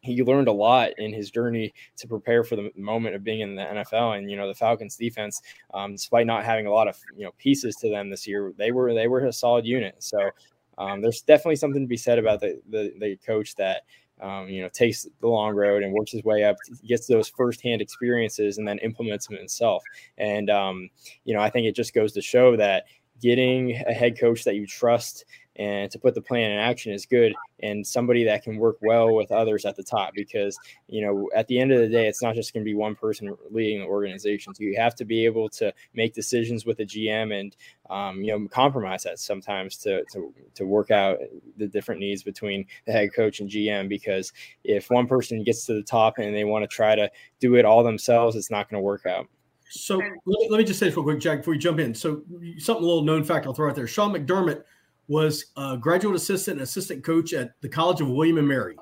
he 0.06 0.24
learned 0.24 0.48
a 0.48 0.54
lot 0.54 0.92
in 0.98 1.12
his 1.12 1.32
journey 1.32 1.74
to 1.98 2.08
prepare 2.08 2.44
for 2.44 2.56
the 2.56 2.72
moment 2.76 3.16
of 3.16 3.24
being 3.24 3.42
in 3.42 3.56
the 3.56 3.64
NFL. 3.64 4.18
And 4.18 4.30
you 4.30 4.38
know, 4.38 4.48
the 4.48 4.54
Falcons 4.54 4.96
defense, 4.96 5.42
um, 5.74 5.94
despite 5.94 6.28
not 6.28 6.46
having 6.46 6.68
a 6.68 6.72
lot 6.72 6.88
of 6.88 6.98
you 7.16 7.26
know 7.26 7.32
pieces 7.38 7.76
to 7.78 7.90
them 7.90 8.10
this 8.10 8.28
year, 8.28 8.54
they 8.58 8.72
were 8.72 8.94
they 8.94 9.08
were 9.08 9.26
a 9.26 9.34
solid 9.34 9.66
unit. 9.66 9.96
So 10.00 10.30
um, 10.78 11.02
there's 11.02 11.22
definitely 11.22 11.58
something 11.58 11.82
to 11.82 11.88
be 11.88 11.98
said 11.98 12.20
about 12.20 12.40
the 12.40 12.62
the, 12.70 12.94
the 13.00 13.18
coach 13.26 13.56
that. 13.56 13.82
Um, 14.22 14.48
you 14.48 14.62
know, 14.62 14.70
takes 14.70 15.06
the 15.20 15.28
long 15.28 15.54
road 15.56 15.84
and 15.84 15.92
works 15.92 16.14
his 16.14 16.24
way 16.24 16.46
up, 16.46 16.56
gets 16.88 17.06
those 17.06 17.28
firsthand 17.28 17.82
experiences, 17.82 18.58
and 18.58 18.66
then 18.66 18.78
implements 18.78 19.28
them 19.28 19.36
himself. 19.36 19.84
And 20.18 20.50
um, 20.50 20.90
you 21.26 21.34
know, 21.34 21.42
I 21.42 21.50
think 21.50 21.68
it 21.68 21.76
just 21.76 21.94
goes 21.94 22.14
to 22.14 22.22
show 22.22 22.56
that 22.56 22.86
getting 23.22 23.72
a 23.88 23.94
head 23.94 24.18
coach 24.18 24.46
that 24.46 24.56
you 24.56 24.66
trust 24.66 25.26
and 25.58 25.90
to 25.92 26.00
put 26.00 26.14
the 26.14 26.22
plan 26.22 26.52
in 26.52 26.58
action 26.58 26.92
is 26.92 27.06
good 27.06 27.34
and 27.64 27.86
somebody 27.86 28.24
that 28.24 28.44
can 28.44 28.58
work 28.58 28.78
well 28.82 29.14
with 29.14 29.32
others 29.32 29.66
at 29.66 29.76
the 29.76 29.84
top 29.84 30.14
because 30.14 30.58
you 30.88 31.02
know 31.02 31.30
at 31.36 31.48
the 31.48 31.58
end 31.58 31.72
of 31.72 31.80
the 31.80 31.88
day 31.88 32.08
it's 32.08 32.22
not 32.22 32.36
just 32.36 32.54
going 32.54 32.64
to 32.64 32.70
be 32.70 32.76
one 32.76 32.96
person 32.96 33.36
leading 33.52 33.80
the 33.80 33.86
organization 33.86 34.54
so 34.54 34.64
you 34.64 34.76
have 34.78 34.96
to 34.96 35.06
be 35.06 35.26
able 35.26 35.48
to 35.48 35.74
make 35.94 36.14
decisions 36.14 36.66
with 36.66 36.78
the 36.78 36.86
gm 36.86 37.38
and 37.38 37.56
um, 37.90 38.22
you 38.22 38.32
know 38.38 38.48
compromise 38.48 39.04
that 39.04 39.20
sometimes 39.20 39.78
to, 39.78 40.04
to 40.06 40.34
to 40.54 40.66
work 40.66 40.92
out 40.92 41.18
the 41.58 41.68
different 41.68 42.02
needs 42.02 42.24
between 42.24 42.66
the 42.86 42.92
head 42.92 43.14
coach 43.14 43.40
and 43.40 43.50
gm 43.50 43.88
because 43.88 44.34
if 44.64 44.90
one 44.90 45.08
person 45.08 45.44
gets 45.44 45.66
to 45.66 45.74
the 45.74 45.84
top 45.84 46.18
and 46.18 46.36
they 46.36 46.44
want 46.44 46.64
to 46.64 46.68
try 46.68 46.96
to 46.96 47.10
do 47.40 47.56
it 47.56 47.66
all 47.66 47.84
themselves 47.84 48.36
it's 48.36 48.52
not 48.52 48.70
going 48.70 48.80
to 48.80 48.84
work 48.84 49.06
out 49.06 49.28
so 49.68 49.98
let 50.26 50.58
me 50.58 50.64
just 50.64 50.80
say 50.80 50.86
this 50.86 50.96
real 50.96 51.04
quick, 51.04 51.20
Jack, 51.20 51.40
before 51.40 51.54
you 51.56 51.60
jump 51.60 51.80
in. 51.80 51.94
So 51.94 52.22
something 52.60 52.84
a 52.84 52.88
little 52.88 53.04
known 53.04 53.24
fact 53.24 53.46
I'll 53.46 53.54
throw 53.54 53.68
out 53.68 53.76
there. 53.76 53.88
Sean 53.88 54.14
McDermott 54.14 54.64
was 55.08 55.46
a 55.58 55.78
graduate 55.78 56.16
assistant 56.16 56.58
and 56.58 56.64
assistant 56.64 57.04
coach 57.04 57.34
at 57.34 57.60
the 57.62 57.70
College 57.70 58.02
of 58.02 58.10
William 58.10 58.38
and 58.38 58.48
Mary. 58.48 58.76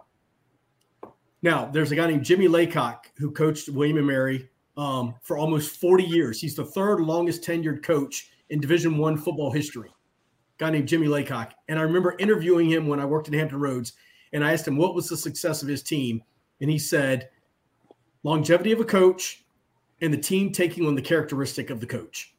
Now, 1.41 1.65
there's 1.65 1.91
a 1.91 1.95
guy 1.95 2.07
named 2.07 2.23
Jimmy 2.23 2.47
Laycock 2.47 3.11
who 3.17 3.31
coached 3.31 3.67
William 3.67 3.97
and 3.97 4.07
Mary 4.07 4.49
um, 4.77 5.15
for 5.21 5.37
almost 5.37 5.79
40 5.79 6.03
years. 6.03 6.39
He's 6.39 6.55
the 6.55 6.65
third 6.65 7.01
longest 7.01 7.43
tenured 7.43 7.83
coach 7.83 8.29
in 8.49 8.61
Division 8.61 8.97
One 8.97 9.17
football 9.17 9.51
history. 9.51 9.91
guy 10.57 10.69
named 10.69 10.87
Jimmy 10.87 11.07
Laycock, 11.07 11.53
and 11.67 11.77
I 11.77 11.81
remember 11.81 12.15
interviewing 12.17 12.69
him 12.69 12.87
when 12.87 12.99
I 12.99 13.05
worked 13.05 13.27
in 13.27 13.33
Hampton 13.33 13.59
Roads, 13.59 13.93
and 14.31 14.43
I 14.43 14.53
asked 14.53 14.67
him 14.67 14.77
what 14.77 14.95
was 14.95 15.09
the 15.09 15.17
success 15.17 15.61
of 15.61 15.67
his 15.67 15.83
team, 15.83 16.23
and 16.61 16.69
he 16.69 16.79
said, 16.79 17.29
"Longevity 18.23 18.71
of 18.71 18.79
a 18.79 18.85
coach, 18.85 19.43
and 20.01 20.13
the 20.13 20.17
team 20.17 20.51
taking 20.51 20.85
on 20.85 20.95
the 20.95 21.01
characteristic 21.01 21.69
of 21.69 21.79
the 21.79 21.87
coach." 21.87 22.32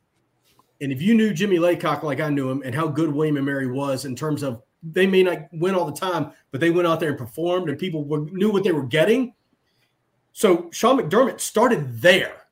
And 0.85 0.93
if 0.93 1.01
you 1.01 1.15
knew 1.15 1.33
Jimmy 1.33 1.59
Laycock 1.59 2.03
like 2.03 2.21
I 2.21 2.29
knew 2.29 2.51
him 2.51 2.61
and 2.63 2.75
how 2.75 2.87
good 2.87 3.11
William 3.11 3.39
and 3.39 3.47
Mary 3.47 3.67
was 3.67 4.05
in 4.05 4.15
terms 4.15 4.43
of 4.43 4.63
they 4.83 5.07
may 5.07 5.23
not 5.23 5.49
win 5.55 5.75
all 5.75 5.87
the 5.87 5.99
time, 5.99 6.33
but 6.51 6.61
they 6.61 6.69
went 6.69 6.87
out 6.87 7.01
there 7.01 7.09
and 7.09 7.17
performed 7.17 7.71
and 7.71 7.79
people 7.79 8.05
were, 8.05 8.27
knew 8.27 8.53
what 8.53 8.65
they 8.65 8.73
were 8.73 8.85
getting. 8.85 9.33
So 10.33 10.69
Sean 10.73 10.99
McDermott 10.99 11.41
started 11.41 12.03
there 12.03 12.43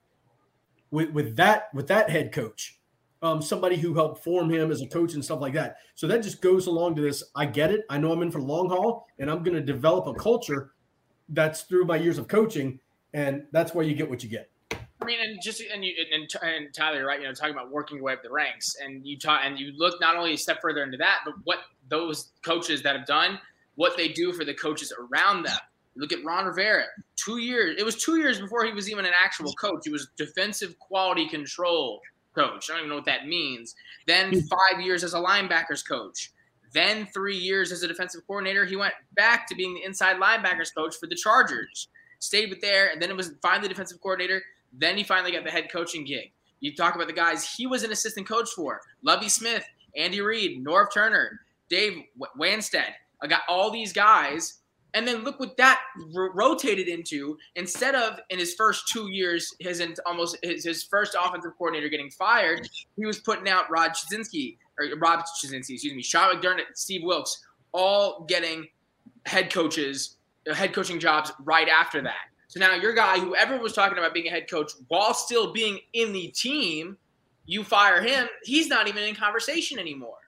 with, 0.91 1.11
with 1.11 1.37
that 1.37 1.69
with 1.75 1.87
that 1.89 2.09
head 2.09 2.33
coach, 2.33 2.79
um, 3.21 3.43
somebody 3.43 3.77
who 3.77 3.93
helped 3.93 4.25
form 4.25 4.49
him 4.49 4.71
as 4.71 4.81
a 4.81 4.87
coach 4.87 5.13
and 5.13 5.23
stuff 5.23 5.43
like 5.43 5.53
that. 5.53 5.77
So 5.95 6.07
that 6.07 6.23
just 6.23 6.41
goes 6.41 6.69
along 6.69 6.97
to 6.97 7.03
this. 7.03 7.23
I 7.37 7.45
get 7.45 7.71
it. 7.71 7.83
I 7.91 7.99
know 7.99 8.13
I'm 8.13 8.23
in 8.23 8.31
for 8.31 8.41
the 8.41 8.47
long 8.47 8.71
haul, 8.71 9.07
and 9.19 9.31
I'm 9.31 9.43
going 9.43 9.57
to 9.57 9.63
develop 9.63 10.07
a 10.07 10.15
culture 10.15 10.73
that's 11.29 11.63
through 11.63 11.85
my 11.85 11.97
years 11.97 12.17
of 12.17 12.29
coaching, 12.29 12.81
and 13.13 13.45
that's 13.53 13.75
where 13.75 13.85
you 13.85 13.95
get 13.95 14.09
what 14.09 14.23
you 14.23 14.31
get. 14.31 14.52
I 15.03 15.05
mean, 15.05 15.21
and 15.21 15.39
just 15.43 15.63
and 15.73 15.85
you 15.85 15.95
and, 16.13 16.31
and 16.43 16.75
Tyler, 16.75 17.05
right? 17.05 17.21
You 17.21 17.27
know, 17.27 17.35
talking 17.35 17.55
about 17.55 17.71
working 17.71 17.97
your 17.97 18.05
way 18.05 18.13
up 18.13 18.23
the 18.23 18.31
ranks, 18.31 18.77
and 18.83 19.07
you 19.07 19.19
talk 19.19 19.41
and 19.45 19.59
you 19.59 19.73
look 19.77 20.01
not 20.01 20.17
only 20.17 20.35
a 20.35 20.39
step 20.39 20.61
further 20.63 20.83
into 20.83 20.97
that, 20.99 21.21
but 21.25 21.35
what 21.45 21.59
those 21.89 22.33
coaches 22.45 22.83
that 22.83 22.97
have 22.97 23.07
done, 23.07 23.39
what 23.75 23.97
they 23.97 24.09
do 24.09 24.33
for 24.33 24.45
the 24.45 24.55
coaches 24.55 24.93
around 24.99 25.45
them. 25.45 25.59
Look 25.95 26.13
at 26.13 26.25
Ron 26.25 26.47
Rivera. 26.47 26.85
Two 27.17 27.37
years. 27.37 27.77
It 27.79 27.85
was 27.85 27.97
two 27.97 28.17
years 28.17 28.41
before 28.41 28.65
he 28.65 28.73
was 28.73 28.91
even 28.91 29.05
an 29.05 29.13
actual 29.23 29.53
coach. 29.55 29.81
He 29.85 29.91
was 29.91 30.09
defensive 30.17 30.79
quality 30.79 31.29
control 31.29 32.01
coach. 32.35 32.71
I 32.71 32.75
don't 32.75 32.81
even 32.81 32.89
know 32.89 32.97
what 32.97 33.05
that 33.05 33.27
means. 33.27 33.75
Then 34.07 34.31
hmm. 34.31 34.39
five 34.41 34.81
years 34.81 35.05
as 35.05 35.15
a 35.15 35.19
linebackers 35.19 35.87
coach. 35.87 36.33
Then 36.73 37.07
three 37.13 37.37
years 37.37 37.71
as 37.71 37.83
a 37.83 37.89
defensive 37.89 38.23
coordinator. 38.27 38.65
He 38.65 38.77
went 38.77 38.95
back 39.15 39.47
to 39.49 39.55
being 39.55 39.75
the 39.75 39.85
inside 39.85 40.17
linebackers 40.17 40.75
coach 40.75 40.97
for 40.99 41.07
the 41.07 41.15
Chargers. 41.15 41.89
Stayed 42.19 42.51
with 42.51 42.61
there, 42.61 42.91
and 42.91 43.03
then 43.03 43.11
it 43.11 43.17
was 43.17 43.33
finally 43.43 43.69
defensive 43.69 44.01
coordinator. 44.01 44.41
Then 44.73 44.97
he 44.97 45.05
finally 45.05 45.33
got 45.33 45.45
the 45.45 45.51
head 45.51 45.71
coaching 45.71 46.05
gig. 46.05 46.33
You 46.61 46.75
talk 46.75 46.95
about 46.95 47.09
the 47.09 47.13
guys 47.13 47.53
he 47.55 47.67
was 47.67 47.83
an 47.83 47.93
assistant 47.93 48.29
coach 48.29 48.51
for: 48.51 48.81
Lovie 49.03 49.29
Smith, 49.29 49.65
Andy 49.97 50.21
Reid, 50.21 50.65
Norv 50.65 50.87
Turner, 50.93 51.41
Dave 51.69 52.03
Wannstedt. 52.39 52.93
I 53.23 53.27
got 53.27 53.43
all 53.49 53.71
these 53.71 53.93
guys, 53.93 54.61
and 54.95 55.07
then 55.07 55.25
look 55.25 55.41
what 55.41 55.57
that 55.57 55.81
r- 56.17 56.33
rotated 56.35 56.89
into. 56.89 57.37
Instead 57.57 57.95
of 57.95 58.21
in 58.31 58.39
his 58.39 58.55
first 58.55 58.89
two 58.89 59.11
years, 59.11 59.55
his 59.59 59.83
almost 60.07 60.37
his, 60.43 60.65
his 60.65 60.85
first 60.85 61.17
offensive 61.21 61.53
coordinator 61.59 61.89
getting 61.89 62.11
fired, 62.11 62.69
he 62.97 63.07
was 63.07 63.19
putting 63.21 63.49
out 63.49 63.71
Rod 63.71 63.91
Chudzinski 63.91 64.57
or 64.79 64.87
Rob 64.99 65.21
Chudzinski, 65.21 65.75
excuse 65.75 65.95
me, 65.95 66.03
Sean 66.03 66.35
McDermott, 66.35 66.75
Steve 66.75 67.03
Wilks, 67.05 67.43
all 67.73 68.25
getting 68.29 68.67
head 69.27 69.53
coaches, 69.53 70.17
uh, 70.51 70.55
head 70.55 70.73
coaching 70.73 70.99
jobs 70.99 71.33
right 71.45 71.69
after 71.69 72.03
that. 72.03 72.32
So 72.53 72.61
now 72.61 72.75
your 72.75 72.93
guy, 72.93 73.19
who 73.19 73.35
everyone 73.35 73.63
was 73.63 73.73
talking 73.73 73.97
about 73.97 74.13
being 74.13 74.27
a 74.27 74.31
head 74.31 74.51
coach 74.51 74.73
while 74.89 75.15
still 75.15 75.55
being 75.55 75.79
in 75.95 76.13
the 76.13 76.29
team, 76.29 76.99
you 77.47 77.65
fire 77.65 78.03
him. 78.03 78.29
He's 78.43 78.69
not 78.69 78.89
even 78.89 79.05
in 79.05 79.15
conversation 79.15 79.79
anymore. 79.79 80.19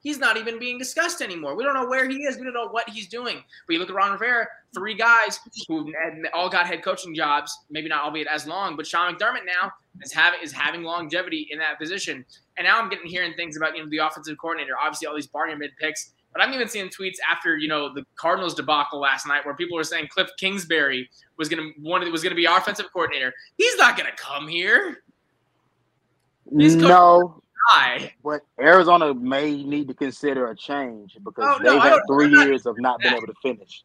He's 0.00 0.18
not 0.18 0.36
even 0.36 0.58
being 0.58 0.76
discussed 0.76 1.22
anymore. 1.22 1.54
We 1.54 1.62
don't 1.62 1.74
know 1.74 1.86
where 1.86 2.08
he 2.08 2.16
is. 2.24 2.36
We 2.36 2.42
don't 2.42 2.52
know 2.52 2.66
what 2.66 2.90
he's 2.90 3.06
doing. 3.06 3.44
But 3.68 3.74
you 3.74 3.78
look 3.78 3.90
at 3.90 3.94
Ron 3.94 4.10
Rivera, 4.10 4.48
three 4.74 4.94
guys 4.94 5.38
who 5.68 5.92
all 6.34 6.48
got 6.48 6.66
head 6.66 6.82
coaching 6.82 7.14
jobs, 7.14 7.56
maybe 7.70 7.88
not 7.88 8.02
albeit 8.02 8.26
as 8.26 8.44
long, 8.44 8.74
but 8.74 8.84
Sean 8.84 9.14
McDermott 9.14 9.46
now 9.46 9.70
is 10.02 10.12
having 10.12 10.40
is 10.42 10.50
having 10.50 10.82
longevity 10.82 11.46
in 11.52 11.60
that 11.60 11.78
position. 11.78 12.24
And 12.56 12.64
now 12.64 12.80
I'm 12.80 12.88
getting 12.88 13.06
hearing 13.06 13.34
things 13.34 13.56
about 13.56 13.76
you 13.76 13.84
know 13.84 13.88
the 13.88 13.98
offensive 13.98 14.36
coordinator. 14.36 14.72
Obviously, 14.82 15.06
all 15.06 15.14
these 15.14 15.28
bargain 15.28 15.60
mid 15.60 15.70
picks. 15.80 16.10
But 16.38 16.46
I'm 16.46 16.54
even 16.54 16.68
seeing 16.68 16.88
tweets 16.88 17.16
after 17.28 17.56
you 17.56 17.66
know 17.66 17.92
the 17.92 18.04
Cardinals 18.14 18.54
debacle 18.54 19.00
last 19.00 19.26
night, 19.26 19.44
where 19.44 19.56
people 19.56 19.76
were 19.76 19.82
saying 19.82 20.06
Cliff 20.08 20.30
Kingsbury 20.38 21.10
was 21.36 21.48
going 21.48 21.60
to 21.60 21.80
one 21.80 22.08
was 22.12 22.22
going 22.22 22.30
to 22.30 22.36
be 22.36 22.46
our 22.46 22.58
offensive 22.58 22.86
coordinator. 22.92 23.32
He's 23.56 23.76
not 23.76 23.96
going 23.96 24.08
to 24.08 24.16
come 24.16 24.46
here. 24.46 25.02
He's 26.56 26.76
no, 26.76 27.42
but 28.22 28.42
Arizona 28.60 29.14
may 29.14 29.64
need 29.64 29.88
to 29.88 29.94
consider 29.94 30.48
a 30.50 30.56
change 30.56 31.16
because 31.24 31.44
oh, 31.44 31.58
they've 31.60 31.82
had 31.82 31.98
three 32.08 32.28
years 32.28 32.66
of 32.66 32.76
not 32.78 33.00
being 33.00 33.14
able 33.14 33.26
to 33.26 33.34
finish. 33.42 33.82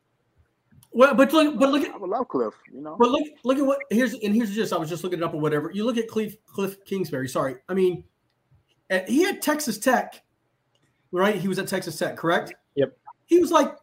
Well, 0.91 1.15
but 1.15 1.33
look, 1.33 1.57
but 1.57 1.69
look 1.69 1.83
at 1.83 1.95
I 1.95 1.97
would 1.97 2.11
love 2.11 2.27
Cliff, 2.27 2.53
you 2.71 2.81
know. 2.81 2.97
But 2.99 3.09
look, 3.09 3.23
look 3.43 3.57
at 3.57 3.65
what 3.65 3.79
here's 3.89 4.13
and 4.13 4.35
here's 4.35 4.53
just 4.53 4.71
I 4.71 4.77
was 4.77 4.89
just 4.89 5.03
looking 5.03 5.19
it 5.19 5.23
up 5.23 5.33
or 5.33 5.39
whatever. 5.39 5.71
You 5.73 5.85
look 5.85 5.97
at 5.97 6.07
Cliff 6.07 6.35
Cliff 6.45 6.85
Kingsbury. 6.85 7.27
Sorry, 7.27 7.55
I 7.67 7.73
mean, 7.73 8.03
at, 8.91 9.09
he 9.09 9.23
had 9.23 9.41
Texas 9.41 9.79
Tech, 9.79 10.21
right? 11.13 11.35
He 11.35 11.47
was 11.47 11.59
at 11.59 11.67
Texas 11.67 11.97
Tech, 11.97 12.17
correct? 12.17 12.53
Yep. 12.75 12.97
He 13.25 13.39
was 13.39 13.51
like, 13.51 13.75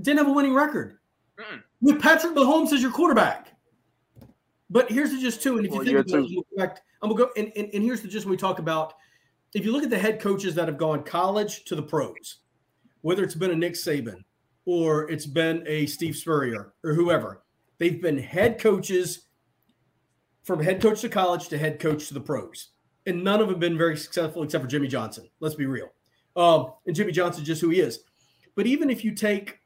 didn't 0.00 0.18
have 0.18 0.28
a 0.28 0.32
winning 0.32 0.54
record 0.54 0.94
Mm. 1.38 1.62
with 1.80 2.00
Patrick 2.00 2.34
Mahomes 2.34 2.72
as 2.72 2.82
your 2.82 2.90
quarterback. 2.90 3.54
But 4.70 4.90
here's 4.90 5.10
the 5.10 5.20
just 5.20 5.40
two, 5.42 5.56
and 5.56 5.64
if 5.66 5.70
you 5.72 5.78
Well, 5.78 5.86
think 5.86 5.98
about 5.98 6.20
it, 6.24 6.28
two. 6.28 6.44
correct, 6.56 6.82
I'm 7.00 7.10
gonna 7.10 7.24
go 7.26 7.30
and, 7.36 7.52
and, 7.56 7.70
and 7.72 7.82
here's 7.84 8.00
the 8.02 8.08
just 8.08 8.26
when 8.26 8.32
we 8.32 8.36
talk 8.36 8.58
about 8.58 8.94
if 9.54 9.64
you 9.64 9.70
look 9.72 9.84
at 9.84 9.90
the 9.90 9.98
head 9.98 10.20
coaches 10.20 10.54
that 10.56 10.66
have 10.66 10.76
gone 10.78 11.04
college 11.04 11.64
to 11.66 11.76
the 11.76 11.82
pros, 11.82 12.38
whether 13.02 13.22
it's 13.22 13.36
been 13.36 13.52
a 13.52 13.54
Nick 13.54 13.74
Saban 13.74 14.24
or 14.64 15.08
it's 15.10 15.26
been 15.26 15.62
a 15.66 15.86
Steve 15.86 16.16
Spurrier 16.16 16.72
or 16.82 16.92
whoever, 16.92 17.42
they've 17.78 18.02
been 18.02 18.18
head 18.18 18.58
coaches 18.58 19.26
from 20.42 20.60
head 20.60 20.82
coach 20.82 21.00
to 21.02 21.08
college 21.08 21.48
to 21.48 21.56
head 21.58 21.78
coach 21.78 22.08
to 22.08 22.14
the 22.14 22.20
pros. 22.20 22.70
And 23.06 23.22
none 23.24 23.40
of 23.40 23.46
them 23.46 23.54
have 23.54 23.60
been 23.60 23.78
very 23.78 23.96
successful 23.96 24.42
except 24.42 24.64
for 24.64 24.68
Jimmy 24.68 24.88
Johnson. 24.88 25.28
Let's 25.40 25.54
be 25.54 25.66
real. 25.66 25.88
Um, 26.36 26.72
and 26.86 26.94
Jimmy 26.94 27.12
Johnson 27.12 27.44
just 27.44 27.60
who 27.60 27.70
he 27.70 27.80
is. 27.80 28.00
But 28.54 28.66
even 28.66 28.90
if 28.90 29.04
you 29.04 29.14
take 29.14 29.58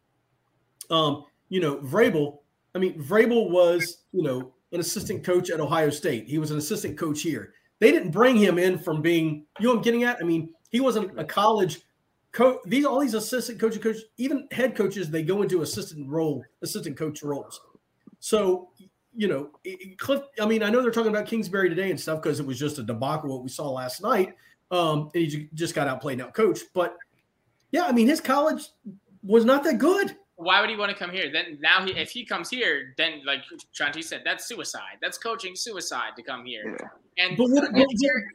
um, 0.90 1.24
you 1.48 1.60
know, 1.60 1.76
Vrabel, 1.76 2.38
I 2.74 2.78
mean, 2.78 3.02
Vrabel 3.02 3.50
was, 3.50 4.04
you 4.12 4.22
know, 4.22 4.52
an 4.72 4.80
assistant 4.80 5.24
coach 5.24 5.50
at 5.50 5.60
Ohio 5.60 5.90
State. 5.90 6.28
He 6.28 6.38
was 6.38 6.50
an 6.50 6.58
assistant 6.58 6.98
coach 6.98 7.22
here. 7.22 7.52
They 7.78 7.90
didn't 7.90 8.10
bring 8.10 8.36
him 8.36 8.58
in 8.58 8.78
from 8.78 9.02
being, 9.02 9.44
you 9.58 9.68
know 9.68 9.76
I'm 9.76 9.82
getting 9.82 10.04
at? 10.04 10.18
I 10.20 10.24
mean, 10.24 10.54
he 10.70 10.80
wasn't 10.80 11.18
a 11.18 11.24
college 11.24 11.80
coach. 12.30 12.58
These 12.64 12.84
all 12.84 13.00
these 13.00 13.14
assistant 13.14 13.60
coaching 13.60 13.82
coaches, 13.82 14.02
coach, 14.02 14.10
even 14.16 14.48
head 14.52 14.76
coaches, 14.76 15.10
they 15.10 15.22
go 15.22 15.42
into 15.42 15.62
assistant 15.62 16.08
role, 16.08 16.44
assistant 16.62 16.96
coach 16.96 17.22
roles. 17.22 17.60
So, 18.20 18.70
you 19.14 19.28
know, 19.28 19.50
Cliff. 19.98 20.22
I 20.40 20.46
mean, 20.46 20.62
I 20.62 20.70
know 20.70 20.80
they're 20.80 20.90
talking 20.90 21.10
about 21.10 21.26
Kingsbury 21.26 21.68
today 21.68 21.90
and 21.90 22.00
stuff 22.00 22.22
because 22.22 22.40
it 22.40 22.46
was 22.46 22.58
just 22.58 22.78
a 22.78 22.82
debacle 22.82 23.30
what 23.30 23.42
we 23.42 23.50
saw 23.50 23.68
last 23.68 24.00
night. 24.00 24.34
Um, 24.72 25.10
and 25.14 25.24
he 25.24 25.48
just 25.54 25.74
got 25.74 25.86
outplayed 25.86 26.18
and 26.18 26.22
out 26.28 26.34
coached. 26.34 26.64
But 26.74 26.96
yeah, 27.70 27.84
I 27.84 27.92
mean, 27.92 28.08
his 28.08 28.20
college 28.20 28.68
was 29.22 29.44
not 29.44 29.62
that 29.64 29.78
good. 29.78 30.16
Why 30.36 30.60
would 30.60 30.70
he 30.70 30.76
want 30.76 30.90
to 30.90 30.96
come 30.96 31.10
here? 31.10 31.30
Then 31.30 31.58
now, 31.60 31.84
he, 31.84 31.92
if 31.92 32.10
he 32.10 32.24
comes 32.24 32.50
here, 32.50 32.94
then 32.96 33.20
like 33.24 33.42
Shanti 33.78 34.02
said, 34.02 34.22
that's 34.24 34.46
suicide. 34.46 34.96
That's 35.00 35.18
coaching 35.18 35.54
suicide 35.54 36.12
to 36.16 36.22
come 36.22 36.44
here. 36.44 36.76
And 37.18 37.36
But 37.36 37.50
what, 37.50 37.72
but, 37.72 37.86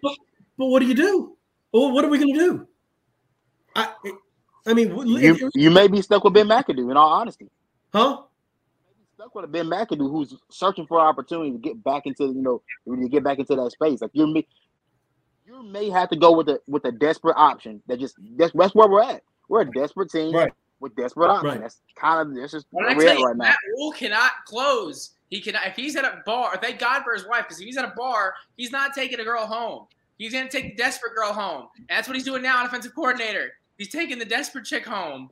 but, 0.01 0.15
but 0.57 0.65
what 0.67 0.79
do 0.79 0.85
you 0.85 0.93
do? 0.93 1.35
Well, 1.73 1.91
what 1.91 2.05
are 2.05 2.09
we 2.09 2.17
going 2.19 2.33
to 2.33 2.39
do? 2.39 2.67
I, 3.75 3.89
I 4.67 4.73
mean, 4.73 4.95
You 5.07 5.17
if- 5.35 5.51
you 5.55 5.71
may 5.71 5.87
be 5.87 6.01
stuck 6.01 6.23
with 6.23 6.33
Ben 6.33 6.47
McAdoo. 6.47 6.89
In 6.91 6.97
all 6.97 7.09
honesty, 7.11 7.49
huh? 7.91 8.21
stuck 9.15 9.33
with 9.33 9.51
Ben 9.51 9.65
McAdoo 9.65 10.09
who's 10.11 10.35
searching 10.49 10.85
for 10.85 10.99
an 10.99 11.07
opportunity 11.07 11.51
to 11.51 11.57
get 11.57 11.83
back 11.83 12.05
into 12.05 12.25
you 12.25 12.41
know 12.41 12.61
to 12.87 13.09
get 13.09 13.23
back 13.23 13.39
into 13.39 13.55
that 13.55 13.71
space. 13.71 14.01
Like 14.01 14.11
you 14.13 14.27
may 14.27 14.45
you 15.47 15.63
may 15.63 15.89
have 15.89 16.09
to 16.09 16.15
go 16.15 16.31
with 16.35 16.49
a 16.49 16.59
with 16.67 16.83
a 16.85 16.91
desperate 16.91 17.35
option. 17.37 17.81
That 17.87 17.99
just 17.99 18.15
that's, 18.35 18.51
that's 18.53 18.75
where 18.75 18.87
we're 18.87 19.03
at. 19.03 19.23
We're 19.49 19.61
a 19.61 19.71
desperate 19.71 20.11
team 20.11 20.35
Right. 20.35 20.51
with 20.81 20.95
desperate 20.95 21.29
options. 21.29 21.53
Right. 21.53 21.61
That's 21.61 21.81
kind 21.95 22.29
of 22.29 22.35
that's 22.35 22.51
just 22.51 22.67
What 22.71 22.83
where 22.83 22.91
I 22.91 22.95
we're 22.97 23.03
tell 23.03 23.13
at 23.13 23.19
you, 23.19 23.25
right 23.25 23.37
now. 23.37 23.43
Matt 23.45 23.57
Rhule 23.75 23.91
cannot 23.93 24.31
close. 24.45 25.11
He 25.29 25.41
cannot. 25.41 25.65
If 25.67 25.75
he's 25.75 25.95
at 25.95 26.03
a 26.05 26.21
bar, 26.25 26.57
thank 26.61 26.79
God 26.79 27.03
for 27.03 27.13
his 27.13 27.25
wife, 27.27 27.43
because 27.43 27.59
if 27.59 27.65
he's 27.65 27.77
at 27.77 27.85
a 27.85 27.93
bar, 27.95 28.33
he's 28.57 28.71
not 28.71 28.93
taking 28.93 29.19
a 29.19 29.23
girl 29.23 29.45
home. 29.45 29.87
He's 30.17 30.33
gonna 30.33 30.49
take 30.49 30.75
the 30.75 30.83
desperate 30.83 31.15
girl 31.15 31.31
home, 31.31 31.67
and 31.77 31.85
that's 31.89 32.07
what 32.07 32.15
he's 32.15 32.25
doing 32.25 32.41
now. 32.41 32.65
Offensive 32.65 32.93
coordinator, 32.95 33.51
he's 33.77 33.89
taking 33.89 34.19
the 34.19 34.25
desperate 34.25 34.65
chick 34.65 34.85
home, 34.85 35.29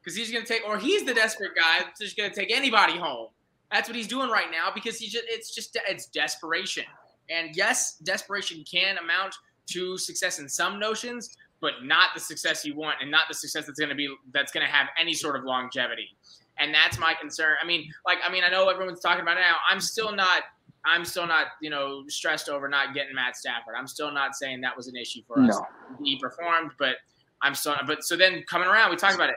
because 0.00 0.16
he's 0.16 0.30
gonna 0.30 0.44
take, 0.44 0.62
or 0.66 0.78
he's 0.78 1.04
the 1.04 1.14
desperate 1.14 1.56
guy 1.56 1.80
that's 1.84 1.98
just 2.00 2.16
gonna 2.16 2.32
take 2.32 2.52
anybody 2.52 2.96
home. 2.98 3.28
That's 3.72 3.88
what 3.88 3.96
he's 3.96 4.06
doing 4.08 4.30
right 4.30 4.50
now 4.50 4.70
because 4.74 4.98
he 4.98 5.08
just, 5.08 5.24
it's 5.28 5.54
just, 5.54 5.76
it's 5.88 6.06
desperation. 6.06 6.84
And 7.28 7.54
yes, 7.54 7.96
desperation 8.02 8.64
can 8.64 8.96
amount 8.96 9.34
to 9.68 9.96
success 9.98 10.38
in 10.38 10.48
some 10.48 10.78
notions, 10.78 11.36
but 11.60 11.84
not 11.84 12.10
the 12.14 12.20
success 12.20 12.64
you 12.64 12.74
want, 12.74 12.96
and 13.00 13.10
not 13.10 13.24
the 13.28 13.34
success 13.34 13.66
that's 13.66 13.78
gonna 13.78 13.94
be 13.94 14.14
that's 14.32 14.52
gonna 14.52 14.66
have 14.66 14.88
any 15.00 15.14
sort 15.14 15.36
of 15.36 15.44
longevity 15.44 16.16
and 16.58 16.74
that's 16.74 16.98
my 16.98 17.14
concern. 17.14 17.56
I 17.62 17.66
mean, 17.66 17.92
like, 18.06 18.18
I 18.26 18.30
mean, 18.32 18.44
I 18.44 18.50
know 18.50 18.68
everyone's 18.68 19.00
talking 19.00 19.22
about 19.22 19.36
it 19.36 19.40
now. 19.40 19.56
I'm 19.68 19.80
still 19.80 20.12
not, 20.12 20.42
I'm 20.84 21.04
still 21.04 21.26
not, 21.26 21.48
you 21.60 21.70
know, 21.70 22.04
stressed 22.08 22.48
over 22.48 22.68
not 22.68 22.94
getting 22.94 23.14
Matt 23.14 23.36
Stafford. 23.36 23.74
I'm 23.76 23.86
still 23.86 24.10
not 24.10 24.34
saying 24.34 24.60
that 24.62 24.76
was 24.76 24.88
an 24.88 24.96
issue 24.96 25.20
for 25.26 25.40
us. 25.40 25.56
No. 25.56 25.66
He 26.02 26.18
performed, 26.18 26.72
but 26.78 26.96
I'm 27.42 27.54
still. 27.54 27.76
But 27.86 28.04
so 28.04 28.16
then 28.16 28.42
coming 28.48 28.68
around, 28.68 28.90
we 28.90 28.96
talked 28.96 29.14
about 29.14 29.30
it. 29.30 29.36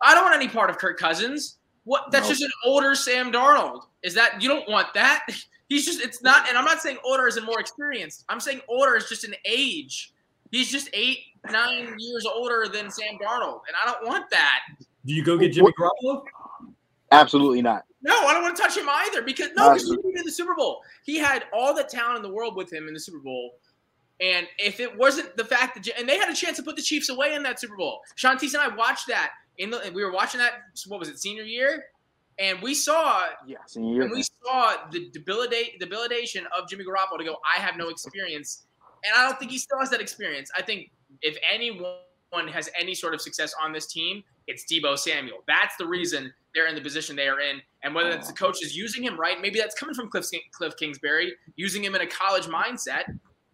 I 0.00 0.14
don't 0.14 0.24
want 0.24 0.34
any 0.36 0.48
part 0.48 0.70
of 0.70 0.78
Kirk 0.78 0.98
Cousins. 0.98 1.58
What? 1.84 2.10
That's 2.10 2.26
No. 2.26 2.30
just 2.30 2.42
an 2.42 2.50
older 2.64 2.94
Sam 2.94 3.32
Darnold. 3.32 3.82
Is 4.02 4.14
that 4.14 4.40
you 4.42 4.48
don't 4.48 4.68
want 4.68 4.94
that? 4.94 5.26
He's 5.72 5.86
just. 5.86 6.02
It's 6.02 6.22
not. 6.22 6.48
And 6.48 6.58
I'm 6.58 6.66
not 6.66 6.82
saying 6.82 6.98
older 7.02 7.26
is 7.26 7.40
more 7.40 7.58
experienced. 7.58 8.24
I'm 8.28 8.40
saying 8.40 8.60
older 8.68 8.94
is 8.94 9.08
just 9.08 9.24
an 9.24 9.34
age. 9.46 10.12
He's 10.50 10.70
just 10.70 10.90
eight, 10.92 11.20
nine 11.50 11.94
years 11.98 12.26
older 12.26 12.66
than 12.70 12.90
Sam 12.90 13.14
Darnold, 13.14 13.62
and 13.66 13.74
I 13.82 13.90
don't 13.90 14.06
want 14.06 14.28
that. 14.28 14.60
Do 15.06 15.14
you 15.14 15.24
go 15.24 15.38
get 15.38 15.52
Jimmy 15.52 15.72
Garoppolo? 15.72 16.24
Absolutely 17.10 17.62
not. 17.62 17.84
No, 18.02 18.14
I 18.14 18.34
don't 18.34 18.42
want 18.42 18.54
to 18.54 18.62
touch 18.62 18.76
him 18.76 18.86
either 18.86 19.22
because 19.22 19.48
no, 19.56 19.72
because 19.72 19.88
he 19.88 19.96
didn't 19.96 20.18
in 20.18 20.26
the 20.26 20.32
Super 20.32 20.54
Bowl. 20.54 20.82
He 21.04 21.16
had 21.16 21.44
all 21.54 21.74
the 21.74 21.84
talent 21.84 22.16
in 22.16 22.22
the 22.22 22.32
world 22.32 22.54
with 22.54 22.70
him 22.70 22.86
in 22.86 22.92
the 22.92 23.00
Super 23.00 23.20
Bowl. 23.20 23.54
And 24.20 24.46
if 24.58 24.78
it 24.78 24.94
wasn't 24.96 25.34
the 25.38 25.44
fact 25.44 25.74
that, 25.74 25.98
and 25.98 26.06
they 26.06 26.18
had 26.18 26.28
a 26.28 26.34
chance 26.34 26.58
to 26.58 26.62
put 26.62 26.76
the 26.76 26.82
Chiefs 26.82 27.08
away 27.08 27.34
in 27.34 27.42
that 27.44 27.58
Super 27.58 27.76
Bowl. 27.76 28.02
Shantice 28.16 28.52
and 28.52 28.62
I 28.62 28.68
watched 28.76 29.08
that 29.08 29.30
in 29.56 29.70
the, 29.70 29.90
we 29.94 30.04
were 30.04 30.12
watching 30.12 30.38
that. 30.38 30.52
What 30.86 31.00
was 31.00 31.08
it, 31.08 31.18
senior 31.18 31.44
year? 31.44 31.86
And 32.38 32.60
we 32.62 32.74
saw, 32.74 33.26
yes, 33.46 33.76
and 33.76 34.10
we 34.10 34.22
saw 34.22 34.74
the 34.90 35.10
debilitate, 35.10 35.78
debilitation 35.78 36.46
of 36.58 36.68
Jimmy 36.68 36.84
Garoppolo 36.84 37.18
to 37.18 37.24
go. 37.24 37.36
I 37.44 37.60
have 37.60 37.76
no 37.76 37.88
experience, 37.88 38.64
and 39.04 39.12
I 39.14 39.28
don't 39.28 39.38
think 39.38 39.50
he 39.50 39.58
still 39.58 39.78
has 39.78 39.90
that 39.90 40.00
experience. 40.00 40.50
I 40.56 40.62
think 40.62 40.90
if 41.20 41.36
anyone 41.52 42.48
has 42.50 42.70
any 42.78 42.94
sort 42.94 43.14
of 43.14 43.20
success 43.20 43.54
on 43.62 43.72
this 43.72 43.86
team, 43.86 44.24
it's 44.46 44.64
Deebo 44.70 44.98
Samuel. 44.98 45.44
That's 45.46 45.76
the 45.76 45.86
reason 45.86 46.32
they're 46.54 46.66
in 46.66 46.74
the 46.74 46.80
position 46.80 47.16
they 47.16 47.28
are 47.28 47.40
in. 47.40 47.60
And 47.82 47.94
whether 47.94 48.10
that's 48.10 48.28
the 48.28 48.34
coaches 48.34 48.76
using 48.76 49.04
him 49.04 49.18
right, 49.18 49.40
maybe 49.40 49.58
that's 49.58 49.74
coming 49.74 49.94
from 49.94 50.10
Cliff, 50.10 50.26
Cliff 50.52 50.74
Kingsbury, 50.76 51.34
using 51.56 51.84
him 51.84 51.94
in 51.94 52.00
a 52.00 52.06
college 52.06 52.46
mindset. 52.46 53.04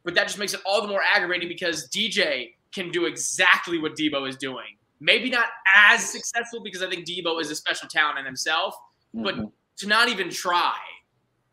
But 0.04 0.14
that 0.14 0.26
just 0.28 0.38
makes 0.38 0.54
it 0.54 0.60
all 0.64 0.80
the 0.80 0.88
more 0.88 1.02
aggravating 1.02 1.48
because 1.48 1.88
DJ 1.88 2.54
can 2.72 2.90
do 2.90 3.06
exactly 3.06 3.78
what 3.78 3.96
Deebo 3.96 4.28
is 4.28 4.36
doing. 4.36 4.77
Maybe 5.00 5.30
not 5.30 5.46
as 5.74 6.04
successful 6.10 6.62
because 6.62 6.82
I 6.82 6.88
think 6.90 7.06
Deebo 7.06 7.40
is 7.40 7.50
a 7.50 7.54
special 7.54 7.88
talent 7.88 8.18
in 8.18 8.24
himself, 8.24 8.74
but 9.14 9.36
Mhm. 9.36 9.52
to 9.78 9.86
not 9.86 10.08
even 10.08 10.30
try 10.30 10.76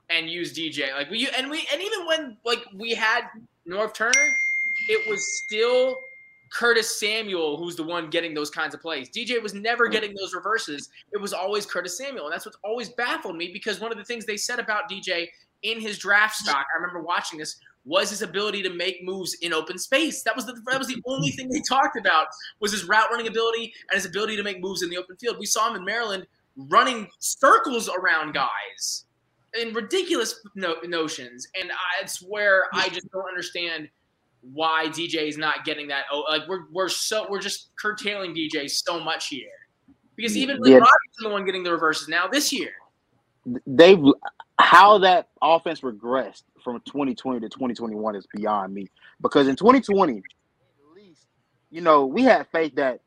and 0.09 0.29
use 0.29 0.53
DJ 0.53 0.93
like 0.93 1.09
we 1.09 1.27
and 1.29 1.49
we 1.49 1.67
and 1.71 1.81
even 1.81 2.05
when 2.05 2.37
like 2.45 2.63
we 2.75 2.91
had 2.93 3.23
Norv 3.67 3.93
Turner, 3.93 4.35
it 4.89 5.07
was 5.09 5.43
still 5.43 5.99
Curtis 6.51 6.99
Samuel 6.99 7.57
who's 7.57 7.75
the 7.75 7.83
one 7.83 8.09
getting 8.09 8.33
those 8.33 8.49
kinds 8.49 8.73
of 8.75 8.81
plays. 8.81 9.09
DJ 9.09 9.41
was 9.41 9.53
never 9.53 9.87
getting 9.87 10.13
those 10.15 10.33
reverses. 10.33 10.89
It 11.11 11.17
was 11.17 11.33
always 11.33 11.65
Curtis 11.65 11.97
Samuel, 11.97 12.25
and 12.25 12.33
that's 12.33 12.45
what's 12.45 12.57
always 12.63 12.89
baffled 12.89 13.35
me 13.35 13.51
because 13.51 13.79
one 13.79 13.91
of 13.91 13.97
the 13.97 14.03
things 14.05 14.25
they 14.25 14.37
said 14.37 14.59
about 14.59 14.89
DJ 14.89 15.31
in 15.63 15.79
his 15.79 15.97
draft 15.97 16.35
stock, 16.35 16.65
I 16.73 16.77
remember 16.79 17.01
watching 17.01 17.39
this, 17.39 17.59
was 17.85 18.09
his 18.09 18.21
ability 18.23 18.63
to 18.63 18.69
make 18.71 19.03
moves 19.03 19.35
in 19.41 19.53
open 19.53 19.77
space. 19.77 20.23
That 20.23 20.35
was 20.35 20.45
the 20.45 20.53
that 20.67 20.79
was 20.79 20.87
the 20.87 21.01
only 21.05 21.29
thing 21.29 21.49
they 21.49 21.61
talked 21.67 21.97
about 21.97 22.27
was 22.59 22.71
his 22.71 22.83
route 22.85 23.07
running 23.11 23.27
ability 23.27 23.73
and 23.89 23.95
his 23.95 24.05
ability 24.05 24.35
to 24.37 24.43
make 24.43 24.59
moves 24.59 24.81
in 24.81 24.89
the 24.89 24.97
open 24.97 25.15
field. 25.17 25.37
We 25.39 25.45
saw 25.45 25.69
him 25.69 25.75
in 25.77 25.85
Maryland 25.85 26.25
running 26.57 27.07
circles 27.19 27.89
around 27.89 28.33
guys 28.33 29.05
in 29.61 29.73
ridiculous 29.73 30.41
no- 30.55 30.75
notions, 30.83 31.47
and 31.59 31.71
I, 31.71 32.01
it's 32.03 32.21
where 32.21 32.63
I 32.73 32.89
just 32.89 33.09
don't 33.11 33.27
understand 33.27 33.87
why 34.53 34.87
DJ 34.89 35.27
is 35.27 35.37
not 35.37 35.63
getting 35.65 35.87
that. 35.89 36.05
Oh, 36.11 36.23
like 36.29 36.47
we're 36.47 36.65
we're 36.71 36.89
so 36.89 37.25
we're 37.29 37.39
just 37.41 37.69
curtailing 37.79 38.33
DJ 38.35 38.69
so 38.69 38.99
much 38.99 39.27
here 39.27 39.47
because 40.15 40.35
even 40.37 40.57
Lee 40.59 40.71
Yeah. 40.71 40.77
Robinson's 40.77 41.17
the 41.21 41.29
one 41.29 41.45
getting 41.45 41.63
the 41.63 41.71
reverses 41.71 42.07
now 42.07 42.27
this 42.27 42.51
year. 42.51 42.71
they've 43.67 43.99
how 44.59 44.97
that 44.99 45.27
offense 45.41 45.81
regressed 45.81 46.43
from 46.65 46.81
2020 46.81 47.39
to 47.39 47.47
2021 47.47 48.15
is 48.15 48.27
beyond 48.35 48.73
me. 48.73 48.87
Because 49.21 49.47
in 49.47 49.55
2020, 49.55 50.17
at 50.17 50.23
least, 50.93 51.27
you 51.69 51.79
know, 51.79 52.05
we 52.05 52.23
had 52.23 52.47
faith 52.51 52.75
that 52.75 52.99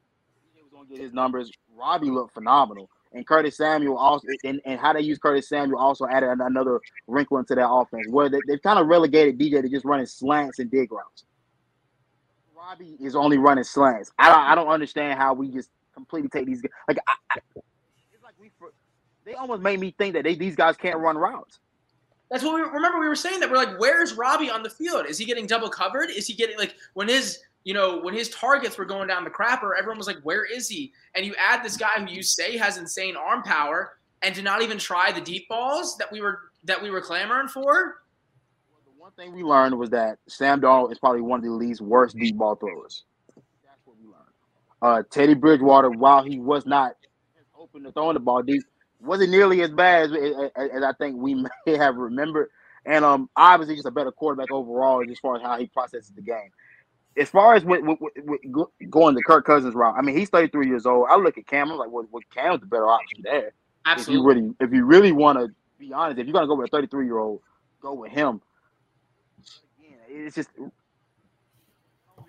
he 0.55 0.63
was 0.63 0.87
to 0.87 0.95
get 0.95 1.03
his 1.03 1.13
numbers. 1.13 1.51
Robbie 1.77 2.09
looked 2.09 2.33
phenomenal. 2.33 2.89
And 3.13 3.27
Curtis 3.27 3.57
Samuel 3.57 3.97
also, 3.97 4.27
and, 4.45 4.61
and 4.65 4.79
how 4.79 4.93
they 4.93 5.01
use 5.01 5.19
Curtis 5.19 5.49
Samuel 5.49 5.79
also 5.79 6.07
added 6.07 6.29
another 6.41 6.81
wrinkle 7.07 7.39
into 7.39 7.55
that 7.55 7.69
offense 7.69 8.07
where 8.09 8.29
they, 8.29 8.39
they've 8.47 8.63
kind 8.63 8.79
of 8.79 8.87
relegated 8.87 9.39
DJ 9.39 9.63
to 9.63 9.69
just 9.69 9.85
running 9.85 10.07
slants 10.07 10.59
and 10.59 10.71
dig 10.71 10.93
routes. 10.93 11.25
Robbie 12.55 12.97
is 13.01 13.17
only 13.17 13.39
running 13.39 13.65
slants. 13.65 14.13
I 14.19 14.29
don't, 14.29 14.45
I 14.45 14.55
don't 14.55 14.69
understand 14.69 15.19
how 15.19 15.33
we 15.33 15.49
just 15.49 15.71
completely 15.95 16.29
take 16.29 16.47
these. 16.47 16.63
Like, 16.87 16.99
I, 17.09 17.15
I, 17.31 17.39
it's 18.13 18.23
like 18.23 18.35
we, 18.39 18.51
they 19.25 19.35
almost 19.35 19.63
made 19.63 19.81
me 19.81 19.95
think 19.97 20.15
that 20.15 20.25
they, 20.25 20.35
these 20.35 20.55
guys 20.55 20.77
can't 20.77 20.99
run 20.99 21.17
routes. 21.17 21.61
That's 22.31 22.45
what 22.45 22.55
we 22.55 22.61
remember. 22.61 22.99
We 22.99 23.09
were 23.09 23.17
saying 23.17 23.41
that 23.41 23.51
we're 23.51 23.57
like, 23.57 23.79
where's 23.79 24.15
Robbie 24.15 24.51
on 24.51 24.63
the 24.63 24.71
field? 24.71 25.07
Is 25.07 25.17
he 25.17 25.25
getting 25.25 25.47
double 25.47 25.71
covered? 25.71 26.11
Is 26.11 26.27
he 26.27 26.35
getting 26.35 26.59
like 26.59 26.77
when 26.95 27.09
his 27.09 27.41
you 27.65 27.75
know 27.75 28.01
when 28.01 28.15
his 28.15 28.29
targets 28.29 28.77
were 28.77 28.85
going 28.85 29.09
down 29.09 29.25
the 29.25 29.31
crapper? 29.31 29.71
Everyone 29.79 29.99
was 29.99 30.07
like, 30.07 30.21
where 30.23 30.45
is 30.45 30.69
he? 30.69 30.93
And 31.15 31.25
you 31.25 31.35
add 31.39 31.65
this 31.65 31.77
guy 31.77 31.89
who 31.97 32.07
you 32.07 32.23
say 32.23 32.57
has 32.59 32.77
insane 32.77 33.17
arm 33.17 33.43
power 33.43 33.99
and 34.23 34.35
to 34.35 34.43
not 34.43 34.63
even 34.63 34.79
try 34.79 35.13
the 35.13 35.21
deep 35.21 35.49
balls 35.49 35.97
that 35.97 36.11
we 36.11 36.21
were 36.21 36.51
that 36.65 36.83
we 36.83 36.91
were 36.91 37.01
clamoring 37.01 37.49
for. 37.49 38.03
The 38.85 39.01
One 39.01 39.13
thing 39.13 39.35
we 39.35 39.43
learned 39.43 39.79
was 39.79 39.91
that 39.91 40.19
Sam 40.29 40.61
Darnold 40.61 40.93
is 40.93 40.99
probably 40.99 41.23
one 41.23 41.39
of 41.39 41.45
the 41.45 41.53
least 41.53 41.81
worst 41.81 42.17
deep 42.17 42.37
ball 42.37 42.57
throwers. 42.57 43.05
That's 43.37 43.81
what 43.85 43.97
we 43.99 44.07
learned. 44.07 44.27
Uh, 44.83 45.03
Teddy 45.11 45.35
Bridgewater, 45.35 45.91
while 45.91 46.23
he 46.23 46.39
was 46.39 46.67
not 46.67 46.93
open 47.59 47.85
to 47.85 47.93
throwing 47.93 48.15
the 48.15 48.21
ball 48.21 48.43
deep, 48.43 48.63
wasn't 49.01 49.31
nearly 49.31 49.63
as 49.63 49.71
bad 49.71 50.11
as, 50.11 50.13
as, 50.57 50.71
as 50.73 50.83
I 50.83 50.93
think 50.95 51.17
we 51.17 51.35
may 51.67 51.77
have 51.77 51.97
remembered. 51.97 52.51
And 52.85 53.05
um, 53.05 53.29
obviously, 53.37 53.75
just 53.75 53.87
a 53.87 53.91
better 53.91 54.13
quarterback 54.13 54.51
overall 54.51 55.03
as 55.09 55.19
far 55.19 55.37
as 55.37 55.43
how 55.43 55.59
he 55.59 55.67
processes 55.67 56.13
the 56.15 56.23
game. 56.23 56.51
As 57.17 57.29
far 57.29 57.55
as 57.55 57.65
with, 57.65 57.83
with, 57.83 57.99
with 58.25 58.41
going 58.89 59.15
the 59.15 59.23
Kirk 59.23 59.45
Cousins 59.45 59.75
route, 59.75 59.97
I 59.99 60.03
mean, 60.03 60.17
he's 60.17 60.29
33 60.29 60.69
years 60.69 60.87
old. 60.87 61.09
I 61.11 61.17
look 61.17 61.37
at 61.37 61.47
Cam, 61.47 61.71
I'm 61.71 61.77
like, 61.77 61.91
well, 61.91 62.07
well 62.11 62.23
Cam's 62.33 62.61
the 62.61 62.67
better 62.67 62.89
option 62.89 63.23
there. 63.23 63.53
Absolutely. 63.85 64.15
If 64.15 64.19
you 64.19 64.27
really, 64.27 64.55
if 64.61 64.73
you 64.73 64.85
really 64.85 65.13
want 65.13 65.39
to 65.39 65.49
be 65.79 65.93
honest, 65.93 66.19
if 66.19 66.27
you're 66.27 66.33
gonna 66.33 66.47
go 66.47 66.55
with 66.55 66.69
a 66.69 66.71
33 66.71 67.07
year 67.07 67.19
old, 67.19 67.41
go 67.81 67.95
with 67.95 68.13
him. 68.13 68.41
Again, 69.79 69.99
It's 70.09 70.37
just, 70.37 70.51
you 70.57 70.71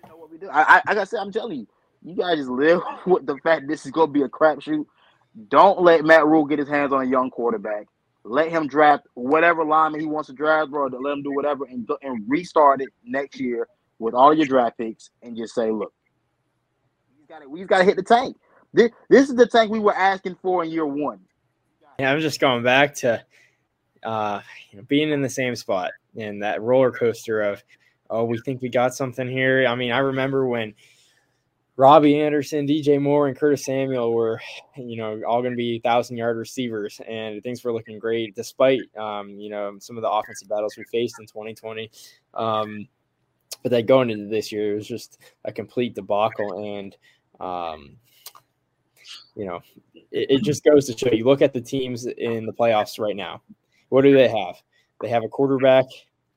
know 0.08 0.16
what 0.16 0.30
we 0.30 0.38
do. 0.38 0.48
I, 0.48 0.62
I, 0.62 0.82
like 0.88 0.98
I 0.98 1.04
said, 1.04 1.20
I'm 1.20 1.32
telling 1.32 1.60
you, 1.60 1.66
you 2.02 2.14
guys 2.14 2.38
just 2.38 2.50
live 2.50 2.80
with 3.06 3.26
the 3.26 3.36
fact 3.38 3.68
this 3.68 3.84
is 3.84 3.92
gonna 3.92 4.10
be 4.10 4.22
a 4.22 4.28
crapshoot. 4.28 4.86
Don't 5.48 5.80
let 5.80 6.04
Matt 6.04 6.26
Rhule 6.26 6.44
get 6.44 6.58
his 6.58 6.68
hands 6.68 6.92
on 6.92 7.02
a 7.02 7.08
young 7.08 7.30
quarterback. 7.30 7.86
Let 8.24 8.50
him 8.50 8.66
draft 8.66 9.06
whatever 9.14 9.64
lineman 9.64 10.00
he 10.00 10.06
wants 10.06 10.28
to 10.28 10.34
draft, 10.34 10.70
bro. 10.70 10.86
Let 10.86 11.12
him 11.12 11.22
do 11.22 11.32
whatever 11.32 11.64
and 11.64 11.88
and 12.02 12.24
restart 12.28 12.82
it 12.82 12.90
next 13.04 13.40
year 13.40 13.66
with 13.98 14.14
all 14.14 14.34
your 14.34 14.46
draft 14.46 14.78
picks 14.78 15.10
and 15.22 15.36
just 15.36 15.54
say, 15.54 15.70
look, 15.70 15.92
we 17.18 17.26
got 17.26 17.48
we 17.48 17.64
got 17.64 17.78
to 17.78 17.84
hit 17.84 17.96
the 17.96 18.02
tank. 18.02 18.36
This, 18.72 18.90
this 19.08 19.28
is 19.28 19.36
the 19.36 19.46
tank 19.46 19.70
we 19.70 19.78
were 19.78 19.94
asking 19.94 20.36
for 20.42 20.62
in 20.64 20.70
year 20.70 20.86
one. 20.86 21.20
Yeah, 21.98 22.12
I'm 22.12 22.20
just 22.20 22.40
going 22.40 22.62
back 22.62 22.94
to 22.96 23.24
uh, 24.02 24.40
you 24.70 24.78
know, 24.78 24.84
being 24.88 25.10
in 25.10 25.22
the 25.22 25.28
same 25.28 25.56
spot 25.56 25.92
and 26.16 26.42
that 26.42 26.62
roller 26.62 26.90
coaster 26.90 27.40
of, 27.42 27.62
oh, 28.08 28.24
we 28.24 28.38
think 28.38 28.62
we 28.62 28.68
got 28.68 28.94
something 28.94 29.28
here. 29.28 29.66
I 29.66 29.74
mean, 29.74 29.92
I 29.92 29.98
remember 29.98 30.46
when 30.46 30.74
Robby 31.80 32.20
Anderson, 32.20 32.66
DJ 32.66 33.00
Moore, 33.00 33.26
and 33.28 33.34
Curtis 33.34 33.64
Samuel 33.64 34.12
were, 34.12 34.38
you 34.76 34.98
know, 34.98 35.22
all 35.26 35.40
going 35.40 35.54
to 35.54 35.56
be 35.56 35.78
thousand 35.78 36.18
yard 36.18 36.36
receivers, 36.36 37.00
and 37.08 37.42
things 37.42 37.64
were 37.64 37.72
looking 37.72 37.98
great 37.98 38.34
despite, 38.34 38.82
um, 38.98 39.30
you 39.30 39.48
know, 39.48 39.74
some 39.78 39.96
of 39.96 40.02
the 40.02 40.10
offensive 40.10 40.46
battles 40.46 40.76
we 40.76 40.84
faced 40.92 41.18
in 41.18 41.24
2020. 41.24 41.90
Um, 42.34 42.86
but 43.62 43.70
then 43.70 43.86
going 43.86 44.10
into 44.10 44.26
this 44.26 44.52
year, 44.52 44.72
it 44.72 44.74
was 44.74 44.86
just 44.86 45.22
a 45.46 45.52
complete 45.52 45.94
debacle, 45.94 46.78
and 46.78 46.94
um, 47.40 47.96
you 49.34 49.46
know, 49.46 49.60
it, 49.94 50.30
it 50.32 50.42
just 50.42 50.62
goes 50.62 50.84
to 50.84 50.98
show. 50.98 51.10
You 51.10 51.24
look 51.24 51.40
at 51.40 51.54
the 51.54 51.62
teams 51.62 52.04
in 52.04 52.44
the 52.44 52.52
playoffs 52.52 52.98
right 52.98 53.16
now. 53.16 53.40
What 53.88 54.02
do 54.02 54.12
they 54.12 54.28
have? 54.28 54.56
They 55.00 55.08
have 55.08 55.24
a 55.24 55.28
quarterback 55.28 55.86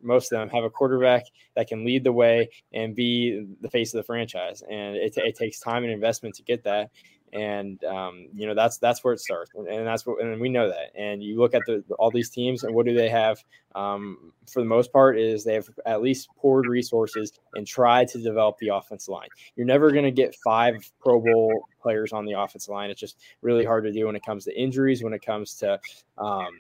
most 0.04 0.32
of 0.32 0.40
them 0.40 0.50
have 0.50 0.64
a 0.64 0.70
quarterback 0.70 1.26
that 1.56 1.68
can 1.68 1.86
lead 1.86 2.04
the 2.04 2.12
way 2.12 2.50
and 2.74 2.96
be 2.96 3.46
the 3.62 3.70
face 3.70 3.94
of 3.94 3.98
the 3.98 4.04
franchise. 4.04 4.62
And 4.70 4.96
it, 4.96 5.14
it 5.18 5.36
takes 5.36 5.60
time 5.60 5.84
and 5.84 5.92
investment 5.92 6.36
to 6.36 6.44
get 6.44 6.64
that. 6.66 6.92
And 7.32 7.84
um, 7.86 8.28
you 8.36 8.46
know 8.46 8.54
that's 8.54 8.78
that's 8.78 9.04
where 9.04 9.12
it 9.12 9.20
starts, 9.20 9.50
and 9.56 9.88
that's 9.88 10.06
what, 10.06 10.24
and 10.24 10.40
we 10.40 10.50
know 10.50 10.68
that. 10.68 10.92
And 10.96 11.24
you 11.24 11.40
look 11.40 11.56
at 11.56 11.64
the 11.66 11.84
all 11.98 12.12
these 12.12 12.30
teams, 12.30 12.64
and 12.64 12.76
what 12.76 12.86
do 12.86 12.94
they 12.94 13.10
have? 13.10 13.44
Um, 13.74 14.32
for 14.48 14.62
the 14.62 14.68
most 14.68 14.94
part, 14.94 15.18
is 15.18 15.44
they 15.44 15.56
have 15.56 15.68
at 15.88 16.04
least 16.04 16.30
poured 16.38 16.68
resources 16.68 17.34
and 17.56 17.66
tried 17.66 18.10
to 18.10 18.22
develop 18.22 18.60
the 18.60 18.68
offensive 18.68 19.12
line. 19.12 19.30
You're 19.56 19.66
never 19.66 19.90
going 19.90 20.04
to 20.04 20.12
get 20.12 20.36
five 20.44 20.76
Pro 21.00 21.20
Bowl 21.20 21.66
players 21.82 22.14
on 22.14 22.26
the 22.26 22.34
offensive 22.34 22.72
line. 22.72 22.92
It's 22.92 23.00
just 23.00 23.18
really 23.42 23.66
hard 23.66 23.84
to 23.86 23.92
do 23.92 24.06
when 24.06 24.16
it 24.16 24.24
comes 24.24 24.46
to 24.46 24.56
injuries, 24.56 25.04
when 25.04 25.14
it 25.14 25.26
comes 25.26 25.56
to 25.56 25.80
um, 26.20 26.52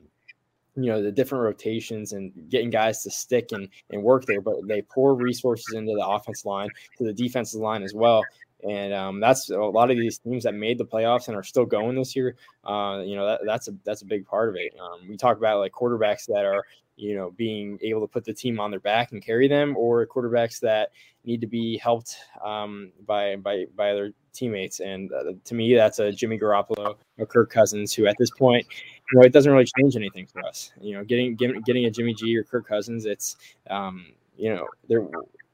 you 0.76 0.88
know 0.88 1.01
the 1.01 1.11
different 1.11 1.43
rotations 1.43 2.13
and 2.13 2.32
getting 2.49 2.69
guys 2.69 3.03
to 3.03 3.11
stick 3.11 3.51
and, 3.51 3.69
and 3.91 4.01
work 4.01 4.26
there 4.26 4.41
but 4.41 4.55
they 4.67 4.82
pour 4.82 5.15
resources 5.15 5.74
into 5.76 5.93
the 5.93 6.05
offense 6.05 6.45
line 6.45 6.69
to 6.97 7.03
the 7.03 7.13
defensive 7.13 7.61
line 7.61 7.84
as 7.84 7.93
well 7.93 8.24
and 8.63 8.93
um, 8.93 9.19
that's 9.19 9.49
a 9.49 9.57
lot 9.57 9.91
of 9.91 9.97
these 9.97 10.19
teams 10.19 10.43
that 10.43 10.53
made 10.53 10.78
the 10.78 10.86
playoffs 10.86 11.28
and 11.28 11.36
are 11.36 11.43
still 11.43 11.65
going 11.65 11.95
this 11.95 12.15
year. 12.15 12.36
Uh, 12.63 13.01
you 13.05 13.15
know 13.15 13.26
that, 13.28 13.41
that's 13.45 13.67
a 13.67 13.71
that's 13.84 14.01
a 14.01 14.05
big 14.05 14.26
part 14.26 14.49
of 14.49 14.55
it. 14.55 14.74
Um, 14.80 15.07
we 15.09 15.17
talk 15.17 15.38
about 15.38 15.59
like 15.59 15.74
quarterbacks 15.74 16.26
that 16.28 16.45
are 16.45 16.63
you 16.95 17.15
know 17.15 17.32
being 17.32 17.78
able 17.82 18.01
to 18.01 18.07
put 18.07 18.24
the 18.24 18.34
team 18.34 18.59
on 18.59 18.71
their 18.71 18.80
back 18.80 19.11
and 19.11 19.21
carry 19.21 19.47
them, 19.47 19.76
or 19.78 20.05
quarterbacks 20.07 20.59
that 20.61 20.91
need 21.26 21.41
to 21.41 21.47
be 21.47 21.78
helped 21.78 22.15
um, 22.43 22.91
by 23.05 23.36
by 23.36 23.65
by 23.76 23.93
their 23.93 24.11
teammates. 24.34 24.80
And 24.80 25.11
uh, 25.11 25.34
to 25.43 25.55
me, 25.55 25.76
that's 25.76 25.99
a 25.99 26.11
Jimmy 26.11 26.39
Garoppolo 26.39 26.95
or 27.17 27.26
Kirk 27.26 27.49
Cousins, 27.49 27.93
who 27.93 28.07
at 28.07 28.15
this 28.17 28.32
point 28.32 28.65
you 29.12 29.20
know, 29.20 29.26
it 29.26 29.34
doesn't 29.34 29.51
really 29.51 29.68
change 29.78 29.95
anything 29.95 30.26
for 30.26 30.45
us. 30.45 30.72
You 30.80 30.95
know, 30.95 31.04
getting 31.04 31.36
getting, 31.36 31.86
a 31.86 31.91
Jimmy 31.91 32.14
G 32.14 32.36
or 32.38 32.43
Kirk 32.43 32.68
Cousins, 32.68 33.06
it's 33.06 33.38
um, 33.70 34.08
you 34.38 34.54
know, 34.54 34.68
there. 34.88 35.06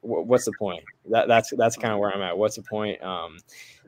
What's 0.02 0.46
the 0.46 0.54
point? 0.58 0.82
That 1.10 1.28
that's 1.28 1.52
that's 1.58 1.76
kind 1.76 1.94
of 1.94 2.00
where 2.00 2.12
I'm 2.14 2.22
at. 2.22 2.38
What's 2.38 2.56
the 2.56 2.62
point? 2.62 3.04
Um, 3.04 3.38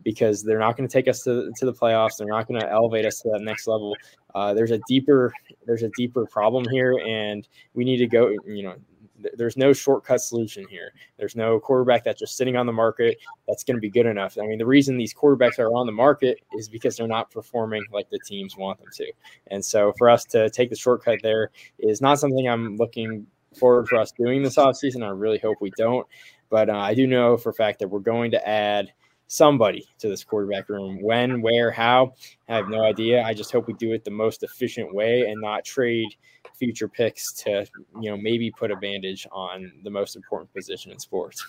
because 0.04 0.44
they're 0.44 0.60
not 0.60 0.76
going 0.76 0.88
to 0.88 0.92
take 0.92 1.08
us 1.08 1.24
to 1.24 1.52
to 1.56 1.66
the 1.66 1.74
playoffs. 1.74 2.18
They're 2.18 2.28
not 2.28 2.48
going 2.48 2.60
to 2.60 2.70
elevate 2.70 3.06
us 3.06 3.22
to 3.22 3.30
that 3.30 3.42
next 3.42 3.66
level. 3.66 3.96
Uh, 4.36 4.54
there's 4.54 4.72
a 4.72 4.80
deeper 4.90 5.32
there's 5.66 5.84
a 5.84 5.90
deeper 5.96 6.26
problem 6.26 6.66
here, 6.70 7.00
and 7.08 7.48
we 7.74 7.86
need 7.86 7.98
to 7.98 8.08
go. 8.08 8.30
You 8.46 8.64
know, 8.64 8.76
there's 9.36 9.58
no 9.58 9.74
shortcut 9.74 10.22
solution 10.22 10.66
here. 10.70 10.94
There's 11.18 11.36
no 11.36 11.60
quarterback 11.60 12.04
that's 12.04 12.20
just 12.20 12.38
sitting 12.38 12.56
on 12.56 12.66
the 12.66 12.74
market 12.74 13.18
that's 13.48 13.64
going 13.64 13.78
to 13.78 13.82
be 13.82 13.90
good 13.90 14.06
enough. 14.06 14.38
I 14.42 14.46
mean, 14.46 14.58
the 14.58 14.66
reason 14.66 14.98
these 14.98 15.14
quarterbacks 15.14 15.60
are 15.60 15.74
on 15.74 15.86
the 15.86 15.92
market 15.92 16.40
is 16.54 16.70
because 16.70 16.98
they're 16.98 17.08
not 17.08 17.32
performing 17.32 17.84
like 17.92 18.10
the 18.10 18.20
teams 18.20 18.58
want 18.58 18.80
them 18.80 18.90
to. 18.96 19.12
And 19.48 19.64
so 19.64 19.94
for 19.98 20.10
us 20.10 20.26
to 20.26 20.50
take 20.50 20.70
the 20.70 20.76
shortcut 20.76 21.20
there 21.24 21.52
is 21.80 22.02
not 22.02 22.20
something 22.20 22.48
I'm 22.48 22.78
looking 22.78 23.28
forward 23.58 23.88
for 23.88 23.98
us 23.98 24.12
doing 24.12 24.44
this 24.44 24.58
offseason. 24.58 25.04
I 25.04 25.10
really 25.10 25.40
hope 25.40 25.58
we 25.62 25.72
don't. 25.78 26.08
But 26.50 26.70
uh, 26.70 26.78
I 26.78 26.94
do 26.94 27.08
know 27.08 27.38
for 27.38 27.50
a 27.50 27.54
fact 27.54 27.80
that 27.80 27.88
we're 27.88 28.00
going 28.00 28.32
to 28.32 28.48
add 28.48 28.92
somebody 29.28 29.88
to 30.00 30.10
this 30.10 30.24
quarterback 30.26 30.68
room. 30.68 31.02
When, 31.02 31.42
where, 31.42 31.72
how, 31.72 32.14
I 32.50 32.56
have 32.56 32.68
no 32.68 32.84
idea. 32.84 33.24
I 33.24 33.34
just 33.34 33.52
hope 33.52 33.68
we 33.68 33.74
do 33.74 33.94
it 33.94 34.04
the 34.04 34.12
most 34.12 34.44
efficient 34.44 34.94
way 34.94 35.22
and 35.22 35.42
not 35.42 35.64
trade– 35.64 36.10
future 36.62 36.88
picks 36.88 37.34
to 37.34 37.66
you 38.00 38.12
know 38.12 38.16
maybe 38.16 38.52
put 38.52 38.70
a 38.70 38.76
bandage 38.76 39.26
on 39.32 39.72
the 39.84 39.90
most 39.90 40.16
important 40.16 40.54
position 40.54 40.92
in 40.92 41.00
sports. 41.00 41.44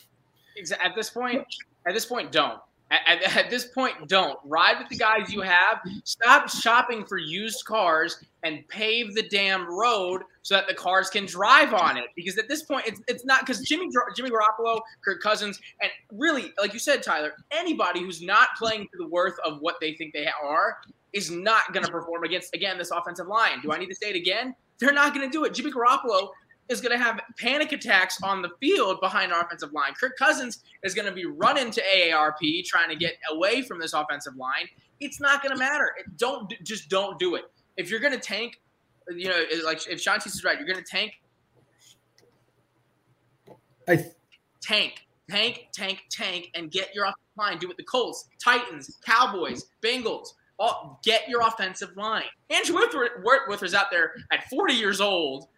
At 0.83 0.95
this 0.97 1.11
point, 1.11 1.45
at 1.87 1.93
this 1.93 2.07
point, 2.07 2.33
don't. 2.33 2.59
At, 2.91 3.37
at, 3.39 3.49
this 3.49 3.65
point, 3.69 4.07
don't 4.07 4.39
ride 4.45 4.79
with 4.79 4.91
the 4.91 4.99
guys 4.99 5.33
you 5.33 5.41
have. 5.41 5.79
Stop 6.05 6.51
shopping 6.51 7.07
for 7.07 7.17
used 7.17 7.65
cars 7.65 8.23
and 8.43 8.69
pave 8.69 9.15
the 9.15 9.23
damn 9.31 9.67
road 9.67 10.21
so 10.43 10.57
that 10.57 10.67
the 10.67 10.75
cars 10.75 11.09
can 11.09 11.25
drive 11.25 11.73
on 11.73 11.97
it. 11.97 12.05
Because 12.15 12.37
at 12.37 12.49
this 12.49 12.65
point, 12.65 12.87
it's, 12.87 13.01
it's 13.09 13.25
not 13.25 13.41
because 13.41 13.63
Jimmy 13.63 13.89
Jimmy 14.15 14.31
Garoppolo, 14.31 14.81
Kirk 15.03 15.23
Cousins, 15.23 15.59
and 15.81 15.91
really, 16.13 16.53
like 16.61 16.75
you 16.75 16.79
said, 16.79 17.03
Tyler, 17.03 17.33
anybody 17.51 18.01
who's 18.01 18.21
not 18.21 18.49
playing 18.59 18.83
to 18.83 18.99
the 18.99 19.09
worth 19.09 19.39
of 19.43 19.59
what 19.61 19.77
they 19.81 19.95
think 19.95 20.13
they 20.13 20.29
are 20.43 20.77
is 21.15 21.31
not 21.31 21.73
going 21.73 21.85
to 21.85 21.93
perform 21.93 22.25
against 22.25 22.55
again 22.55 22.77
this 22.77 22.91
offensive 22.91 23.27
line. 23.27 23.61
Do 23.63 23.73
I 23.73 23.79
need 23.79 23.89
to 23.89 23.95
say 23.95 24.11
it 24.11 24.17
again? 24.17 24.55
They're 24.79 24.93
not 24.93 25.14
going 25.14 25.29
to 25.29 25.33
do 25.33 25.45
it. 25.45 25.55
Jimmy 25.55 25.70
Garoppolo 25.70 26.31
is 26.68 26.81
going 26.81 26.97
to 26.97 27.03
have 27.03 27.20
panic 27.39 27.73
attacks 27.73 28.18
on 28.23 28.43
the 28.43 28.51
field 28.61 29.01
behind 29.01 29.33
our 29.33 29.45
offensive 29.45 29.73
line. 29.73 29.93
Kirk 29.99 30.16
Cousins 30.16 30.62
is 30.83 30.95
going 30.95 31.07
to 31.07 31.12
be 31.12 31.27
running 31.27 31.70
to 31.70 31.83
AARP 31.83 32.64
trying 32.64 32.89
to 32.89 32.97
get 32.97 33.14
away 33.31 33.62
from 33.62 33.79
this 33.79 33.93
offensive 33.93 34.37
line. 34.37 34.68
It's 35.01 35.20
not 35.20 35.43
going 35.43 35.53
to 35.53 35.59
matter. 35.59 35.93
Don't 36.16 36.53
just 36.62 36.89
don't 36.89 37.18
do 37.18 37.35
it. 37.35 37.45
If 37.77 37.91
you're 37.91 38.01
going 38.01 38.12
to 38.12 38.20
tank, 38.20 38.61
you 39.11 39.29
know, 39.29 39.45
like 39.64 39.87
if 39.89 40.03
Shanti 40.03 40.27
is 40.27 40.45
right, 40.45 40.59
you're 40.59 40.66
going 40.66 40.83
to 40.83 40.91
tank. 40.91 41.20
I 43.89 44.05
tank, 44.62 45.07
tank, 45.29 45.68
tank, 45.73 46.03
tank, 46.11 46.51
and 46.55 46.70
get 46.70 46.95
your 46.95 47.05
offensive 47.05 47.37
line. 47.37 47.59
Do 47.59 47.70
it 47.70 47.77
the 47.77 47.83
Colts, 47.83 48.29
Titans, 48.43 48.99
Cowboys, 49.05 49.66
Bengals 49.83 50.35
get 51.03 51.29
your 51.29 51.41
offensive 51.41 51.97
line. 51.97 52.25
Andrew 52.51 52.77
Whitworth, 52.77 53.63
is 53.63 53.75
out 53.75 53.87
there 53.91 54.13
at 54.31 54.49
40 54.49 54.75
years 54.75 55.01
old, 55.01 55.49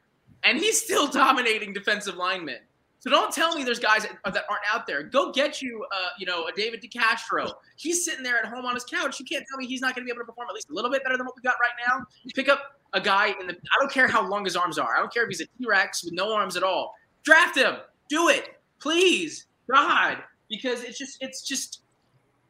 and 0.42 0.58
he's 0.58 0.80
still 0.80 1.06
dominating 1.06 1.72
defensive 1.72 2.16
linemen. 2.16 2.58
So 3.04 3.10
don't 3.10 3.30
tell 3.30 3.54
me 3.54 3.64
there's 3.64 3.78
guys 3.78 4.04
that, 4.04 4.16
that 4.24 4.44
aren't 4.48 4.62
out 4.72 4.86
there. 4.86 5.02
Go 5.02 5.30
get 5.30 5.60
you, 5.60 5.84
uh, 5.94 6.08
you 6.18 6.24
know, 6.24 6.46
a 6.46 6.52
David 6.52 6.82
DeCastro. 6.82 7.52
He's 7.76 8.02
sitting 8.02 8.22
there 8.22 8.38
at 8.38 8.46
home 8.46 8.64
on 8.64 8.72
his 8.72 8.84
couch. 8.84 9.20
You 9.20 9.26
can't 9.26 9.44
tell 9.46 9.58
me 9.58 9.66
he's 9.66 9.82
not 9.82 9.94
going 9.94 10.06
to 10.06 10.10
be 10.10 10.10
able 10.10 10.22
to 10.22 10.32
perform 10.32 10.48
at 10.48 10.54
least 10.54 10.70
a 10.70 10.72
little 10.72 10.90
bit 10.90 11.04
better 11.04 11.18
than 11.18 11.26
what 11.26 11.36
we 11.36 11.42
got 11.42 11.56
right 11.60 11.72
now. 11.86 12.06
Pick 12.34 12.48
up 12.48 12.80
a 12.94 13.00
guy 13.02 13.34
in 13.38 13.46
the. 13.46 13.52
I 13.52 13.80
don't 13.80 13.92
care 13.92 14.08
how 14.08 14.26
long 14.26 14.46
his 14.46 14.56
arms 14.56 14.78
are. 14.78 14.96
I 14.96 15.00
don't 15.00 15.12
care 15.12 15.24
if 15.24 15.28
he's 15.28 15.42
a 15.42 15.46
T 15.58 15.66
Rex 15.66 16.02
with 16.02 16.14
no 16.14 16.32
arms 16.32 16.56
at 16.56 16.62
all. 16.62 16.94
Draft 17.24 17.58
him. 17.58 17.74
Do 18.08 18.30
it, 18.30 18.54
please, 18.80 19.48
God, 19.70 20.22
because 20.48 20.82
it's 20.82 20.98
just, 20.98 21.18
it's 21.20 21.42
just 21.42 21.82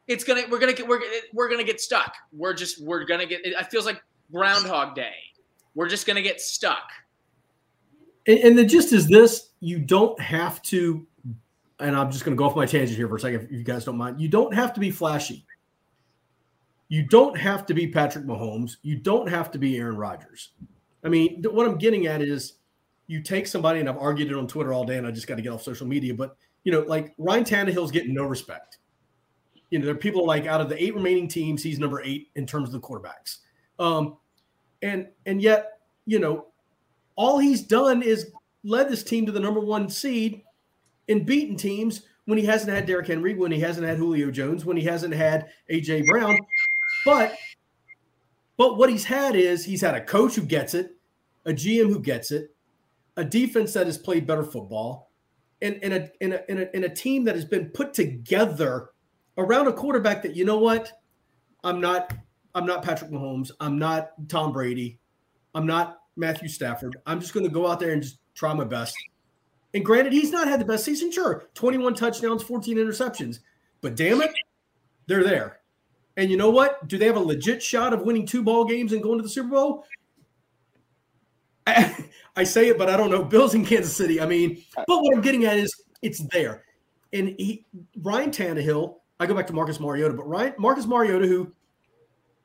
it's 0.07 0.23
gonna 0.23 0.43
we're 0.49 0.59
gonna 0.59 0.73
get 0.73 0.87
we're 0.87 1.01
we're 1.33 1.49
gonna 1.49 1.63
get 1.63 1.81
stuck. 1.81 2.15
We're 2.31 2.53
just 2.53 2.83
we're 2.83 3.05
gonna 3.05 3.25
get. 3.25 3.41
It 3.43 3.71
feels 3.71 3.85
like 3.85 4.01
Groundhog 4.31 4.95
Day. 4.95 5.15
We're 5.73 5.89
just 5.89 6.05
gonna 6.05 6.21
get 6.21 6.39
stuck. 6.39 6.89
And, 8.27 8.39
and 8.39 8.57
the 8.57 8.65
gist 8.65 8.93
is 8.93 9.07
this: 9.07 9.49
you 9.59 9.79
don't 9.79 10.19
have 10.19 10.61
to. 10.63 11.05
And 11.79 11.95
I'm 11.95 12.11
just 12.11 12.23
gonna 12.23 12.37
go 12.37 12.45
off 12.45 12.55
my 12.55 12.65
tangent 12.65 12.97
here 12.97 13.07
for 13.07 13.15
a 13.15 13.19
second, 13.19 13.41
if 13.41 13.51
you 13.51 13.63
guys 13.63 13.85
don't 13.85 13.97
mind. 13.97 14.21
You 14.21 14.29
don't 14.29 14.53
have 14.53 14.73
to 14.73 14.79
be 14.79 14.91
flashy. 14.91 15.45
You 16.87 17.03
don't 17.03 17.37
have 17.37 17.65
to 17.65 17.73
be 17.73 17.87
Patrick 17.87 18.25
Mahomes. 18.25 18.77
You 18.83 18.95
don't 18.97 19.27
have 19.27 19.51
to 19.51 19.57
be 19.57 19.77
Aaron 19.77 19.97
Rodgers. 19.97 20.51
I 21.03 21.09
mean, 21.09 21.43
what 21.43 21.67
I'm 21.67 21.77
getting 21.77 22.05
at 22.05 22.21
is 22.21 22.53
you 23.07 23.21
take 23.21 23.47
somebody, 23.47 23.79
and 23.79 23.89
I've 23.89 23.97
argued 23.97 24.29
it 24.29 24.37
on 24.37 24.47
Twitter 24.47 24.71
all 24.71 24.85
day, 24.85 24.97
and 24.97 25.05
I 25.05 25.11
just 25.11 25.27
got 25.27 25.35
to 25.35 25.41
get 25.41 25.51
off 25.51 25.63
social 25.63 25.87
media. 25.87 26.13
But 26.13 26.37
you 26.63 26.71
know, 26.71 26.81
like 26.81 27.13
Ryan 27.17 27.43
Tannehill's 27.43 27.91
getting 27.91 28.13
no 28.13 28.23
respect. 28.23 28.77
You 29.75 29.79
know, 29.79 29.87
there 29.87 29.95
are 29.95 29.97
people 29.97 30.25
like 30.25 30.45
out 30.45 30.61
of 30.61 30.69
the 30.69 30.81
eight 30.81 30.95
remaining 30.95 31.27
teams, 31.27 31.61
he's 31.61 31.79
number 31.79 32.01
eight 32.01 32.29
in 32.35 32.47
terms 32.47 32.69
of 32.69 32.71
the 32.71 32.79
quarterbacks. 32.79 33.39
Um, 33.77 34.15
and 34.81 35.09
and 35.25 35.41
yet, 35.41 35.79
you 36.05 36.17
know, 36.17 36.45
all 37.17 37.39
he's 37.39 37.61
done 37.61 38.01
is 38.01 38.31
led 38.63 38.87
this 38.87 39.03
team 39.03 39.25
to 39.25 39.33
the 39.33 39.39
number 39.41 39.59
one 39.59 39.89
seed 39.89 40.43
and 41.09 41.25
beaten 41.25 41.57
teams 41.57 42.03
when 42.23 42.37
he 42.37 42.45
hasn't 42.45 42.71
had 42.71 42.85
Derrick 42.85 43.07
Henry, 43.07 43.35
when 43.35 43.51
he 43.51 43.59
hasn't 43.59 43.85
had 43.85 43.97
Julio 43.97 44.31
Jones, 44.31 44.63
when 44.63 44.77
he 44.77 44.83
hasn't 44.85 45.13
had 45.13 45.49
AJ 45.69 46.05
Brown. 46.05 46.39
But 47.03 47.35
but 48.55 48.77
what 48.77 48.89
he's 48.89 49.03
had 49.03 49.35
is 49.35 49.65
he's 49.65 49.81
had 49.81 49.95
a 49.95 50.05
coach 50.05 50.35
who 50.35 50.43
gets 50.43 50.73
it, 50.73 50.95
a 51.43 51.51
GM 51.51 51.89
who 51.89 51.99
gets 51.99 52.31
it, 52.31 52.55
a 53.17 53.25
defense 53.25 53.73
that 53.73 53.87
has 53.87 53.97
played 53.97 54.25
better 54.25 54.45
football, 54.45 55.11
and, 55.61 55.77
and, 55.83 55.93
a, 55.93 56.09
and, 56.21 56.31
a, 56.31 56.49
and, 56.49 56.59
a, 56.59 56.73
and 56.73 56.85
a 56.85 56.89
team 56.89 57.25
that 57.25 57.35
has 57.35 57.43
been 57.43 57.65
put 57.71 57.93
together 57.93 58.91
around 59.37 59.67
a 59.67 59.73
quarterback 59.73 60.21
that 60.23 60.35
you 60.35 60.45
know 60.45 60.57
what? 60.57 60.91
I'm 61.63 61.81
not 61.81 62.13
i'm 62.53 62.65
not 62.65 62.83
patrick 62.83 63.11
mahomes. 63.11 63.51
I'm 63.59 63.77
not 63.77 64.11
tom 64.29 64.51
brady. 64.51 64.99
I'm 65.53 65.65
not 65.65 65.99
matthew 66.15 66.47
stafford. 66.49 66.97
I'm 67.05 67.19
just 67.19 67.33
going 67.33 67.45
to 67.45 67.51
go 67.51 67.67
out 67.67 67.79
there 67.79 67.91
and 67.91 68.01
just 68.01 68.19
try 68.33 68.53
my 68.53 68.63
best. 68.63 68.95
And 69.73 69.83
granted 69.83 70.13
he's 70.13 70.31
not 70.31 70.47
had 70.47 70.59
the 70.59 70.65
best 70.65 70.85
season 70.85 71.11
sure 71.11 71.49
21 71.53 71.95
touchdowns 71.95 72.43
14 72.43 72.77
interceptions 72.77 73.39
but 73.81 73.95
damn 73.95 74.21
it 74.21 74.31
they're 75.07 75.23
there. 75.23 75.59
And 76.17 76.29
you 76.31 76.37
know 76.37 76.49
what? 76.49 76.87
Do 76.87 76.97
they 76.97 77.05
have 77.05 77.17
a 77.17 77.21
legit 77.21 77.61
shot 77.61 77.93
of 77.93 78.01
winning 78.01 78.25
two 78.25 78.43
ball 78.43 78.65
games 78.65 78.93
and 78.93 79.03
going 79.03 79.17
to 79.17 79.23
the 79.23 79.29
super 79.29 79.49
bowl? 79.49 79.85
I, 81.67 82.43
say 82.43 82.69
it, 82.69 82.77
but 82.77 82.89
I 82.89 82.97
don't 82.97 83.09
know. 83.09 83.23
Bills 83.23 83.55
in 83.55 83.65
Kansas 83.65 83.95
City. 83.95 84.21
I 84.21 84.25
mean, 84.25 84.63
but 84.75 85.01
what 85.01 85.15
I'm 85.15 85.21
getting 85.21 85.45
at 85.45 85.57
is 85.57 85.73
it's 86.01 86.19
there. 86.31 86.63
And 87.11 87.35
he, 87.37 87.65
Ryan 87.97 88.31
Tannehill, 88.31 88.95
I 89.19 89.25
go 89.25 89.33
back 89.33 89.47
to 89.47 89.53
Marcus 89.53 89.79
Mariota, 89.79 90.13
but 90.13 90.27
Ryan 90.27 90.53
Marcus 90.57 90.85
Mariota, 90.85 91.27
who 91.27 91.51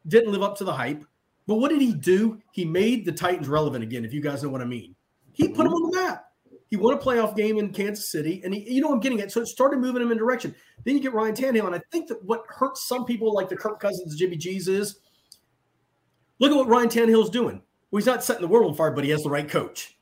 didn't 0.06 0.32
live 0.32 0.42
up 0.42 0.56
to 0.58 0.64
the 0.64 0.72
hype, 0.72 1.04
but 1.46 1.56
what 1.56 1.70
did 1.70 1.80
he 1.80 1.92
do? 1.92 2.40
He 2.52 2.64
made 2.64 3.04
the 3.04 3.12
Titans 3.12 3.48
relevant 3.48 3.82
again. 3.82 4.04
If 4.04 4.12
you 4.12 4.20
guys 4.20 4.42
know 4.42 4.48
what 4.48 4.60
I 4.60 4.66
mean, 4.66 4.94
he 5.32 5.48
put 5.48 5.64
them 5.64 5.72
on 5.72 5.90
the 5.90 5.96
map. 5.98 6.26
He 6.70 6.76
won 6.76 6.94
a 6.94 6.98
playoff 6.98 7.36
game 7.36 7.58
in 7.58 7.72
Kansas 7.72 8.08
City, 8.08 8.40
and 8.44 8.54
he, 8.54 8.74
you 8.74 8.80
know, 8.80 8.92
I'm 8.92 9.00
getting 9.00 9.18
it. 9.18 9.32
So 9.32 9.40
it 9.40 9.46
started 9.46 9.80
moving 9.80 10.02
him 10.02 10.12
in 10.12 10.18
direction. 10.18 10.54
Then 10.84 10.94
you 10.94 11.00
get 11.00 11.12
Ryan 11.12 11.34
Tannehill, 11.34 11.66
and 11.66 11.74
I 11.74 11.80
think 11.90 12.06
that 12.06 12.24
what 12.24 12.44
hurts 12.48 12.84
some 12.84 13.04
people, 13.04 13.34
like 13.34 13.48
the 13.48 13.56
Kirk 13.56 13.80
Cousins, 13.80 14.14
Jimmy 14.14 14.36
G's, 14.36 14.68
is 14.68 15.00
look 16.38 16.52
at 16.52 16.56
what 16.56 16.68
Ryan 16.68 16.88
Tannehill's 16.88 17.30
doing. 17.30 17.60
Well, 17.90 17.98
he's 17.98 18.06
not 18.06 18.22
setting 18.22 18.42
the 18.42 18.48
world 18.48 18.70
on 18.70 18.76
fire, 18.76 18.92
but 18.92 19.02
he 19.02 19.10
has 19.10 19.24
the 19.24 19.30
right 19.30 19.48
coach 19.48 19.98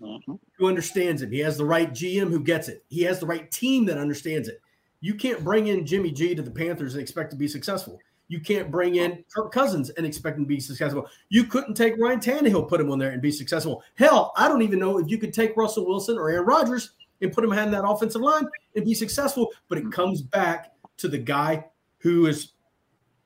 mm-hmm. 0.00 0.34
who 0.58 0.68
understands 0.68 1.22
him. 1.22 1.30
He 1.30 1.38
has 1.38 1.56
the 1.56 1.64
right 1.64 1.90
GM 1.90 2.28
who 2.28 2.44
gets 2.44 2.68
it. 2.68 2.84
He 2.88 3.02
has 3.04 3.18
the 3.18 3.26
right 3.26 3.50
team 3.50 3.86
that 3.86 3.96
understands 3.96 4.48
it. 4.48 4.60
You 5.00 5.14
can't 5.14 5.44
bring 5.44 5.68
in 5.68 5.86
Jimmy 5.86 6.10
G 6.10 6.34
to 6.34 6.42
the 6.42 6.50
Panthers 6.50 6.94
and 6.94 7.02
expect 7.02 7.30
to 7.30 7.36
be 7.36 7.48
successful. 7.48 8.00
You 8.28 8.40
can't 8.40 8.70
bring 8.70 8.96
in 8.96 9.24
Kirk 9.34 9.52
Cousins 9.52 9.90
and 9.90 10.04
expect 10.04 10.36
him 10.36 10.44
to 10.44 10.48
be 10.48 10.58
successful. 10.58 11.08
You 11.28 11.44
couldn't 11.44 11.74
take 11.74 11.94
Ryan 11.98 12.18
Tannehill, 12.18 12.68
put 12.68 12.80
him 12.80 12.90
on 12.90 12.98
there 12.98 13.10
and 13.10 13.22
be 13.22 13.30
successful. 13.30 13.84
Hell, 13.94 14.32
I 14.36 14.48
don't 14.48 14.62
even 14.62 14.80
know 14.80 14.98
if 14.98 15.08
you 15.08 15.18
could 15.18 15.32
take 15.32 15.56
Russell 15.56 15.86
Wilson 15.86 16.18
or 16.18 16.28
Aaron 16.28 16.46
Rodgers 16.46 16.92
and 17.20 17.32
put 17.32 17.44
him 17.44 17.50
behind 17.50 17.72
that 17.72 17.86
offensive 17.86 18.20
line 18.20 18.46
and 18.74 18.84
be 18.84 18.94
successful. 18.94 19.52
But 19.68 19.78
it 19.78 19.92
comes 19.92 20.22
back 20.22 20.72
to 20.98 21.08
the 21.08 21.18
guy 21.18 21.66
who 21.98 22.26
is 22.26 22.52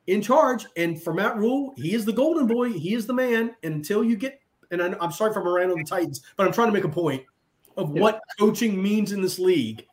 in 0.07 0.21
charge. 0.21 0.67
And 0.77 1.03
for 1.03 1.15
Matt 1.15 1.37
Rhule, 1.37 1.73
he 1.77 1.95
is 1.95 2.05
the 2.05 2.13
golden 2.13 2.47
boy. 2.47 2.73
He 2.73 2.95
is 2.95 3.07
the 3.07 3.15
man. 3.15 3.55
And 3.63 3.75
until 3.75 4.05
you 4.05 4.17
get, 4.17 4.41
and 4.71 4.83
I, 4.83 4.95
am 5.03 5.13
sorry 5.13 5.33
for 5.33 5.43
Moran 5.43 5.71
on 5.71 5.79
the 5.79 5.85
Titans, 5.85 6.23
but 6.37 6.47
I'm 6.47 6.53
trying 6.53 6.69
to 6.69 6.75
make 6.75 6.85
a 6.85 6.89
point 6.89 7.25
of 7.77 7.95
yeah. 7.95 8.03
what 8.03 8.21
coaching 8.39 8.81
means 8.81 9.13
in 9.13 9.23
this 9.23 9.39
league. 9.39 9.87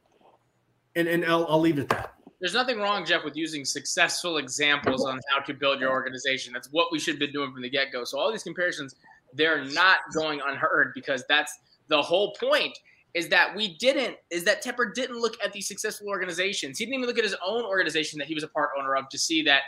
And, 0.97 1.07
and 1.07 1.23
I'll, 1.25 1.45
I'll 1.47 1.59
leave 1.59 1.77
it 1.77 1.83
at 1.83 1.89
that. 1.89 2.13
There's 2.39 2.53
nothing 2.53 2.79
wrong, 2.79 3.05
Jeff, 3.05 3.23
with 3.23 3.35
using 3.35 3.63
successful 3.65 4.37
examples 4.37 5.05
on 5.05 5.19
how 5.29 5.39
to 5.43 5.53
build 5.53 5.79
your 5.79 5.91
organization. 5.91 6.53
That's 6.53 6.67
what 6.71 6.91
we 6.91 6.99
should 6.99 7.13
have 7.13 7.19
been 7.19 7.31
doing 7.31 7.51
from 7.51 7.61
the 7.61 7.69
get 7.69 7.91
go. 7.91 8.03
So 8.03 8.19
all 8.19 8.31
these 8.31 8.43
comparisons, 8.43 8.95
they're 9.33 9.63
not 9.65 9.97
going 10.13 10.41
unheard 10.45 10.91
because 10.93 11.23
that's 11.29 11.51
the 11.87 12.01
whole 12.01 12.35
point 12.39 12.77
is 13.13 13.29
that 13.29 13.55
we 13.55 13.75
didn't 13.77 14.17
is 14.29 14.43
that 14.43 14.63
Tepper 14.63 14.93
didn't 14.93 15.17
look 15.17 15.35
at 15.43 15.53
these 15.53 15.67
successful 15.67 16.07
organizations. 16.07 16.77
He 16.77 16.85
didn't 16.85 16.95
even 16.95 17.07
look 17.07 17.17
at 17.17 17.23
his 17.23 17.35
own 17.45 17.63
organization 17.63 18.19
that 18.19 18.27
he 18.27 18.35
was 18.35 18.43
a 18.43 18.47
part 18.47 18.69
owner 18.77 18.95
of 18.95 19.09
to 19.09 19.17
see 19.17 19.41
that 19.43 19.61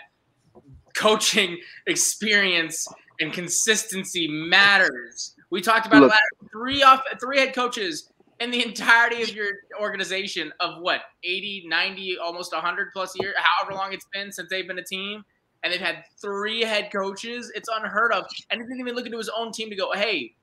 coaching 0.95 1.57
experience 1.87 2.85
and 3.19 3.33
consistency 3.33 4.27
matters. 4.27 5.35
We 5.49 5.61
talked 5.61 5.87
about 5.87 6.03
Look, 6.03 6.13
three 6.51 6.83
off 6.83 7.01
three 7.19 7.39
head 7.39 7.55
coaches 7.55 8.11
in 8.39 8.51
the 8.51 8.63
entirety 8.63 9.21
of 9.21 9.33
your 9.33 9.47
organization 9.79 10.51
of 10.59 10.81
what 10.81 11.01
80 11.23 11.65
90 11.67 12.17
almost 12.17 12.53
100 12.53 12.91
plus 12.93 13.13
years 13.19 13.35
however 13.37 13.75
long 13.75 13.93
it's 13.93 14.05
been 14.13 14.31
since 14.31 14.49
they've 14.49 14.67
been 14.67 14.79
a 14.79 14.83
team 14.83 15.23
and 15.63 15.73
they've 15.73 15.81
had 15.81 16.03
three 16.21 16.61
head 16.63 16.89
coaches 16.91 17.51
it's 17.55 17.69
unheard 17.73 18.13
of 18.13 18.25
and 18.49 18.61
he 18.61 18.67
didn't 18.67 18.79
even 18.79 18.95
look 18.95 19.05
into 19.05 19.17
his 19.17 19.29
own 19.29 19.51
team 19.51 19.69
to 19.69 19.75
go 19.75 19.91
hey 19.93 20.33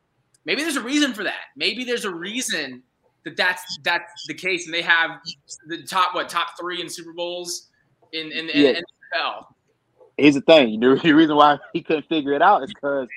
maybe 0.44 0.62
there's 0.62 0.76
a 0.76 0.82
reason 0.82 1.14
for 1.14 1.24
that 1.24 1.46
maybe 1.56 1.84
there's 1.84 2.04
a 2.04 2.14
reason 2.14 2.82
that 3.24 3.36
that's 3.36 3.78
that's 3.82 4.26
the 4.26 4.34
case 4.34 4.66
and 4.66 4.74
they 4.74 4.82
have 4.82 5.10
the 5.68 5.82
top 5.82 6.14
what 6.14 6.28
top 6.28 6.48
three 6.60 6.80
in 6.80 6.88
super 6.88 7.12
bowls 7.12 7.68
in 8.12 8.30
in, 8.32 8.48
in, 8.50 8.62
yeah. 8.62 8.68
in 8.68 8.74
the 8.74 9.18
NFL 9.18 9.46
here's 10.16 10.34
the 10.34 10.40
thing. 10.42 10.80
The 10.80 10.88
reason 11.14 11.36
why 11.36 11.58
he 11.72 11.82
couldn't 11.82 12.08
figure 12.08 12.32
it 12.32 12.42
out 12.42 12.62
is 12.62 12.72
because 12.72 13.08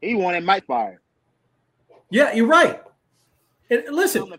he 0.00 0.14
wanted 0.14 0.44
Mike 0.44 0.66
fired. 0.66 0.98
Yeah, 2.10 2.32
you're 2.32 2.46
right. 2.46 2.82
And 3.74 3.94
listen, 3.96 4.32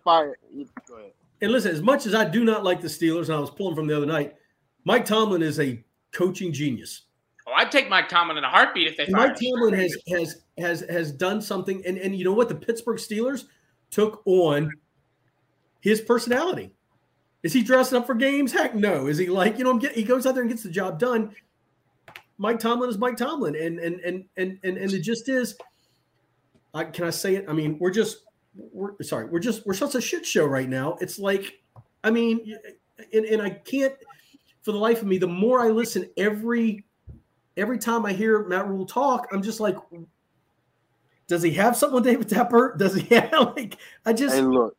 and 1.42 1.52
listen, 1.52 1.72
as 1.72 1.82
much 1.82 2.06
as 2.06 2.16
I 2.16 2.26
do 2.26 2.44
not 2.44 2.64
like 2.64 2.82
the 2.82 2.88
Steelers, 2.88 3.26
and 3.26 3.36
I 3.36 3.40
was 3.40 3.50
pulling 3.50 3.76
from 3.76 3.88
the 3.88 3.96
other 3.96 4.06
night, 4.06 4.36
Mike 4.86 5.06
Tomlin 5.06 5.42
is 5.42 5.60
a 5.60 5.84
coaching 6.12 6.54
genius. 6.54 7.04
Oh, 7.48 7.52
I'd 7.54 7.72
take 7.72 7.90
Mike 7.90 8.08
Tomlin 8.08 8.38
in 8.38 8.44
a 8.44 8.50
heartbeat 8.50 8.88
if 8.88 8.98
they. 8.98 9.08
Mike 9.10 9.36
Tomlin 9.36 9.74
has 9.74 9.98
has 10.10 10.42
has 10.58 10.82
has 10.90 11.12
done 11.12 11.42
something, 11.42 11.84
and 11.86 11.98
and 11.98 12.16
you 12.16 12.24
know 12.24 12.34
what? 12.34 12.50
The 12.50 12.56
Pittsburgh 12.56 12.98
Steelers 12.98 13.46
took 13.92 14.22
on 14.26 14.72
his 15.82 16.02
personality. 16.02 16.72
Is 17.44 17.54
he 17.54 17.62
dressing 17.62 17.98
up 17.98 18.08
for 18.08 18.16
games? 18.16 18.52
Heck 18.52 18.74
no. 18.74 19.08
Is 19.08 19.18
he 19.18 19.28
like 19.28 19.58
you 19.58 19.64
know? 19.64 19.78
He 19.78 20.04
goes 20.04 20.26
out 20.26 20.34
there 20.34 20.44
and 20.44 20.50
gets 20.50 20.64
the 20.64 20.70
job 20.70 20.98
done. 20.98 21.36
Mike 22.38 22.60
Tomlin 22.60 22.90
is 22.90 22.98
Mike 22.98 23.18
Tomlin, 23.18 23.56
and 23.56 23.80
and 23.80 24.00
and 24.00 24.26
and 24.38 24.60
and, 24.64 24.78
and 24.78 24.94
it 24.94 25.02
just 25.02 25.30
is. 25.30 25.58
I, 26.74 26.86
can 26.86 27.06
I 27.06 27.10
say 27.10 27.36
it? 27.36 27.46
I 27.48 27.54
mean, 27.54 27.78
we're 27.80 27.92
just 27.92 28.25
we're 28.56 29.02
sorry, 29.02 29.26
we're 29.26 29.40
just 29.40 29.66
we're 29.66 29.74
such 29.74 29.96
a 29.96 30.02
shit 30.02 30.26
show 30.26 30.46
right 30.46 30.70
now. 30.70 30.98
It's 31.02 31.20
like, 31.20 31.60
I 32.04 32.12
mean, 32.12 32.56
and 33.14 33.26
and 33.26 33.42
I 33.42 33.50
can't 33.50 33.94
for 34.62 34.72
the 34.72 34.78
life 34.78 35.02
of 35.02 35.08
me. 35.08 35.18
The 35.18 35.28
more 35.28 35.62
I 35.62 35.70
listen, 35.70 36.10
every 36.18 36.86
every 37.58 37.78
time 37.78 38.06
I 38.06 38.14
hear 38.14 38.46
Matt 38.48 38.68
Rhule 38.68 38.86
talk, 38.86 39.28
I'm 39.32 39.42
just 39.42 39.60
like, 39.60 39.78
does 41.28 41.42
he 41.42 41.52
have 41.52 41.76
something 41.76 41.96
with 41.96 42.04
David 42.04 42.28
Tepper? 42.28 42.78
Does 42.78 42.96
he 42.96 43.16
have 43.16 43.32
like? 43.56 43.78
I 44.06 44.14
just 44.14 44.36
hey, 44.36 44.42
look. 44.42 44.76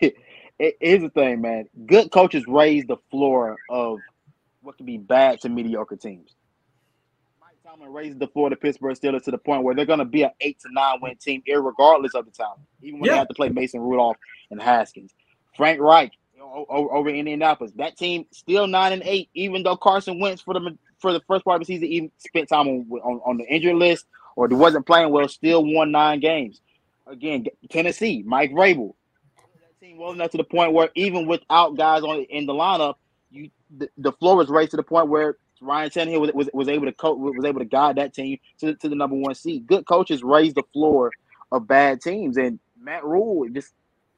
Here's 0.58 1.00
the 1.00 1.10
thing, 1.14 1.40
man. 1.40 1.66
Good 1.86 2.10
coaches 2.10 2.44
raise 2.46 2.84
the 2.84 2.98
floor 3.10 3.56
of 3.70 3.98
what 4.60 4.76
can 4.76 4.84
be 4.84 4.98
bad 4.98 5.40
to 5.40 5.48
mediocre 5.48 5.96
teams. 5.96 6.36
Tomlin 7.70 7.92
raises 7.92 8.18
the 8.18 8.26
floor 8.26 8.50
to 8.50 8.56
Pittsburgh 8.56 8.96
Steelers 8.96 9.22
to 9.24 9.30
the 9.30 9.38
point 9.38 9.62
where 9.62 9.74
they're 9.74 9.86
going 9.86 10.00
to 10.00 10.04
be 10.04 10.22
an 10.22 10.30
eight 10.40 10.58
to 10.60 10.68
nine 10.72 10.98
win 11.00 11.16
team, 11.16 11.42
regardless 11.46 12.14
of 12.14 12.24
the 12.24 12.30
talent, 12.30 12.60
even 12.82 12.98
when 12.98 13.06
yeah. 13.06 13.12
they 13.12 13.18
have 13.18 13.28
to 13.28 13.34
play 13.34 13.48
Mason 13.48 13.80
Rudolph 13.80 14.16
and 14.50 14.60
Haskins. 14.60 15.12
Frank 15.56 15.80
Reich 15.80 16.12
over 16.40 17.10
in 17.10 17.16
Indianapolis, 17.16 17.72
that 17.76 17.96
team 17.96 18.24
still 18.32 18.66
nine 18.66 18.92
and 18.92 19.02
eight, 19.04 19.28
even 19.34 19.62
though 19.62 19.76
Carson 19.76 20.18
Wentz 20.18 20.42
for 20.42 20.54
the 20.54 20.76
for 20.98 21.12
the 21.12 21.20
first 21.28 21.44
part 21.44 21.60
of 21.60 21.66
the 21.66 21.72
season 21.72 21.86
even 21.86 22.10
spent 22.18 22.48
time 22.48 22.66
on 22.66 22.86
on, 23.02 23.20
on 23.24 23.36
the 23.36 23.44
injury 23.44 23.74
list 23.74 24.06
or 24.36 24.48
wasn't 24.48 24.86
playing 24.86 25.10
well, 25.10 25.28
still 25.28 25.64
won 25.64 25.92
nine 25.92 26.18
games. 26.18 26.60
Again, 27.06 27.46
Tennessee, 27.68 28.24
Mike 28.26 28.52
Vrabel, 28.52 28.94
that 29.36 29.78
team 29.80 29.98
well 29.98 30.12
enough 30.12 30.30
to 30.30 30.38
the 30.38 30.44
point 30.44 30.72
where 30.72 30.90
even 30.94 31.26
without 31.26 31.76
guys 31.76 32.02
on 32.02 32.24
in 32.30 32.46
the 32.46 32.54
lineup, 32.54 32.94
you 33.30 33.50
the, 33.76 33.88
the 33.98 34.12
floor 34.12 34.36
was 34.36 34.48
raised 34.48 34.72
to 34.72 34.76
the 34.76 34.82
point 34.82 35.08
where 35.08 35.36
Ryan 35.60 35.90
Tannehill 35.90 36.20
was, 36.20 36.32
was, 36.32 36.50
was 36.52 36.68
able 36.68 36.86
to 36.86 36.92
coach, 36.92 37.18
was 37.18 37.44
able 37.44 37.60
to 37.60 37.66
guide 37.66 37.96
that 37.96 38.14
team 38.14 38.38
to, 38.58 38.74
to 38.74 38.88
the 38.88 38.94
number 38.94 39.16
one 39.16 39.34
seed. 39.34 39.66
Good 39.66 39.86
coaches 39.86 40.22
raise 40.22 40.54
the 40.54 40.62
floor 40.72 41.12
of 41.52 41.68
bad 41.68 42.00
teams, 42.00 42.36
and 42.36 42.58
Matt 42.80 43.04
Rhule 43.04 43.48
just 43.50 43.74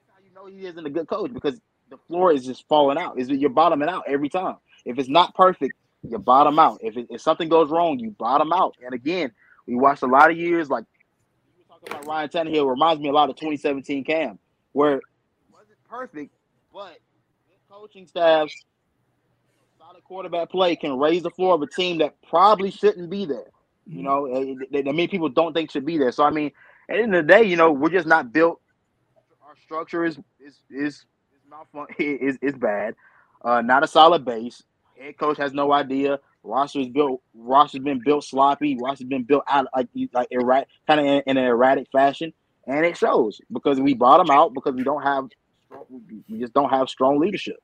how 0.09 0.23
you 0.25 0.35
know 0.35 0.47
he 0.47 0.67
isn't 0.67 0.87
a 0.87 0.91
good 0.91 1.09
coach 1.09 1.33
because 1.33 1.61
the 1.91 1.97
floor 2.09 2.33
is 2.33 2.45
just 2.45 2.67
falling 2.69 2.99
out. 2.99 3.19
Is 3.19 3.29
you're 3.29 3.51
bottoming 3.51 3.89
out 3.89 4.05
every 4.07 4.29
time. 4.29 4.57
If 4.85 4.99
it's 4.99 5.09
not 5.09 5.35
perfect, 5.35 5.75
you 6.09 6.19
bottom 6.19 6.59
out. 6.59 6.79
If 6.83 6.97
it, 6.97 7.07
if 7.11 7.21
something 7.21 7.49
goes 7.49 7.71
wrong, 7.71 7.99
you 7.99 8.11
bottom 8.11 8.53
out. 8.53 8.77
And 8.85 8.95
again, 8.95 9.33
we 9.67 9.75
watched 9.75 10.03
a 10.03 10.07
lot 10.07 10.31
of 10.31 10.37
years 10.37 10.71
like 10.71 10.85
you 11.57 11.65
were 11.69 11.75
talking 11.75 11.95
about 11.95 12.07
Ryan 12.07 12.29
Tannehill 12.29 12.69
reminds 12.69 13.01
me 13.01 13.09
a 13.09 13.13
lot 13.13 13.31
of 13.31 13.37
2017 13.37 14.05
Cam, 14.05 14.39
where 14.73 14.99
it 14.99 15.05
wasn't 15.53 15.79
perfect, 15.89 16.33
but 16.73 16.99
coaching 17.69 18.07
staffs 18.07 18.55
quarterback 20.13 20.51
play 20.51 20.77
can 20.77 20.99
raise 20.99 21.23
the 21.23 21.31
floor 21.31 21.55
of 21.55 21.63
a 21.63 21.67
team 21.67 21.97
that 21.99 22.15
probably 22.29 22.71
shouldn't 22.71 23.09
be 23.09 23.25
there. 23.25 23.47
You 23.87 24.03
mm-hmm. 24.03 24.05
know, 24.05 24.57
that 24.73 24.85
many 24.85 25.09
people 25.09 25.31
don't 25.31 25.55
think 25.55 25.71
should 25.71 25.87
be 25.87 25.97
there. 25.97 26.13
So 26.13 26.23
I 26.23 26.31
mean, 26.31 26.53
at 26.91 26.97
the 26.97 27.03
end 27.03 27.15
of 27.15 27.27
the 27.27 27.33
day, 27.33 27.45
you 27.45 27.57
know, 27.57 27.73
we're 27.73 27.89
just 27.89 28.07
not 28.07 28.31
built 28.31 28.61
our 29.43 29.57
structure 29.65 30.05
is 30.05 30.19
is 30.39 30.59
is 30.71 31.07
is 31.99 31.99
is, 31.99 32.39
is 32.43 32.55
bad. 32.55 32.95
Uh, 33.43 33.63
not 33.63 33.83
a 33.85 33.87
solid 33.87 34.25
base. 34.25 34.63
Head 35.01 35.17
coach 35.17 35.39
has 35.39 35.55
no 35.55 35.73
idea. 35.73 36.21
Roster 36.43 36.81
is 36.81 36.89
built. 36.89 37.23
Roster's 37.35 37.83
been 37.83 38.03
built 38.05 38.25
sloppy. 38.25 38.77
Roster's 38.79 39.09
been 39.09 39.25
built 39.25 39.45
out 39.49 39.67
like 39.75 39.89
like 40.13 40.29
erratic, 40.31 40.69
kind 40.87 41.01
of 41.01 41.07
in, 41.07 41.23
in, 41.27 41.37
an 41.39 41.45
erratic 41.45 41.87
fashion, 41.91 42.35
and 42.67 42.85
it 42.85 42.99
shows 42.99 43.41
because 43.51 43.81
we 43.81 43.95
bottom 43.95 44.31
out 44.31 44.53
because 44.53 44.75
we 44.75 44.85
don't 44.85 45.03
have, 45.03 45.29
we 46.29 46.39
just 46.39 46.53
don't 46.53 46.69
have 46.69 46.91
strong 46.91 47.19
leadership. 47.19 47.57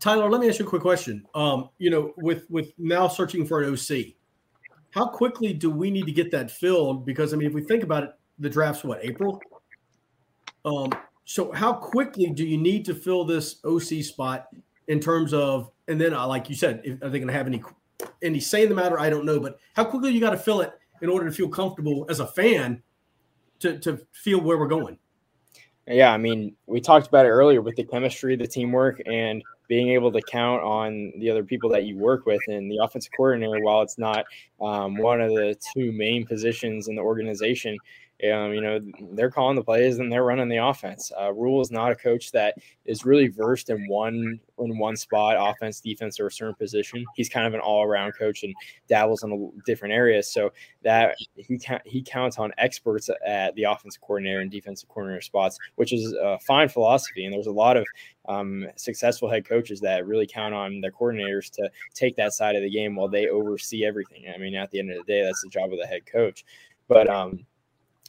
Tyler, 0.00 0.30
let 0.30 0.40
me 0.40 0.48
ask 0.48 0.58
you 0.58 0.66
a 0.66 0.68
quick 0.68 0.82
question. 0.82 1.24
Um, 1.34 1.70
you 1.78 1.90
know, 1.90 2.12
with 2.16 2.48
with 2.50 2.72
now 2.78 3.08
searching 3.08 3.46
for 3.46 3.62
an 3.62 3.72
OC, 3.72 4.14
how 4.90 5.06
quickly 5.06 5.52
do 5.52 5.70
we 5.70 5.90
need 5.90 6.06
to 6.06 6.12
get 6.12 6.30
that 6.32 6.50
filled? 6.50 7.04
Because 7.04 7.32
I 7.32 7.36
mean, 7.36 7.48
if 7.48 7.54
we 7.54 7.62
think 7.62 7.82
about 7.82 8.04
it, 8.04 8.10
the 8.38 8.50
draft's 8.50 8.84
what 8.84 9.04
April. 9.04 9.40
Um, 10.64 10.92
so 11.24 11.52
how 11.52 11.72
quickly 11.72 12.26
do 12.26 12.46
you 12.46 12.58
need 12.58 12.84
to 12.86 12.94
fill 12.94 13.24
this 13.24 13.56
OC 13.64 14.04
spot 14.04 14.48
in 14.88 15.00
terms 15.00 15.32
of, 15.32 15.70
and 15.88 16.00
then 16.00 16.14
uh, 16.14 16.26
like 16.26 16.48
you 16.48 16.56
said, 16.56 16.80
if, 16.84 17.02
are 17.02 17.08
they 17.08 17.18
going 17.18 17.28
to 17.28 17.34
have 17.34 17.46
any 17.46 17.62
any 18.22 18.40
say 18.40 18.62
in 18.62 18.68
the 18.68 18.74
matter? 18.74 18.98
I 18.98 19.10
don't 19.10 19.24
know, 19.24 19.40
but 19.40 19.58
how 19.74 19.84
quickly 19.84 20.12
you 20.12 20.20
got 20.20 20.30
to 20.30 20.38
fill 20.38 20.60
it 20.60 20.72
in 21.02 21.08
order 21.08 21.26
to 21.26 21.32
feel 21.32 21.48
comfortable 21.48 22.06
as 22.08 22.20
a 22.20 22.26
fan 22.26 22.82
to 23.60 23.78
to 23.78 24.00
feel 24.12 24.40
where 24.40 24.58
we're 24.58 24.68
going. 24.68 24.98
Yeah, 25.86 26.12
I 26.12 26.16
mean, 26.16 26.56
we 26.66 26.80
talked 26.80 27.08
about 27.08 27.26
it 27.26 27.30
earlier 27.30 27.60
with 27.60 27.76
the 27.76 27.84
chemistry, 27.84 28.36
the 28.36 28.46
teamwork, 28.46 29.02
and 29.04 29.42
being 29.68 29.90
able 29.90 30.12
to 30.12 30.20
count 30.22 30.62
on 30.62 31.12
the 31.18 31.30
other 31.30 31.44
people 31.44 31.70
that 31.70 31.84
you 31.84 31.96
work 31.96 32.26
with 32.26 32.40
and 32.48 32.70
the 32.70 32.78
offensive 32.82 33.12
coordinator. 33.16 33.60
While 33.60 33.82
it's 33.82 33.98
not 33.98 34.26
um, 34.60 34.96
one 34.96 35.20
of 35.20 35.30
the 35.30 35.56
two 35.74 35.92
main 35.92 36.26
positions 36.26 36.88
in 36.88 36.96
the 36.96 37.02
organization, 37.02 37.78
um, 38.30 38.52
you 38.52 38.60
know, 38.60 38.80
they're 39.12 39.30
calling 39.30 39.56
the 39.56 39.62
plays 39.62 39.98
and 39.98 40.10
they're 40.10 40.24
running 40.24 40.48
the 40.48 40.64
offense. 40.64 41.10
Uh, 41.20 41.32
Rhule 41.32 41.60
is 41.60 41.70
not 41.70 41.90
a 41.90 41.96
coach 41.96 42.32
that 42.32 42.56
is 42.84 43.04
really 43.04 43.28
versed 43.28 43.70
in 43.70 43.86
one 43.88 44.38
in 44.58 44.78
one 44.78 44.96
spot, 44.96 45.36
offense, 45.38 45.80
defense, 45.80 46.20
or 46.20 46.28
a 46.28 46.32
certain 46.32 46.54
position. 46.54 47.04
He's 47.16 47.28
kind 47.28 47.46
of 47.46 47.54
an 47.54 47.60
all 47.60 47.82
around 47.82 48.12
coach 48.12 48.44
and 48.44 48.54
dabbles 48.88 49.24
in 49.24 49.52
different 49.66 49.94
areas. 49.94 50.32
So 50.32 50.52
that 50.82 51.16
he 51.36 51.58
he 51.84 52.02
counts 52.02 52.38
on 52.38 52.52
experts 52.58 53.10
at 53.26 53.54
the 53.56 53.64
offensive 53.64 54.00
coordinator 54.00 54.40
and 54.40 54.50
defensive 54.50 54.88
coordinator 54.88 55.22
spots, 55.22 55.58
which 55.76 55.92
is 55.92 56.12
a 56.12 56.38
fine 56.40 56.68
philosophy. 56.68 57.24
And 57.24 57.34
there's 57.34 57.46
a 57.46 57.52
lot 57.52 57.76
of 57.76 57.84
um, 58.26 58.66
successful 58.76 59.28
head 59.28 59.44
coaches 59.44 59.80
that 59.80 60.06
really 60.06 60.26
count 60.26 60.54
on 60.54 60.80
their 60.80 60.92
coordinators 60.92 61.50
to 61.52 61.70
take 61.94 62.16
that 62.16 62.32
side 62.32 62.56
of 62.56 62.62
the 62.62 62.70
game 62.70 62.94
while 62.94 63.08
they 63.08 63.28
oversee 63.28 63.84
everything. 63.84 64.24
I 64.34 64.38
mean, 64.38 64.54
at 64.54 64.70
the 64.70 64.78
end 64.78 64.90
of 64.90 64.98
the 64.98 65.12
day, 65.12 65.22
that's 65.22 65.42
the 65.42 65.50
job 65.50 65.72
of 65.72 65.78
the 65.78 65.86
head 65.86 66.06
coach. 66.06 66.44
But 66.88 67.08
um, 67.08 67.44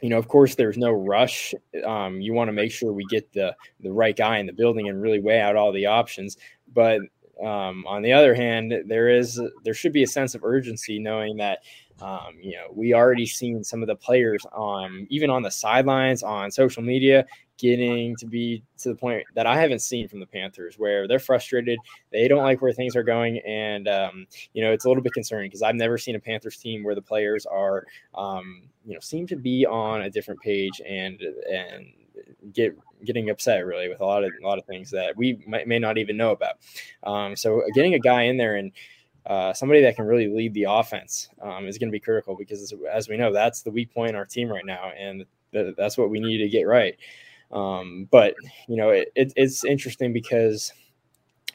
you 0.02 0.10
know, 0.10 0.18
of 0.18 0.28
course, 0.28 0.54
there's 0.54 0.76
no 0.76 0.92
rush. 0.92 1.54
Um, 1.84 2.20
you 2.20 2.34
want 2.34 2.48
to 2.48 2.52
make 2.52 2.70
sure 2.70 2.92
we 2.92 3.06
get 3.06 3.32
the 3.32 3.54
the 3.80 3.92
right 3.92 4.16
guy 4.16 4.38
in 4.38 4.46
the 4.46 4.52
building 4.52 4.88
and 4.88 5.00
really 5.00 5.20
weigh 5.20 5.40
out 5.40 5.56
all 5.56 5.72
the 5.72 5.86
options. 5.86 6.36
But 6.72 7.00
um, 7.42 7.86
on 7.86 8.02
the 8.02 8.12
other 8.12 8.34
hand, 8.34 8.74
there 8.86 9.08
is 9.08 9.40
there 9.64 9.74
should 9.74 9.92
be 9.92 10.02
a 10.02 10.06
sense 10.06 10.34
of 10.34 10.44
urgency, 10.44 10.98
knowing 10.98 11.36
that 11.38 11.60
um, 12.00 12.36
you 12.40 12.52
know 12.52 12.66
we 12.74 12.92
already 12.92 13.26
seen 13.26 13.64
some 13.64 13.82
of 13.82 13.88
the 13.88 13.96
players 13.96 14.44
on 14.52 15.06
even 15.08 15.30
on 15.30 15.42
the 15.42 15.50
sidelines 15.50 16.22
on 16.22 16.50
social 16.50 16.82
media 16.82 17.24
getting 17.58 18.16
to 18.16 18.26
be 18.26 18.62
to 18.78 18.90
the 18.90 18.94
point 18.94 19.24
that 19.34 19.46
I 19.46 19.58
haven't 19.58 19.80
seen 19.80 20.08
from 20.08 20.20
the 20.20 20.26
Panthers, 20.26 20.78
where 20.78 21.08
they're 21.08 21.18
frustrated, 21.18 21.78
they 22.12 22.28
don't 22.28 22.42
like 22.42 22.62
where 22.62 22.72
things 22.72 22.96
are 22.96 23.02
going, 23.02 23.38
and 23.46 23.88
um, 23.88 24.26
you 24.52 24.62
know 24.62 24.72
it's 24.72 24.84
a 24.84 24.88
little 24.88 25.02
bit 25.02 25.12
concerning 25.12 25.48
because 25.48 25.62
I've 25.62 25.74
never 25.74 25.98
seen 25.98 26.16
a 26.16 26.20
Panthers 26.20 26.56
team 26.56 26.84
where 26.84 26.94
the 26.94 27.02
players 27.02 27.46
are, 27.46 27.84
um, 28.14 28.62
you 28.84 28.94
know, 28.94 29.00
seem 29.00 29.26
to 29.28 29.36
be 29.36 29.66
on 29.66 30.02
a 30.02 30.10
different 30.10 30.40
page 30.40 30.80
and 30.86 31.20
and 31.20 31.92
get 32.52 32.76
getting 33.04 33.30
upset 33.30 33.64
really 33.66 33.88
with 33.88 34.00
a 34.00 34.04
lot 34.04 34.24
of 34.24 34.32
a 34.42 34.46
lot 34.46 34.58
of 34.58 34.64
things 34.64 34.90
that 34.90 35.16
we 35.16 35.42
might, 35.46 35.68
may 35.68 35.78
not 35.78 35.98
even 35.98 36.16
know 36.16 36.30
about. 36.30 36.56
Um, 37.04 37.36
so 37.36 37.62
getting 37.74 37.94
a 37.94 37.98
guy 37.98 38.22
in 38.22 38.36
there 38.36 38.56
and 38.56 38.72
uh, 39.26 39.52
somebody 39.52 39.82
that 39.82 39.96
can 39.96 40.06
really 40.06 40.28
lead 40.28 40.54
the 40.54 40.64
offense 40.68 41.28
um, 41.42 41.66
is 41.66 41.78
going 41.78 41.88
to 41.88 41.92
be 41.92 41.98
critical 41.98 42.36
because, 42.36 42.72
as 42.92 43.08
we 43.08 43.16
know, 43.16 43.32
that's 43.32 43.62
the 43.62 43.70
weak 43.70 43.92
point 43.92 44.10
in 44.10 44.16
our 44.16 44.24
team 44.24 44.48
right 44.48 44.64
now, 44.64 44.92
and 44.96 45.24
th- 45.52 45.74
that's 45.76 45.98
what 45.98 46.10
we 46.10 46.20
need 46.20 46.38
to 46.38 46.48
get 46.48 46.62
right. 46.62 46.96
Um, 47.52 48.08
but 48.10 48.34
you 48.68 48.76
know, 48.76 48.90
it, 48.90 49.12
it, 49.14 49.32
it's 49.36 49.64
interesting 49.64 50.12
because 50.12 50.72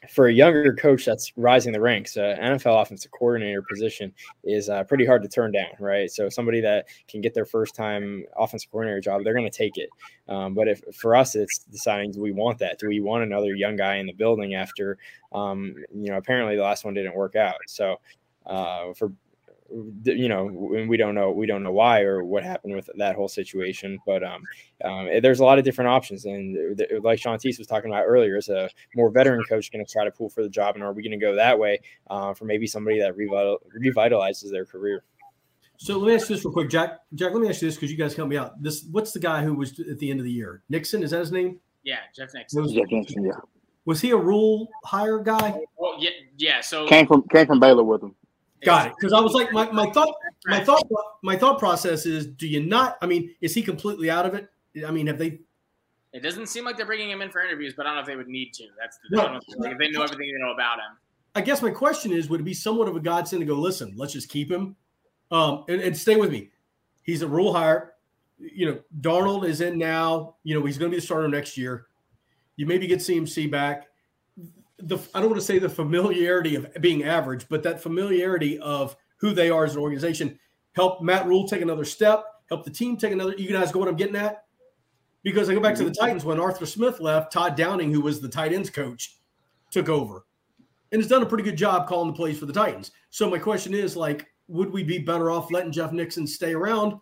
for 0.10 0.28
a 0.28 0.34
younger 0.34 0.74
coach 0.74 1.06
that's 1.06 1.32
rising 1.38 1.72
the 1.72 1.80
ranks, 1.80 2.18
uh, 2.18 2.36
NFL 2.42 2.82
offensive 2.82 3.12
coordinator 3.12 3.62
position 3.62 4.12
is 4.44 4.68
uh, 4.68 4.84
pretty 4.84 5.06
hard 5.06 5.22
to 5.22 5.30
turn 5.30 5.52
down, 5.52 5.70
right? 5.80 6.10
So 6.10 6.28
somebody 6.28 6.60
that 6.62 6.88
can 7.08 7.22
get 7.22 7.36
their 7.36 7.46
first 7.46 7.76
time 7.76 8.26
offensive 8.36 8.72
coordinator 8.72 9.00
job, 9.00 9.24
they're 9.24 9.36
going 9.36 9.50
to 9.50 9.56
take 9.56 9.78
it. 9.78 9.90
Um, 10.28 10.56
but 10.56 10.68
if 10.68 10.82
for 10.96 11.16
us, 11.16 11.36
it's 11.36 11.60
deciding 11.60 12.12
do 12.12 12.22
we 12.22 12.32
want 12.32 12.58
that? 12.60 12.80
Do 12.80 12.88
we 12.88 13.00
want 13.00 13.24
another 13.24 13.54
young 13.54 13.76
guy 13.76 13.98
in 13.98 14.08
the 14.08 14.14
building 14.14 14.56
after, 14.56 14.98
um, 15.34 15.76
you 15.94 16.10
know, 16.10 16.18
apparently 16.18 16.56
the 16.56 16.64
last 16.64 16.84
one 16.84 16.96
didn't 16.96 17.16
work 17.16 17.36
out. 17.36 17.58
So 17.68 17.98
uh, 18.48 18.94
for 18.94 19.12
you 20.04 20.28
know 20.28 20.46
we 20.46 20.98
don't 20.98 21.16
know 21.16 21.32
we 21.32 21.46
don't 21.46 21.64
know 21.64 21.72
why 21.72 22.02
or 22.02 22.24
what 22.24 22.44
happened 22.44 22.76
with 22.76 22.90
that 22.98 23.16
whole 23.16 23.28
situation 23.28 23.98
but 24.06 24.24
um, 24.24 24.44
um, 24.84 25.08
eh, 25.10 25.20
there's 25.20 25.40
a 25.40 25.46
lot 25.46 25.58
of 25.58 25.64
different 25.64 25.90
options 25.90 26.26
and 26.26 26.80
like 27.04 27.20
Shantice 27.20 27.58
was 27.58 27.68
talking 27.68 27.90
about 27.90 28.04
earlier 28.06 28.38
is 28.38 28.50
a 28.50 28.70
more 28.96 29.10
veteran 29.10 29.44
coach 29.48 29.72
going 29.72 29.86
to 29.86 29.92
try 29.92 30.04
to 30.04 30.12
pull 30.12 30.30
for 30.30 30.44
the 30.44 30.50
job 30.50 30.76
and 30.76 30.84
are 30.84 30.94
we 30.94 31.04
going 31.04 31.18
to 31.18 31.24
go 31.26 31.36
that 31.36 31.58
way 31.58 31.80
uh, 32.10 32.34
for 32.34 32.46
maybe 32.46 32.68
somebody 32.68 33.00
that 33.00 33.16
revital, 33.16 33.58
revitalizes 33.80 34.52
their 34.52 34.66
career? 34.66 35.04
So 35.78 35.98
let 35.98 36.08
me 36.08 36.16
ask 36.16 36.30
you 36.30 36.36
this 36.36 36.46
real 36.46 36.54
quick 36.54 36.70
jack 36.70 37.00
jack 37.16 37.32
let 37.34 37.42
me 37.42 37.50
ask 37.50 37.62
you 37.62 37.68
this 37.68 37.76
because 37.76 37.92
you 37.92 37.98
guys 37.98 38.14
help 38.14 38.30
me 38.30 38.38
out. 38.38 38.62
This 38.62 38.86
what's 38.92 39.14
the 39.14 39.20
guy 39.20 39.44
who 39.44 39.54
was 39.54 39.80
at 39.80 40.00
the 40.00 40.12
end 40.12 40.20
of 40.20 40.26
the 40.26 40.32
year? 40.32 40.64
Nixon 40.70 41.02
is 41.02 41.12
that 41.12 41.20
his 41.20 41.32
name? 41.32 41.60
Yeah 41.84 41.98
jeff 42.16 42.30
nixon. 42.34 42.62
Was, 42.62 42.74
jeff 42.74 42.86
nixon 42.92 43.26
yeah. 43.26 43.32
was 43.86 44.02
he 44.02 44.12
a 44.12 44.18
Rhule 44.18 44.68
hire 44.86 45.20
guy? 45.20 45.60
Well 45.78 45.96
yeah 45.98 46.12
yeah 46.38 46.62
so 46.62 46.88
came 46.88 47.08
from 47.08 47.24
came 47.30 47.48
from 47.48 47.60
baylor 47.60 47.84
with 47.84 48.04
him 48.04 48.16
Got 48.64 48.88
it. 48.88 48.94
Because 48.98 49.14
I 49.14 49.20
was 49.20 49.34
like, 49.34 49.52
my, 49.52 49.72
my 49.72 49.90
thought, 49.92 50.14
my 50.46 50.64
thought, 50.64 50.88
my 51.24 51.36
thought 51.36 51.58
process 51.60 52.06
is: 52.06 52.28
Do 52.28 52.48
you 52.48 52.64
not? 52.64 52.98
I 53.02 53.08
mean, 53.08 53.34
is 53.42 53.56
he 53.56 53.62
completely 53.62 54.10
out 54.10 54.26
of 54.26 54.36
it? 54.36 54.50
I 54.86 54.92
mean, 54.92 55.08
have 55.08 55.18
they? 55.18 55.40
It 56.14 56.22
doesn't 56.22 56.48
seem 56.48 56.66
like 56.66 56.78
they're 56.78 56.86
bringing 56.86 57.10
him 57.10 57.22
in 57.22 57.32
for 57.32 57.42
interviews, 57.42 57.74
but 57.76 57.86
I 57.86 57.90
don't 57.90 57.96
know 57.96 58.02
if 58.02 58.08
they 58.08 58.16
would 58.16 58.28
need 58.28 58.54
to. 58.54 58.66
That's 58.80 59.00
the 59.10 59.18
no. 59.18 59.40
like 59.58 59.72
if 59.72 59.78
they 59.78 59.90
know 59.90 60.04
everything 60.04 60.32
they 60.32 60.44
know 60.44 60.54
about 60.54 60.78
him. 60.78 60.98
I 61.34 61.42
guess 61.42 61.62
my 61.62 61.72
question 61.72 62.12
is: 62.12 62.30
Would 62.30 62.42
it 62.42 62.44
be 62.44 62.54
somewhat 62.54 62.88
of 62.88 62.96
a 62.96 63.00
godsend 63.00 63.40
to 63.42 63.46
go? 63.46 63.56
Listen, 63.56 63.94
let's 63.96 64.14
just 64.14 64.30
keep 64.30 64.52
him, 64.52 64.76
um, 65.32 65.66
and, 65.68 65.82
and 65.82 65.98
stay 65.98 66.16
with 66.16 66.32
me. 66.32 66.52
He's 67.04 67.22
a 67.24 67.28
Rhule 67.28 67.54
hire. 67.54 67.94
You 68.38 68.66
know, 68.68 68.80
Darnold 69.02 69.46
is 69.48 69.62
in 69.62 69.78
now. 69.78 70.36
You 70.44 70.60
know, 70.60 70.66
he's 70.66 70.78
going 70.78 70.92
to 70.92 70.96
be 70.96 71.00
the 71.00 71.06
starter 71.06 71.28
next 71.28 71.58
year. 71.58 71.88
You 72.58 72.66
maybe 72.68 72.86
get 72.86 73.00
CMC 73.00 73.50
back 73.50 73.88
the 74.82 74.98
I 75.14 75.20
don't 75.20 75.30
want 75.30 75.42
to 75.42 75.46
say 75.46 75.60
the 75.60 75.70
familiarity 75.70 76.56
of 76.56 76.68
being 76.82 77.04
average, 77.04 77.46
but 77.50 77.64
that 77.64 77.82
familiarity 77.82 78.60
of 78.60 78.96
who 79.18 79.34
they 79.34 79.50
are 79.50 79.66
as 79.66 79.76
an 79.76 79.82
organization 79.82 80.40
help 80.74 81.02
Matt 81.02 81.26
Rhule 81.28 81.48
take 81.48 81.62
another 81.62 81.86
step, 81.86 82.26
help 82.50 82.64
the 82.64 82.72
team 82.72 82.98
take 82.98 83.12
another. 83.12 83.34
You 83.38 83.52
guys 83.52 83.72
go 83.72 83.80
what 83.80 83.88
I'm 83.88 83.96
getting 83.96 84.16
at? 84.16 84.46
Because 85.24 85.50
I 85.50 85.54
go 85.54 85.60
back 85.60 85.76
to 85.76 85.84
the 85.84 85.92
mm-hmm. 85.92 86.04
Titans 86.04 86.26
when 86.26 86.40
Arthur 86.40 86.66
Smith 86.66 87.00
left, 87.00 87.32
Todd 87.32 87.56
Downing, 87.56 87.94
who 87.94 88.02
was 88.02 88.20
the 88.20 88.30
tight 88.30 88.54
ends 88.54 88.70
coach, 88.70 89.18
took 89.70 89.90
over 89.90 90.26
and 90.92 91.02
has 91.02 91.10
done 91.10 91.22
a 91.22 91.26
pretty 91.26 91.44
good 91.44 91.58
job 91.58 91.88
calling 91.88 92.08
the 92.08 92.16
plays 92.16 92.40
for 92.40 92.46
the 92.46 92.54
Titans. 92.54 92.92
So 93.10 93.30
my 93.30 93.38
question 93.38 93.74
is 93.74 93.96
like, 93.96 94.28
would 94.48 94.72
we 94.72 94.84
be 94.84 95.00
better 95.00 95.32
off 95.32 95.52
letting 95.52 95.72
Jeff 95.72 95.92
Nixon 95.92 96.28
stay 96.28 96.54
around 96.54 96.94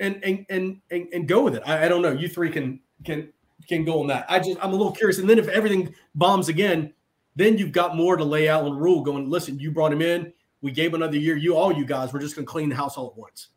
and 0.00 0.22
and 0.24 0.44
and 0.50 0.80
and, 0.90 1.08
and 1.12 1.28
go 1.28 1.42
with 1.42 1.54
it? 1.54 1.62
I, 1.66 1.84
I 1.84 1.88
don't 1.88 2.02
know. 2.02 2.12
You 2.12 2.28
three 2.28 2.50
can 2.50 2.80
can 3.04 3.32
can 3.68 3.84
go 3.84 4.00
on 4.00 4.06
that. 4.08 4.26
I 4.28 4.38
just 4.38 4.58
I'm 4.62 4.72
a 4.72 4.76
little 4.76 4.92
curious. 4.92 5.18
And 5.18 5.28
then 5.28 5.38
if 5.38 5.48
everything 5.48 5.94
bombs 6.14 6.48
again, 6.48 6.92
then 7.34 7.58
you've 7.58 7.72
got 7.72 7.96
more 7.96 8.16
to 8.16 8.24
lay 8.24 8.48
out 8.48 8.64
on 8.64 8.76
Rhule 8.76 9.02
Going, 9.02 9.28
listen, 9.28 9.58
you 9.58 9.70
brought 9.70 9.92
him 9.92 10.02
in. 10.02 10.32
We 10.62 10.72
gave 10.72 10.94
another 10.94 11.18
year. 11.18 11.36
You 11.36 11.56
all 11.56 11.72
you 11.72 11.84
guys, 11.84 12.12
we're 12.12 12.20
just 12.20 12.34
to 12.36 12.42
clean 12.42 12.70
the 12.70 12.76
house 12.76 12.96
all 12.96 13.08
at 13.08 13.16
once. 13.16 13.48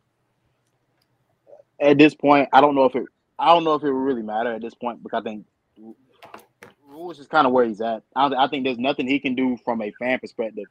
At 1.80 1.98
this 1.98 2.14
point, 2.14 2.50
I 2.52 2.62
don't 2.62 2.76
know 2.76 2.86
if 2.86 2.96
it. 2.96 3.06
I 3.38 3.54
don't 3.54 3.64
know 3.64 3.74
if 3.74 3.84
it 3.84 3.92
would 3.92 3.98
really 3.98 4.22
matter 4.22 4.54
at 4.54 4.62
this 4.62 4.76
point 4.76 5.02
because 5.02 5.22
I 5.22 5.24
think 5.24 5.46
Rhule 6.86 7.12
is 7.12 7.26
kind 7.28 7.48
of 7.48 7.54
where 7.54 7.66
he's 7.66 7.80
at. 7.80 8.04
I, 8.16 8.28
I 8.38 8.48
think 8.50 8.66
there's 8.66 8.78
nothing 8.78 9.08
he 9.08 9.20
can 9.20 9.34
do 9.34 9.58
from 9.64 9.82
a 9.82 9.92
fan 9.92 10.20
perspective 10.20 10.66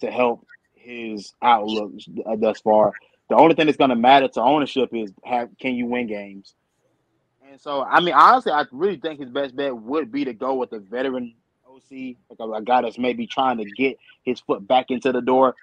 to 0.00 0.10
help 0.10 0.46
his 0.74 1.32
outlook 1.40 1.92
thus 2.38 2.60
far. 2.60 2.92
The 3.30 3.36
only 3.36 3.54
thing 3.54 3.66
that's 3.66 3.78
going 3.78 3.90
to 3.90 3.96
matter 3.96 4.28
to 4.28 4.42
ownership 4.42 4.90
is 4.92 5.12
have 5.24 5.48
can 5.58 5.74
you 5.74 5.86
win 5.86 6.06
games 6.08 6.54
and 7.50 7.60
so, 7.60 7.82
I 7.82 7.98
mean, 8.00 8.14
honestly, 8.14 8.52
I 8.52 8.64
really 8.70 8.96
think 8.96 9.18
his 9.18 9.28
best 9.28 9.56
bet 9.56 9.76
would 9.76 10.12
be 10.12 10.24
to 10.24 10.32
go 10.32 10.54
with 10.54 10.72
a 10.72 10.78
veteran 10.78 11.34
OC, 11.66 12.16
like 12.30 12.38
a, 12.38 12.44
a 12.44 12.62
guy 12.62 12.82
that's 12.82 12.96
maybe 12.96 13.26
trying 13.26 13.58
to 13.58 13.64
get 13.76 13.98
his 14.22 14.38
foot 14.40 14.66
back 14.68 14.86
into 14.90 15.10
the 15.10 15.20
door. 15.20 15.56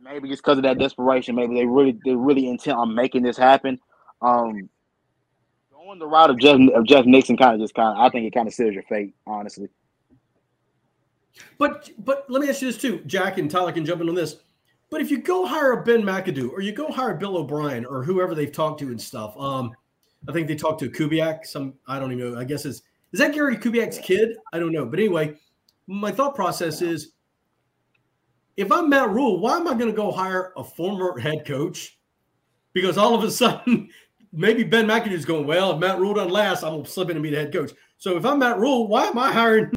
Maybe 0.00 0.30
just 0.30 0.42
because 0.42 0.56
of 0.56 0.64
that 0.64 0.78
desperation, 0.78 1.34
maybe 1.34 1.54
they 1.54 1.66
really 1.66 1.98
they're 2.04 2.16
really 2.16 2.48
intent 2.48 2.78
on 2.78 2.94
making 2.94 3.22
this 3.22 3.36
happen. 3.36 3.78
Um, 4.22 4.70
going 5.70 5.98
the 5.98 6.06
route 6.06 6.30
of 6.30 6.38
Jeff 6.38 6.58
of 6.74 6.86
Jeff 6.86 7.04
Nixon 7.04 7.36
kind 7.36 7.54
of 7.54 7.60
just 7.60 7.74
kind 7.74 7.90
of 7.90 7.98
I 7.98 8.08
think 8.08 8.26
it 8.26 8.34
kind 8.34 8.48
of 8.48 8.54
seals 8.54 8.74
your 8.74 8.82
fate, 8.84 9.14
honestly. 9.26 9.68
But 11.58 11.90
but 11.98 12.24
let 12.30 12.40
me 12.40 12.48
ask 12.48 12.62
you 12.62 12.68
this 12.68 12.80
too, 12.80 13.02
Jack 13.06 13.36
and 13.36 13.50
Tyler 13.50 13.72
can 13.72 13.84
jump 13.84 14.00
in 14.00 14.08
on 14.08 14.14
this. 14.14 14.36
But 14.90 15.02
if 15.02 15.10
you 15.10 15.18
go 15.18 15.44
hire 15.44 15.72
a 15.72 15.82
Ben 15.82 16.02
McAdoo 16.02 16.50
or 16.50 16.62
you 16.62 16.72
go 16.72 16.90
hire 16.90 17.14
Bill 17.14 17.36
O'Brien 17.36 17.84
or 17.84 18.04
whoever 18.04 18.34
they've 18.34 18.52
talked 18.52 18.80
to 18.80 18.86
and 18.86 19.00
stuff, 19.00 19.36
um, 19.36 19.74
I 20.28 20.32
think 20.32 20.48
they 20.48 20.54
talked 20.54 20.80
to 20.80 20.90
Kubiak. 20.90 21.46
Some 21.46 21.74
I 21.86 21.98
don't 21.98 22.12
even 22.12 22.32
know. 22.32 22.38
I 22.38 22.44
guess 22.44 22.64
is 22.64 22.82
is 23.12 23.20
that 23.20 23.32
Gary 23.32 23.56
Kubiak's 23.56 23.98
kid? 23.98 24.36
I 24.52 24.58
don't 24.58 24.72
know. 24.72 24.86
But 24.86 24.98
anyway, 24.98 25.34
my 25.86 26.10
thought 26.10 26.34
process 26.34 26.82
is 26.82 27.12
if 28.56 28.70
I'm 28.70 28.88
Matt 28.88 29.10
Rhule, 29.10 29.40
why 29.40 29.56
am 29.56 29.68
I 29.68 29.74
going 29.74 29.90
to 29.90 29.96
go 29.96 30.10
hire 30.10 30.52
a 30.56 30.64
former 30.64 31.18
head 31.18 31.44
coach? 31.46 31.98
Because 32.72 32.96
all 32.96 33.14
of 33.14 33.24
a 33.24 33.30
sudden, 33.30 33.88
maybe 34.32 34.64
Ben 34.64 34.86
McAdoo's 34.86 35.24
going, 35.24 35.46
well, 35.46 35.72
if 35.72 35.78
Matt 35.78 35.98
Rhule 35.98 36.14
doesn't 36.14 36.32
last, 36.32 36.62
I'm 36.62 36.72
going 36.72 36.84
to 36.84 36.90
slip 36.90 37.10
in 37.10 37.16
and 37.16 37.22
be 37.22 37.30
the 37.30 37.36
head 37.36 37.52
coach. 37.52 37.72
So 37.98 38.16
if 38.16 38.24
I'm 38.24 38.38
Matt 38.38 38.58
Rhule, 38.58 38.88
why 38.88 39.06
am 39.06 39.18
I 39.18 39.32
hiring 39.32 39.70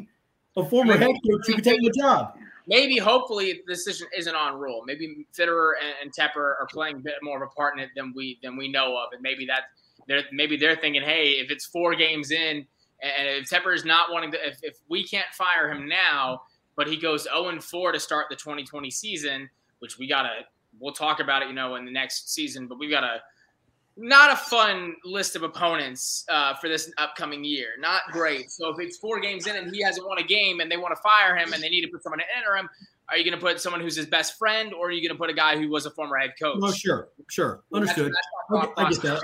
a 0.56 0.64
former 0.64 0.96
head 0.96 1.08
coach 1.08 1.46
who 1.46 1.54
can 1.54 1.64
take 1.64 1.80
the 1.80 1.92
job? 2.00 2.34
Maybe, 2.66 2.98
hopefully, 2.98 3.62
the 3.66 3.72
decision 3.72 4.08
isn't 4.16 4.34
on 4.34 4.58
Rhule. 4.58 4.82
Maybe 4.84 5.26
Fitterer 5.32 5.72
and, 5.80 5.94
and 6.02 6.12
Tepper 6.12 6.36
are 6.60 6.66
playing 6.70 6.96
a 6.96 7.00
bit 7.00 7.14
more 7.22 7.42
of 7.42 7.48
a 7.48 7.54
part 7.54 7.78
in 7.78 7.82
it 7.82 7.90
than 7.96 8.12
we 8.14 8.38
than 8.42 8.58
we 8.58 8.68
know 8.68 8.94
of, 8.94 9.12
and 9.12 9.22
maybe 9.22 9.46
that 9.46 9.62
they're 10.08 10.24
maybe 10.32 10.56
they're 10.56 10.76
thinking, 10.76 11.02
hey, 11.02 11.32
if 11.32 11.50
it's 11.50 11.66
four 11.66 11.94
games 11.94 12.30
in, 12.30 12.66
and 13.00 13.28
if 13.28 13.48
Tepper 13.48 13.74
is 13.74 13.84
not 13.84 14.10
wanting 14.10 14.32
to, 14.32 14.48
if, 14.48 14.58
if 14.62 14.78
we 14.88 15.06
can't 15.06 15.28
fire 15.32 15.70
him 15.70 15.88
now, 15.88 16.42
but 16.76 16.88
he 16.88 16.96
goes 16.96 17.24
0 17.24 17.48
and 17.48 17.62
4 17.62 17.92
to 17.92 18.00
start 18.00 18.26
the 18.30 18.36
2020 18.36 18.90
season, 18.90 19.48
which 19.78 19.98
we 19.98 20.08
gotta 20.08 20.44
we'll 20.80 20.92
talk 20.92 21.20
about 21.20 21.42
it, 21.42 21.48
you 21.48 21.54
know, 21.54 21.76
in 21.76 21.84
the 21.84 21.92
next 21.92 22.32
season, 22.32 22.66
but 22.66 22.78
we've 22.78 22.90
got 22.90 23.04
a 23.04 23.20
not 24.00 24.30
a 24.30 24.36
fun 24.36 24.94
list 25.04 25.34
of 25.34 25.42
opponents 25.42 26.24
uh, 26.28 26.54
for 26.54 26.68
this 26.68 26.92
upcoming 26.98 27.42
year. 27.42 27.70
Not 27.80 28.02
great. 28.12 28.48
So 28.50 28.68
if 28.68 28.78
it's 28.78 28.96
four 28.96 29.18
games 29.18 29.48
in 29.48 29.56
and 29.56 29.74
he 29.74 29.82
hasn't 29.82 30.06
won 30.06 30.18
a 30.18 30.22
game 30.22 30.60
and 30.60 30.70
they 30.70 30.76
want 30.76 30.94
to 30.94 31.02
fire 31.02 31.36
him 31.36 31.52
and 31.52 31.60
they 31.60 31.68
need 31.68 31.82
to 31.82 31.88
put 31.88 32.04
someone 32.04 32.20
in 32.20 32.26
interim, 32.38 32.68
are 33.08 33.16
you 33.16 33.24
going 33.24 33.36
to 33.36 33.44
put 33.44 33.60
someone 33.60 33.80
who's 33.80 33.96
his 33.96 34.06
best 34.06 34.38
friend 34.38 34.72
or 34.72 34.88
are 34.88 34.90
you 34.92 35.00
going 35.06 35.16
to 35.16 35.18
put 35.18 35.30
a 35.30 35.34
guy 35.34 35.58
who 35.58 35.68
was 35.68 35.84
a 35.86 35.90
former 35.90 36.16
head 36.16 36.34
coach? 36.40 36.58
Oh, 36.62 36.70
sure, 36.70 37.08
sure, 37.28 37.62
understood. 37.72 38.12
That's, 38.50 38.68
that's 38.76 38.98
I, 38.98 39.02
get 39.02 39.02
that. 39.02 39.22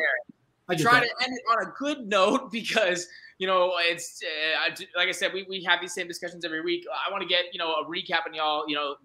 I 0.69 0.75
try 0.75 1.01
that. 1.01 1.07
to 1.07 1.25
end 1.25 1.33
it 1.37 1.43
on 1.51 1.67
a 1.67 1.73
good 1.79 2.07
note 2.07 2.51
because 2.53 3.07
you 3.39 3.47
know 3.47 3.73
it's 3.79 4.23
uh, 4.23 4.75
like 4.97 5.09
I 5.09 5.13
said, 5.13 5.33
we, 5.33 5.45
we 5.49 5.63
have 5.65 5.81
these 5.81 5.95
same 5.95 6.09
discussions 6.09 6.45
every 6.45 6.63
week. 6.63 6.85
I 7.07 7.11
want 7.11 7.23
to 7.23 7.29
get 7.29 7.45
you 7.53 7.59
know 7.59 7.73
a 7.73 7.85
recap 7.85 8.27
and 8.27 8.35
y'all 8.35 8.65
you 8.69 8.75
know 8.75 8.97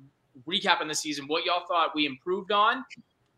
recapping 0.48 0.88
the 0.88 0.96
season, 0.96 1.26
what 1.28 1.46
y'all 1.46 1.66
thought 1.68 1.96
we 1.96 2.06
improved 2.06 2.52
on. 2.52 2.86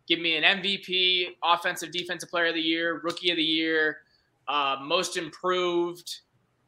Give 0.08 0.20
me 0.20 0.36
an 0.36 0.44
MVP, 0.44 1.28
offensive, 1.44 1.92
defensive 1.92 2.30
player 2.30 2.48
of 2.48 2.56
the 2.56 2.62
year, 2.62 3.00
rookie 3.04 3.32
of 3.32 3.38
the 3.38 3.44
year, 3.44 4.00
uh, 4.48 4.78
most 4.82 5.16
improved, 5.16 6.20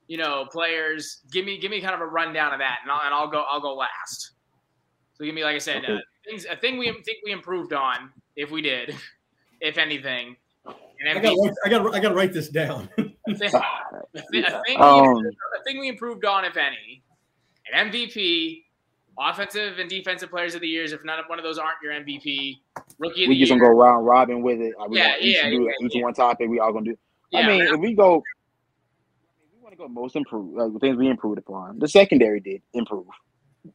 you 0.08 0.18
know, 0.18 0.46
players. 0.52 1.22
Give 1.32 1.46
me 1.46 1.58
give 1.58 1.72
me 1.72 1.82
kind 1.82 1.94
of 1.94 2.02
a 2.02 2.06
rundown 2.06 2.54
of 2.54 2.60
that, 2.60 2.80
and 2.84 2.92
I'll, 2.92 3.02
and 3.06 3.14
I'll 3.14 3.28
go 3.28 3.44
I'll 3.50 3.60
go 3.60 3.76
last. 3.76 4.32
So 5.16 5.26
give 5.26 5.36
me, 5.36 5.44
like 5.44 5.56
I 5.56 5.60
said, 5.60 5.84
okay. 5.84 5.94
uh, 5.96 6.00
things 6.26 6.46
a 6.50 6.56
thing 6.56 6.78
we 6.78 6.92
think 6.92 7.18
we 7.24 7.32
improved 7.32 7.74
on, 7.74 8.12
if 8.36 8.52
we 8.52 8.62
did, 8.62 8.96
if 9.62 9.78
anything. 9.78 10.38
I 11.08 11.20
got 11.20 11.36
I 11.66 11.70
got 11.70 11.96
I 11.96 12.00
got 12.00 12.10
to 12.10 12.16
write 12.16 12.34
this 12.34 12.50
down. 12.50 12.90
a, 12.98 13.04
thing, 13.04 13.14
a, 13.54 14.22
thing, 14.32 14.46
a, 14.46 14.64
thing 14.66 14.82
um, 14.82 15.16
we, 15.16 15.30
a 15.30 15.64
thing 15.66 15.80
we 15.80 15.90
improved 15.90 16.26
on, 16.26 16.46
if 16.46 16.58
any, 16.58 17.04
an 17.72 17.92
MVP, 17.92 18.64
offensive 19.20 19.80
and 19.80 19.90
defensive 19.90 20.30
players 20.30 20.56
of 20.56 20.62
the 20.62 20.68
years. 20.68 20.92
If 20.92 21.04
none 21.04 21.20
of 21.20 21.26
one 21.28 21.40
of 21.40 21.44
those 21.44 21.58
aren't 21.58 21.78
your 21.82 21.94
MVP, 21.94 22.60
rookie 23.00 23.24
of 23.24 23.30
we 23.30 23.40
just 23.40 23.52
year. 23.52 23.60
gonna 23.60 23.72
go 23.72 23.80
round 23.80 24.06
robin 24.06 24.42
with 24.42 24.60
it. 24.60 24.74
We 24.90 24.98
yeah, 24.98 25.16
yeah, 25.20 25.50
do 25.50 25.64
yeah, 25.64 25.86
each 25.86 25.96
yeah. 25.96 26.04
one 26.04 26.14
topic. 26.14 26.50
We 26.50 26.60
all 26.60 26.74
gonna 26.74 26.86
do. 26.86 26.98
Yeah, 27.32 27.42
I 27.42 27.48
mean, 27.48 27.62
if 27.62 27.80
we 27.80 27.94
go, 27.94 28.24
we 29.54 29.62
want 29.62 29.74
to 29.74 29.78
go 29.78 29.88
most 29.88 30.16
improved. 30.16 30.56
Like 30.56 30.82
things 30.82 30.98
we 30.98 31.10
improved 31.10 31.40
upon. 31.40 31.80
The 31.80 31.88
secondary 31.88 32.40
did 32.40 32.62
improve. 32.74 33.08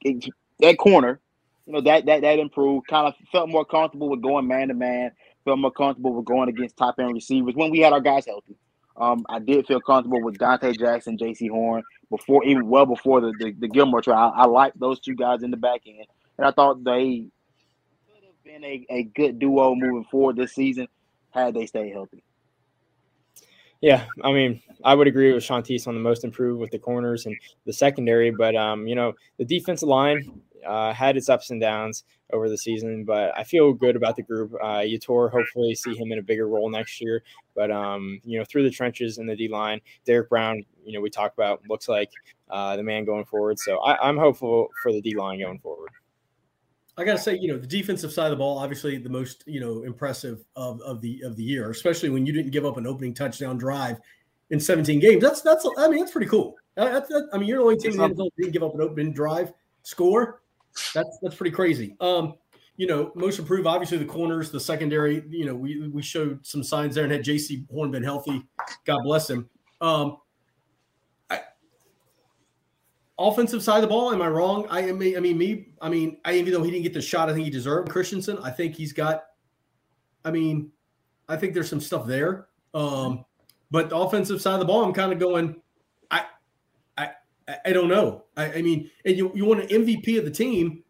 It, 0.02 0.28
that 0.60 0.78
corner, 0.78 1.20
you 1.66 1.72
know, 1.72 1.80
that 1.82 2.06
that 2.06 2.22
that 2.22 2.38
improved. 2.38 2.86
Kind 2.88 3.08
of 3.08 3.14
felt 3.32 3.48
more 3.48 3.64
comfortable 3.64 4.08
with 4.08 4.22
going 4.22 4.46
man 4.46 4.68
to 4.68 4.74
man. 4.74 5.12
Felt 5.44 5.58
more 5.58 5.70
comfortable 5.70 6.12
with 6.12 6.26
going 6.26 6.48
against 6.48 6.76
top 6.76 6.98
end 6.98 7.14
receivers 7.14 7.54
when 7.54 7.70
we 7.70 7.80
had 7.80 7.92
our 7.92 8.00
guys 8.00 8.26
healthy. 8.26 8.56
Um, 8.96 9.24
I 9.28 9.38
did 9.38 9.66
feel 9.66 9.80
comfortable 9.80 10.20
with 10.22 10.38
Donte 10.38 10.76
Jackson, 10.78 11.16
Jaycee 11.16 11.50
Horn 11.50 11.82
before 12.10 12.44
even 12.44 12.68
well 12.68 12.86
before 12.86 13.20
the 13.20 13.32
the, 13.38 13.52
the 13.52 13.68
Gilmore 13.68 14.02
trial. 14.02 14.32
I, 14.34 14.42
I 14.42 14.46
liked 14.46 14.78
those 14.78 15.00
two 15.00 15.14
guys 15.14 15.42
in 15.42 15.50
the 15.50 15.56
back 15.56 15.82
end, 15.86 16.06
and 16.36 16.46
I 16.46 16.50
thought 16.50 16.82
they 16.84 17.26
could 18.12 18.24
have 18.24 18.44
been 18.44 18.64
a, 18.64 18.86
a 18.90 19.02
good 19.04 19.38
duo 19.38 19.74
moving 19.74 20.04
forward 20.10 20.36
this 20.36 20.54
season 20.54 20.88
had 21.30 21.54
they 21.54 21.66
stayed 21.66 21.92
healthy. 21.92 22.22
Yeah, 23.80 24.06
I 24.24 24.32
mean, 24.32 24.60
I 24.84 24.96
would 24.96 25.06
agree 25.06 25.32
with 25.32 25.44
Shantice 25.44 25.86
on 25.86 25.94
the 25.94 26.00
most 26.00 26.24
improved 26.24 26.60
with 26.60 26.72
the 26.72 26.80
corners 26.80 27.26
and 27.26 27.36
the 27.64 27.72
secondary, 27.72 28.32
but 28.32 28.56
um, 28.56 28.88
you 28.88 28.96
know, 28.96 29.14
the 29.38 29.44
defensive 29.44 29.88
line 29.88 30.40
uh, 30.66 30.92
had 30.92 31.16
its 31.16 31.28
ups 31.28 31.50
and 31.50 31.60
downs 31.60 32.04
over 32.32 32.48
the 32.48 32.58
season, 32.58 33.04
but 33.04 33.36
I 33.36 33.44
feel 33.44 33.72
good 33.72 33.96
about 33.96 34.16
the 34.16 34.22
group. 34.22 34.52
Uh, 34.62 34.80
Yetur, 34.80 35.30
hopefully, 35.30 35.74
see 35.74 35.94
him 35.94 36.12
in 36.12 36.18
a 36.18 36.22
bigger 36.22 36.48
role 36.48 36.68
next 36.68 37.00
year. 37.00 37.22
But 37.54 37.70
um, 37.70 38.20
you 38.24 38.38
know, 38.38 38.44
through 38.44 38.64
the 38.64 38.70
trenches 38.70 39.18
in 39.18 39.26
the 39.26 39.36
D 39.36 39.48
line, 39.48 39.80
Derrick 40.04 40.28
Brown, 40.28 40.64
you 40.84 40.92
know, 40.92 41.00
we 41.00 41.10
talk 41.10 41.32
about 41.32 41.62
looks 41.68 41.88
like 41.88 42.10
uh, 42.50 42.76
the 42.76 42.82
man 42.82 43.04
going 43.04 43.24
forward. 43.24 43.58
So 43.58 43.78
I, 43.78 44.08
I'm 44.08 44.16
hopeful 44.16 44.68
for 44.82 44.92
the 44.92 45.00
D 45.00 45.16
line 45.16 45.40
going 45.40 45.58
forward. 45.58 45.90
I 46.98 47.04
gotta 47.04 47.18
say, 47.18 47.36
you 47.36 47.46
know, 47.46 47.56
the 47.56 47.66
defensive 47.66 48.12
side 48.12 48.24
of 48.24 48.30
the 48.32 48.36
ball, 48.36 48.58
obviously 48.58 48.98
the 48.98 49.08
most, 49.08 49.44
you 49.46 49.60
know, 49.60 49.84
impressive 49.84 50.44
of, 50.56 50.80
of 50.80 51.00
the 51.00 51.22
of 51.22 51.36
the 51.36 51.44
year, 51.44 51.70
especially 51.70 52.10
when 52.10 52.26
you 52.26 52.32
didn't 52.32 52.50
give 52.50 52.66
up 52.66 52.76
an 52.76 52.88
opening 52.88 53.14
touchdown 53.14 53.56
drive 53.56 53.98
in 54.50 54.58
17 54.58 54.98
games. 54.98 55.22
That's 55.22 55.40
that's 55.40 55.66
I 55.78 55.88
mean, 55.88 56.00
that's 56.00 56.10
pretty 56.10 56.26
cool. 56.26 56.56
That's, 56.74 57.08
that, 57.08 57.28
I 57.32 57.38
mean, 57.38 57.48
you're 57.48 57.58
the 57.58 57.64
only 57.64 57.76
team 57.76 57.92
in 57.92 57.98
the 57.98 58.08
NFL 58.08 58.30
didn't 58.36 58.52
give 58.52 58.62
up 58.64 58.74
an 58.74 58.80
opening 58.80 59.12
drive 59.12 59.52
score. 59.82 60.42
That's 60.94 61.18
that's 61.22 61.34
pretty 61.34 61.50
crazy. 61.50 61.96
Um, 62.00 62.34
you 62.76 62.86
know, 62.86 63.10
most 63.14 63.38
improved, 63.38 63.66
obviously 63.66 63.98
the 63.98 64.04
corners, 64.04 64.50
the 64.50 64.60
secondary, 64.60 65.24
you 65.28 65.44
know, 65.44 65.54
we 65.54 65.88
we 65.88 66.00
showed 66.00 66.46
some 66.46 66.62
signs 66.62 66.94
there 66.94 67.04
and 67.04 67.12
had 67.12 67.24
Jaycee 67.24 67.68
Horn 67.70 67.90
been 67.90 68.04
healthy, 68.04 68.42
God 68.84 69.00
bless 69.02 69.28
him. 69.28 69.50
Um 69.80 70.18
I, 71.28 71.40
offensive 73.18 73.62
side 73.64 73.76
of 73.76 73.82
the 73.82 73.88
ball, 73.88 74.12
am 74.12 74.22
I 74.22 74.28
wrong? 74.28 74.66
I, 74.70 74.92
mean, 74.92 75.16
I 75.16 75.20
mean, 75.20 75.36
me, 75.36 75.68
I 75.80 75.88
mean, 75.88 76.18
I 76.24 76.34
even 76.34 76.52
though 76.52 76.62
he 76.62 76.70
didn't 76.70 76.84
get 76.84 76.94
the 76.94 77.02
shot, 77.02 77.28
I 77.28 77.34
think 77.34 77.44
he 77.44 77.50
deserved 77.50 77.90
Christensen. 77.90 78.38
I 78.38 78.50
think 78.50 78.76
he's 78.76 78.92
got, 78.92 79.24
I 80.24 80.30
mean, 80.30 80.70
I 81.28 81.36
think 81.36 81.54
there's 81.54 81.68
some 81.68 81.80
stuff 81.80 82.06
there. 82.06 82.46
Um, 82.74 83.24
but 83.72 83.90
the 83.90 83.96
offensive 83.96 84.40
side 84.40 84.54
of 84.54 84.60
the 84.60 84.66
ball, 84.66 84.84
I'm 84.84 84.94
kind 84.94 85.12
of 85.12 85.18
going, 85.18 85.60
I, 87.64 87.72
don't 87.72 87.88
know. 87.88 88.24
I, 88.36 88.52
I, 88.54 88.62
mean, 88.62 88.90
and 89.04 89.16
you, 89.16 89.32
you 89.34 89.44
want 89.44 89.60
an 89.60 89.68
MVP 89.68 90.18
of 90.18 90.24
the 90.24 90.30
team. 90.30 90.84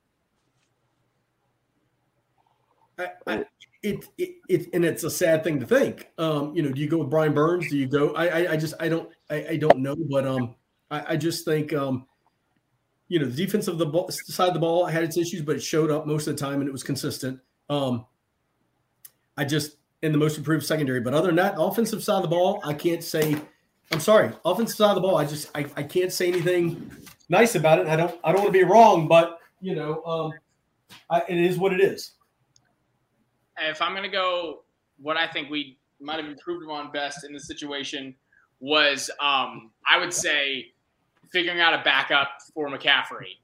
I, 2.99 3.09
I, 3.27 3.45
it, 3.83 4.05
it, 4.19 4.31
it, 4.49 4.69
and 4.73 4.85
it's 4.85 5.05
a 5.05 5.11
sad 5.11 5.45
thing 5.45 5.61
to 5.61 5.67
think. 5.67 6.09
Um, 6.19 6.55
you 6.55 6.63
know, 6.63 6.73
do 6.73 6.81
you 6.81 6.89
go 6.89 6.99
with 6.99 7.11
Brian 7.11 7.33
Burns? 7.33 7.69
Do 7.71 7.77
you 7.77 7.87
go? 7.87 8.15
I, 8.15 8.27
I, 8.27 8.53
I 8.53 8.57
just, 8.57 8.75
I 8.81 8.89
don't, 8.89 9.09
I, 9.31 9.47
I 9.51 9.57
don't 9.57 9.79
know, 9.79 9.95
but 9.95 10.27
um, 10.27 10.57
I, 10.91 11.13
I 11.13 11.17
just 11.17 11.45
think, 11.45 11.73
um, 11.73 12.07
you 13.07 13.21
know, 13.21 13.27
the 13.27 13.37
defense 13.37 13.69
of 13.69 13.79
the 13.79 13.87
ball, 13.87 14.11
side 14.11 14.49
of 14.49 14.55
the 14.55 14.61
ball 14.61 14.85
had 14.85 15.05
its 15.05 15.17
issues, 15.17 15.43
but 15.43 15.57
it 15.57 15.63
showed 15.63 15.91
up 15.91 16.07
most 16.07 16.27
of 16.27 16.37
the 16.37 16.45
time 16.45 16.61
and 16.61 16.69
it 16.69 16.73
was 16.73 16.83
consistent. 16.83 17.39
Um, 17.71 18.05
I 19.37 19.45
just 19.45 19.77
in 20.03 20.13
the 20.13 20.19
most 20.19 20.39
improved 20.39 20.67
secondary, 20.67 21.01
but 21.01 21.15
other 21.15 21.29
than 21.29 21.37
that, 21.37 21.55
offensive 21.57 22.03
side 22.03 22.17
of 22.17 22.23
the 22.23 22.29
ball, 22.29 22.61
I 22.65 22.75
can't 22.75 23.03
say 23.03 23.37
I'm 23.91 24.01
sorry, 24.01 24.33
offensive 24.45 24.77
side 24.77 24.91
of 24.91 24.95
the 24.97 25.01
ball. 25.01 25.17
I 25.17 25.25
just 25.25 25.51
I, 25.55 25.67
I 25.77 25.83
can't 25.83 26.13
say 26.13 26.29
anything 26.29 26.91
nice 27.29 27.55
about 27.55 27.79
it. 27.79 27.87
I 27.87 27.97
don't 27.97 28.19
I 28.23 28.33
don't 28.33 28.43
want 28.43 28.53
to 28.53 28.59
be 28.59 28.65
wrong, 28.65 29.09
but 29.09 29.39
you 29.61 29.75
know, 29.75 30.03
um, 30.05 30.33
I, 31.11 31.23
it 31.29 31.39
is 31.39 31.59
what 31.59 31.73
it 31.73 31.81
is. 31.81 32.13
If 33.59 33.81
I'm 33.81 33.95
gonna 33.95 34.11
go, 34.11 34.65
what 34.99 35.17
I 35.17 35.27
think 35.27 35.51
we 35.51 35.79
might 36.01 36.17
have 36.21 36.27
improved 36.31 36.69
on 36.71 36.93
best 36.93 37.25
in 37.25 37.33
the 37.33 37.41
situation 37.41 38.15
was, 38.61 39.11
um, 39.21 39.71
I 39.91 39.99
would 39.99 40.13
say, 40.13 40.73
figuring 41.33 41.61
out 41.61 41.75
a 41.75 41.83
backup 41.83 42.29
for 42.55 42.69
McCaffrey. 42.69 43.39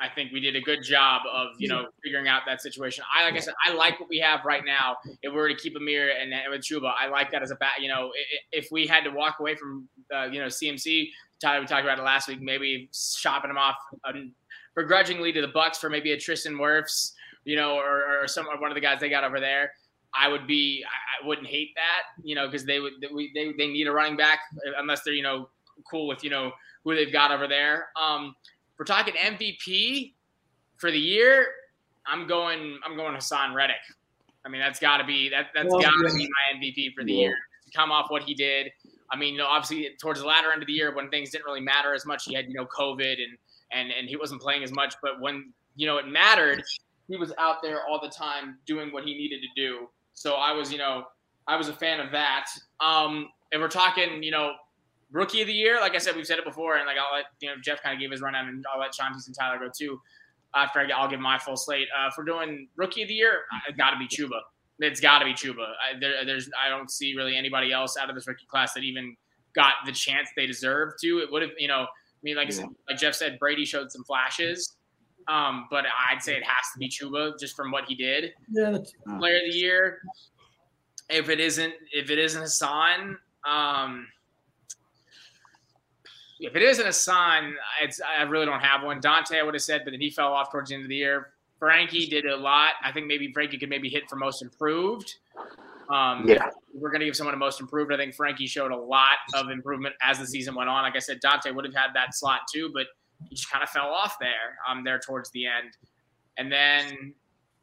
I 0.00 0.08
think 0.08 0.32
we 0.32 0.40
did 0.40 0.56
a 0.56 0.60
good 0.60 0.82
job 0.82 1.22
of 1.30 1.48
you 1.58 1.68
know 1.68 1.88
figuring 2.02 2.28
out 2.28 2.42
that 2.46 2.62
situation. 2.62 3.04
I 3.14 3.24
like 3.24 3.34
I 3.34 3.40
said, 3.40 3.54
I 3.66 3.74
like 3.74 4.00
what 4.00 4.08
we 4.08 4.18
have 4.18 4.44
right 4.44 4.64
now. 4.64 4.96
If 5.22 5.32
we 5.32 5.36
were 5.36 5.48
to 5.48 5.54
keep 5.54 5.76
Ameer 5.76 6.10
and 6.20 6.32
with 6.50 6.62
Chuba, 6.62 6.92
I 6.98 7.08
like 7.08 7.30
that 7.32 7.42
as 7.42 7.50
a 7.50 7.56
bat. 7.56 7.74
You 7.80 7.88
know, 7.88 8.10
if 8.52 8.68
we 8.70 8.86
had 8.86 9.04
to 9.04 9.10
walk 9.10 9.36
away 9.40 9.56
from 9.56 9.88
uh, 10.14 10.24
you 10.24 10.40
know 10.40 10.46
CMC, 10.46 11.08
Tyler, 11.40 11.60
we 11.60 11.66
talked 11.66 11.84
about 11.84 11.98
it 11.98 12.02
last 12.02 12.28
week. 12.28 12.40
Maybe 12.40 12.88
shopping 12.92 13.50
him 13.50 13.58
off 13.58 13.76
um, 14.04 14.32
begrudgingly 14.74 15.32
to 15.32 15.40
the 15.40 15.48
Bucks 15.48 15.78
for 15.78 15.90
maybe 15.90 16.12
a 16.12 16.18
Tristan 16.18 16.54
Wirfs, 16.54 17.12
you 17.44 17.56
know, 17.56 17.74
or, 17.74 18.22
or 18.22 18.28
some 18.28 18.46
one 18.46 18.70
of 18.70 18.74
the 18.74 18.80
guys 18.80 19.00
they 19.00 19.08
got 19.08 19.24
over 19.24 19.40
there. 19.40 19.72
I 20.14 20.28
would 20.28 20.46
be, 20.46 20.84
I, 21.22 21.26
wouldn't 21.26 21.46
hate 21.46 21.70
that, 21.76 22.24
you 22.24 22.34
know, 22.34 22.46
because 22.46 22.64
they 22.64 22.80
would, 22.80 22.94
they, 23.00 23.08
they, 23.32 23.52
they 23.56 23.66
need 23.68 23.86
a 23.86 23.92
running 23.92 24.16
back 24.16 24.40
unless 24.76 25.02
they're, 25.02 25.14
you 25.14 25.22
know, 25.22 25.50
cool 25.88 26.08
with, 26.08 26.24
you 26.24 26.30
know, 26.30 26.50
who 26.82 26.96
they've 26.96 27.12
got 27.12 27.30
over 27.30 27.46
there. 27.46 27.88
Um, 28.00 28.34
we're 28.80 28.86
talking 28.86 29.12
MVP 29.12 30.14
for 30.78 30.90
the 30.90 30.98
year, 30.98 31.46
I'm 32.06 32.26
going. 32.26 32.78
I'm 32.82 32.96
going 32.96 33.14
Haason 33.14 33.54
Reddick. 33.54 33.76
I 34.46 34.48
mean, 34.48 34.58
that's 34.62 34.80
got 34.80 34.96
to 34.96 35.04
be 35.04 35.28
that. 35.28 35.48
That's 35.54 35.68
well, 35.68 35.82
got 35.82 35.90
to 35.90 36.08
yeah. 36.08 36.16
be 36.16 36.28
my 36.28 36.58
MVP 36.58 36.94
for 36.94 37.04
the 37.04 37.12
yeah. 37.12 37.20
year. 37.20 37.36
To 37.66 37.78
come 37.78 37.92
off 37.92 38.06
what 38.10 38.22
he 38.22 38.32
did. 38.32 38.72
I 39.12 39.18
mean, 39.18 39.34
you 39.34 39.38
know, 39.38 39.46
obviously 39.46 39.86
towards 40.00 40.20
the 40.20 40.26
latter 40.26 40.50
end 40.50 40.62
of 40.62 40.66
the 40.66 40.72
year 40.72 40.94
when 40.94 41.10
things 41.10 41.28
didn't 41.28 41.44
really 41.44 41.60
matter 41.60 41.92
as 41.92 42.06
much, 42.06 42.24
he 42.24 42.34
had 42.34 42.46
you 42.48 42.54
know 42.54 42.64
COVID 42.64 43.12
and 43.12 43.36
and 43.70 43.90
and 43.92 44.08
he 44.08 44.16
wasn't 44.16 44.40
playing 44.40 44.64
as 44.64 44.72
much. 44.72 44.94
But 45.02 45.20
when 45.20 45.52
you 45.76 45.86
know 45.86 45.98
it 45.98 46.08
mattered, 46.08 46.62
he 47.06 47.18
was 47.18 47.34
out 47.36 47.56
there 47.62 47.86
all 47.86 48.00
the 48.00 48.08
time 48.08 48.56
doing 48.64 48.94
what 48.94 49.04
he 49.04 49.12
needed 49.12 49.42
to 49.42 49.62
do. 49.62 49.88
So 50.14 50.36
I 50.36 50.52
was, 50.52 50.72
you 50.72 50.78
know, 50.78 51.04
I 51.46 51.56
was 51.56 51.68
a 51.68 51.74
fan 51.74 52.00
of 52.00 52.10
that. 52.12 52.46
Um, 52.80 53.28
if 53.52 53.60
we're 53.60 53.68
talking, 53.68 54.22
you 54.22 54.30
know, 54.30 54.52
rookie 55.12 55.40
of 55.40 55.46
the 55.46 55.52
year, 55.52 55.80
like 55.80 55.94
I 55.94 55.98
said, 55.98 56.16
we've 56.16 56.26
said 56.26 56.38
it 56.38 56.44
before, 56.44 56.76
and 56.76 56.86
like 56.86 56.96
I'll 56.96 57.16
let 57.16 57.26
you 57.40 57.48
know 57.48 57.54
Jeff 57.62 57.82
kind 57.82 57.94
of 57.94 58.00
gave 58.00 58.10
his 58.10 58.20
rundown, 58.20 58.48
and 58.48 58.64
I'll 58.72 58.80
let 58.80 58.94
Sean 58.94 59.12
and 59.12 59.34
Tyler 59.38 59.58
go 59.58 59.70
too. 59.76 60.00
After 60.54 60.80
I, 60.80 61.00
will 61.00 61.08
give 61.08 61.20
my 61.20 61.38
full 61.38 61.56
slate. 61.56 61.86
Uh, 61.96 62.08
if 62.08 62.14
we're 62.18 62.24
doing 62.24 62.68
rookie 62.76 63.02
of 63.02 63.08
the 63.08 63.14
year, 63.14 63.42
it's 63.68 63.76
got 63.76 63.90
to 63.90 63.98
be 63.98 64.08
Chuba. 64.08 64.40
It's 64.80 65.00
got 65.00 65.20
to 65.20 65.24
be 65.24 65.32
Chuba. 65.32 65.62
I, 65.62 65.98
there, 66.00 66.24
there's 66.24 66.50
I 66.60 66.68
don't 66.68 66.90
see 66.90 67.14
really 67.14 67.36
anybody 67.36 67.72
else 67.72 67.96
out 67.96 68.08
of 68.08 68.16
this 68.16 68.26
rookie 68.26 68.46
class 68.50 68.72
that 68.74 68.82
even 68.82 69.16
got 69.54 69.74
the 69.86 69.92
chance 69.92 70.28
they 70.36 70.46
deserve 70.46 70.94
to. 71.02 71.18
It 71.18 71.30
would 71.30 71.42
have, 71.42 71.52
you 71.58 71.68
know, 71.68 71.82
I 71.82 72.22
mean, 72.22 72.36
like, 72.36 72.50
yeah. 72.50 72.66
like 72.88 72.98
Jeff 72.98 73.14
said, 73.14 73.38
Brady 73.38 73.64
showed 73.64 73.92
some 73.92 74.04
flashes. 74.04 74.76
Um, 75.28 75.68
but 75.70 75.84
I'd 76.10 76.22
say 76.22 76.36
it 76.36 76.44
has 76.44 76.72
to 76.72 76.78
be 76.78 76.88
Chuba 76.88 77.38
just 77.38 77.54
from 77.54 77.70
what 77.70 77.84
he 77.86 77.94
did. 77.94 78.32
Yeah, 78.50 78.70
that's 78.70 78.92
player 79.18 79.36
of 79.36 79.52
the 79.52 79.56
year. 79.56 80.00
If 81.08 81.28
it 81.28 81.40
isn't, 81.40 81.74
if 81.92 82.10
it 82.10 82.18
isn't 82.18 82.40
Hassan, 82.40 83.18
um, 83.48 84.06
if 86.40 86.56
it 86.56 86.62
isn't 86.62 86.86
Haason, 86.86 87.52
it's 87.82 88.00
I 88.00 88.22
really 88.22 88.46
don't 88.46 88.60
have 88.60 88.82
one. 88.82 89.00
Donte, 89.00 89.38
I 89.38 89.42
would 89.42 89.54
have 89.54 89.62
said, 89.62 89.82
but 89.84 89.90
then 89.92 90.00
he 90.00 90.10
fell 90.10 90.32
off 90.32 90.50
towards 90.50 90.70
the 90.70 90.74
end 90.74 90.84
of 90.84 90.88
the 90.88 90.96
year. 90.96 91.28
Frankie 91.58 92.06
did 92.06 92.24
a 92.24 92.36
lot. 92.36 92.72
I 92.82 92.90
think 92.90 93.06
maybe 93.06 93.30
Frankie 93.32 93.58
could 93.58 93.68
maybe 93.68 93.90
hit 93.90 94.08
for 94.08 94.16
most 94.16 94.40
improved. 94.40 95.16
Um, 95.90 96.26
yeah, 96.26 96.48
we're 96.72 96.90
going 96.90 97.00
to 97.00 97.06
give 97.06 97.16
someone 97.16 97.34
a 97.34 97.38
most 97.38 97.60
improved. 97.60 97.92
I 97.92 97.96
think 97.96 98.14
Frankie 98.14 98.46
showed 98.46 98.70
a 98.70 98.76
lot 98.76 99.18
of 99.34 99.50
improvement 99.50 99.94
as 100.02 100.18
the 100.18 100.26
season 100.26 100.54
went 100.54 100.70
on. 100.70 100.82
Like 100.82 100.96
I 100.96 101.00
said, 101.00 101.20
Donte 101.20 101.54
would 101.54 101.64
have 101.64 101.74
had 101.74 101.88
that 101.94 102.14
slot 102.14 102.40
too, 102.52 102.70
but 102.72 102.86
he 103.28 103.36
just 103.36 103.50
kind 103.50 103.62
of 103.62 103.68
fell 103.68 103.90
off 103.90 104.16
there. 104.18 104.56
Um, 104.66 104.82
there 104.84 104.98
towards 104.98 105.30
the 105.32 105.46
end, 105.46 105.76
and 106.38 106.50
then 106.50 107.14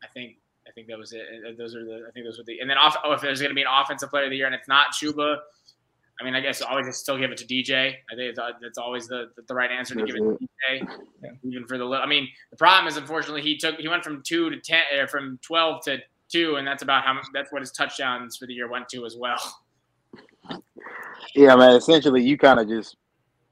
I 0.03 0.07
think 0.13 0.37
I 0.67 0.71
think 0.71 0.87
that 0.87 0.97
was 0.97 1.13
it. 1.13 1.25
Uh, 1.47 1.51
those 1.57 1.75
are 1.75 1.83
the 1.83 2.05
I 2.07 2.11
think 2.11 2.25
those 2.25 2.37
were 2.37 2.43
the 2.45 2.59
and 2.59 2.69
then 2.69 2.77
off. 2.77 2.95
Oh, 3.03 3.13
if 3.13 3.21
there's 3.21 3.39
going 3.39 3.49
to 3.51 3.55
be 3.55 3.61
an 3.61 3.67
offensive 3.71 4.09
player 4.09 4.25
of 4.25 4.29
the 4.29 4.37
year 4.37 4.45
and 4.45 4.53
it's 4.53 4.67
not 4.67 4.87
Chuba, 4.93 5.37
I 6.19 6.23
mean, 6.23 6.35
I 6.35 6.41
guess 6.41 6.61
I 6.61 6.69
always 6.69 6.95
still 6.95 7.17
give 7.17 7.31
it 7.31 7.37
to 7.37 7.45
DJ. 7.45 7.93
I 8.11 8.15
think 8.15 8.37
it's, 8.37 8.39
that's 8.61 8.77
always 8.77 9.07
the 9.07 9.29
the 9.47 9.53
right 9.53 9.69
answer 9.69 9.93
to 9.95 10.03
give 10.03 10.15
it 10.15 10.19
to 10.19 10.47
DJ, 10.71 10.87
even 11.43 11.67
for 11.67 11.77
the. 11.77 11.85
I 11.85 12.07
mean, 12.07 12.27
the 12.49 12.57
problem 12.57 12.87
is 12.87 12.97
unfortunately 12.97 13.43
he 13.43 13.57
took 13.57 13.75
he 13.75 13.87
went 13.87 14.03
from 14.03 14.23
two 14.23 14.49
to 14.49 14.59
ten, 14.59 14.81
uh, 14.99 15.05
from 15.05 15.39
twelve 15.43 15.83
to 15.85 15.99
two, 16.29 16.55
and 16.55 16.67
that's 16.67 16.81
about 16.83 17.03
how 17.03 17.19
that's 17.33 17.51
what 17.51 17.61
his 17.61 17.71
touchdowns 17.71 18.37
for 18.37 18.47
the 18.47 18.53
year 18.53 18.69
went 18.69 18.89
to 18.89 19.05
as 19.05 19.15
well. 19.15 19.37
Yeah, 21.35 21.55
man. 21.55 21.75
Essentially, 21.75 22.23
you 22.23 22.37
kind 22.37 22.59
of 22.59 22.67
just 22.67 22.97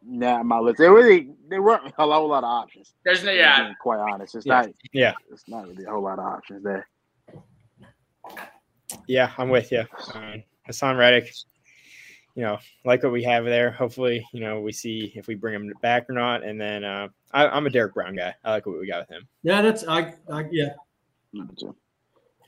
nah 0.03 0.41
my 0.41 0.59
list. 0.59 0.79
There 0.79 0.91
really 0.93 1.29
there 1.49 1.61
weren't 1.61 1.85
a 1.85 1.91
whole 2.03 2.27
lot 2.27 2.43
of 2.43 2.49
options. 2.49 2.93
There's 3.03 3.23
no 3.23 3.31
yeah. 3.31 3.73
Quite 3.79 3.99
honest, 3.99 4.35
it's 4.35 4.45
yeah. 4.45 4.61
not. 4.61 4.69
Yeah, 4.91 5.13
it's 5.31 5.47
not 5.47 5.67
really 5.67 5.85
a 5.85 5.91
whole 5.91 6.01
lot 6.01 6.19
of 6.19 6.25
options 6.25 6.63
there. 6.63 6.87
Yeah, 9.07 9.31
I'm 9.37 9.49
with 9.49 9.71
you. 9.71 9.83
Um, 10.13 10.43
Haason 10.67 10.97
Reddick, 10.97 11.31
you 12.35 12.43
know, 12.43 12.57
like 12.83 13.01
what 13.01 13.13
we 13.13 13.23
have 13.23 13.45
there. 13.45 13.71
Hopefully, 13.71 14.25
you 14.33 14.41
know, 14.41 14.59
we 14.59 14.71
see 14.71 15.13
if 15.15 15.27
we 15.27 15.35
bring 15.35 15.55
him 15.55 15.73
back 15.81 16.09
or 16.09 16.13
not. 16.13 16.43
And 16.43 16.59
then 16.59 16.83
uh, 16.83 17.07
I, 17.31 17.57
am 17.57 17.65
a 17.65 17.69
Derrick 17.69 17.93
Brown 17.93 18.15
guy. 18.15 18.35
I 18.43 18.51
like 18.51 18.65
what 18.65 18.79
we 18.79 18.87
got 18.87 19.07
with 19.07 19.17
him. 19.17 19.27
Yeah, 19.43 19.61
that's 19.61 19.87
I, 19.87 20.13
I 20.29 20.45
yeah. 20.51 20.69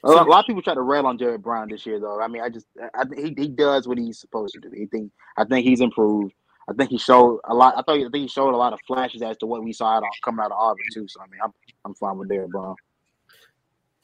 A 0.03 0.11
lot, 0.11 0.27
a 0.27 0.29
lot, 0.29 0.39
of 0.41 0.45
people 0.45 0.61
try 0.61 0.75
to 0.75 0.81
rail 0.81 1.07
on 1.07 1.17
Derrick 1.17 1.41
Brown 1.41 1.69
this 1.69 1.85
year, 1.85 1.99
though. 1.99 2.21
I 2.21 2.27
mean, 2.27 2.41
I 2.41 2.49
just 2.49 2.67
I 2.93 3.03
he, 3.15 3.33
he 3.37 3.47
does 3.47 3.87
what 3.87 3.97
he's 3.97 4.19
supposed 4.19 4.53
to 4.53 4.59
do. 4.59 4.69
He 4.75 4.85
think 4.85 5.11
I 5.37 5.45
think 5.45 5.65
he's 5.65 5.81
improved. 5.81 6.33
I 6.69 6.73
think 6.73 6.89
he 6.89 6.97
showed 6.97 7.39
a 7.45 7.53
lot. 7.53 7.73
I 7.77 7.81
thought 7.81 7.97
I 7.97 8.01
think 8.01 8.15
he 8.15 8.27
showed 8.27 8.53
a 8.53 8.57
lot 8.57 8.73
of 8.73 8.79
flashes 8.85 9.21
as 9.21 9.37
to 9.37 9.45
what 9.45 9.63
we 9.63 9.73
saw 9.73 9.95
out 9.95 10.03
of, 10.03 10.09
coming 10.23 10.43
out 10.43 10.51
of 10.51 10.57
Auburn 10.57 10.83
too. 10.93 11.07
So 11.07 11.21
I 11.21 11.25
mean, 11.27 11.39
I'm 11.43 11.51
I'm 11.85 11.95
fine 11.95 12.17
with 12.17 12.29
Derrick 12.29 12.51
Brown. 12.51 12.75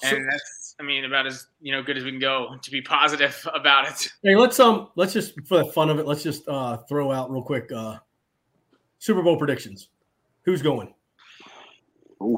And 0.04 0.28
that's 0.28 0.76
I 0.80 0.84
mean 0.84 1.06
about 1.06 1.28
as 1.28 1.48
you 1.62 1.72
know 1.72 1.82
good 1.82 1.98
as 1.98 2.04
we 2.04 2.12
can 2.12 2.20
go 2.20 2.56
to 2.62 2.72
be 2.72 2.82
positive 2.82 3.48
about 3.54 3.88
it. 3.88 4.08
Hey, 4.24 4.36
let's 4.36 4.60
um 4.60 4.90
let's 4.96 5.14
just 5.14 5.34
for 5.46 5.60
the 5.60 5.66
fun 5.66 5.90
of 5.90 6.00
it, 6.00 6.06
let's 6.06 6.24
just 6.24 6.48
uh 6.48 6.78
throw 6.90 7.12
out 7.12 7.32
real 7.32 7.44
quick 7.44 7.72
uh 7.72 7.98
Super 9.00 9.22
Bowl 9.22 9.38
predictions. 9.38 9.90
Who's 10.44 10.62
going? 10.62 10.94
Ooh. 12.22 12.38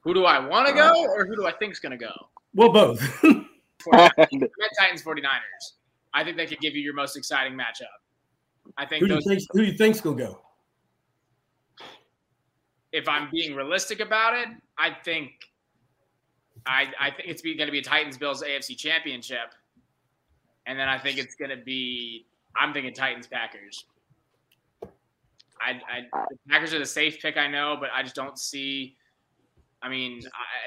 Who 0.00 0.12
do 0.12 0.24
I 0.24 0.38
want 0.38 0.68
to 0.68 0.74
go, 0.74 0.92
uh, 0.92 1.08
or 1.08 1.26
who 1.26 1.34
do 1.34 1.46
I 1.46 1.52
think 1.52 1.72
is 1.72 1.80
going 1.80 1.92
to 1.92 1.98
go? 1.98 2.12
Well, 2.54 2.70
both. 2.70 3.00
Red 3.92 4.12
Titans 4.78 5.02
49ers. 5.02 5.72
I 6.12 6.24
think 6.24 6.36
they 6.36 6.46
could 6.46 6.60
give 6.60 6.74
you 6.74 6.82
your 6.82 6.94
most 6.94 7.16
exciting 7.16 7.54
matchup. 7.54 7.86
I 8.76 8.86
think 8.86 9.02
who 9.02 9.08
do 9.08 9.14
you 9.14 9.20
think 9.20 9.42
who 9.52 9.60
do 9.60 9.66
you 9.66 9.76
think's 9.76 10.00
gonna 10.00 10.16
go? 10.16 10.40
If 12.92 13.08
I'm 13.08 13.28
being 13.30 13.54
realistic 13.54 14.00
about 14.00 14.34
it, 14.34 14.48
I 14.78 14.90
think 15.04 15.32
I 16.66 16.88
I 17.00 17.10
think 17.10 17.28
it's 17.28 17.42
going 17.42 17.58
to 17.58 17.70
be 17.70 17.78
a 17.78 17.82
Titans 17.82 18.16
Bills 18.16 18.42
AFC 18.42 18.76
Championship, 18.76 19.54
and 20.66 20.78
then 20.78 20.88
I 20.88 20.98
think 20.98 21.18
it's 21.18 21.34
going 21.34 21.50
to 21.50 21.62
be 21.62 22.26
I'm 22.56 22.72
thinking 22.72 22.92
Titans 22.94 23.26
Packers. 23.26 23.84
I, 25.60 25.70
I 25.70 26.26
the 26.30 26.38
Packers 26.48 26.74
are 26.74 26.78
the 26.78 26.86
safe 26.86 27.20
pick, 27.20 27.36
I 27.36 27.48
know, 27.48 27.76
but 27.78 27.90
I 27.94 28.02
just 28.02 28.14
don't 28.14 28.38
see. 28.38 28.96
I 29.82 29.88
mean, 29.88 30.20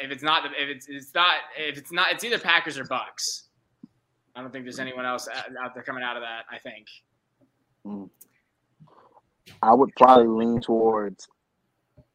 if 0.03 0.11
it's 0.11 0.23
not, 0.23 0.45
if 0.45 0.69
it's 0.69 0.87
it's 0.87 1.13
not, 1.13 1.35
if 1.57 1.77
it's 1.77 1.91
not, 1.91 2.11
it's 2.11 2.23
either 2.23 2.39
Packers 2.39 2.77
or 2.77 2.85
Bucks. 2.85 3.49
I 4.35 4.41
don't 4.41 4.51
think 4.51 4.65
there's 4.65 4.79
anyone 4.79 5.05
else 5.05 5.27
out 5.63 5.73
there 5.73 5.83
coming 5.83 6.03
out 6.03 6.15
of 6.15 6.23
that. 6.23 6.45
I 6.51 6.59
think. 6.59 8.07
I 9.61 9.73
would 9.73 9.89
probably 9.95 10.27
lean 10.27 10.61
towards. 10.61 11.27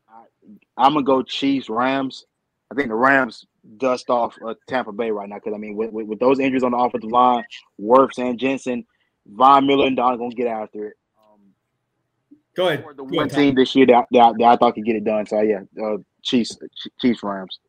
I, 0.08 0.86
am 0.86 0.94
gonna 0.94 1.04
go 1.04 1.22
Chiefs 1.22 1.68
Rams. 1.68 2.26
I 2.70 2.74
think 2.74 2.88
the 2.88 2.94
Rams 2.94 3.46
dust 3.76 4.10
off 4.10 4.36
uh, 4.46 4.54
Tampa 4.68 4.92
Bay 4.92 5.10
right 5.10 5.28
now 5.28 5.36
because 5.36 5.54
I 5.54 5.58
mean 5.58 5.76
with, 5.76 5.92
with, 5.92 6.06
with, 6.06 6.18
those 6.18 6.40
injuries 6.40 6.62
on 6.62 6.72
the 6.72 6.78
offensive 6.78 7.10
line, 7.10 7.44
Wirfs 7.80 8.18
and 8.18 8.38
Jensen, 8.38 8.84
Von 9.26 9.66
Miller 9.66 9.86
and 9.86 9.96
Don 9.96 10.14
are 10.14 10.16
gonna 10.16 10.34
get 10.34 10.48
after 10.48 10.88
it. 10.88 10.94
Um, 11.18 11.40
go 12.56 12.68
ahead. 12.68 12.84
The 12.96 13.04
go 13.04 13.16
one 13.16 13.26
ahead, 13.28 13.38
team 13.38 13.54
this 13.54 13.74
year 13.74 13.86
that, 13.86 14.06
that, 14.10 14.34
that, 14.38 14.44
I 14.44 14.56
thought 14.56 14.74
could 14.74 14.84
get 14.84 14.96
it 14.96 15.04
done. 15.04 15.26
So 15.26 15.40
yeah, 15.42 15.60
uh, 15.82 15.98
Chiefs 16.22 16.58
Chiefs 17.00 17.22
Rams. 17.22 17.60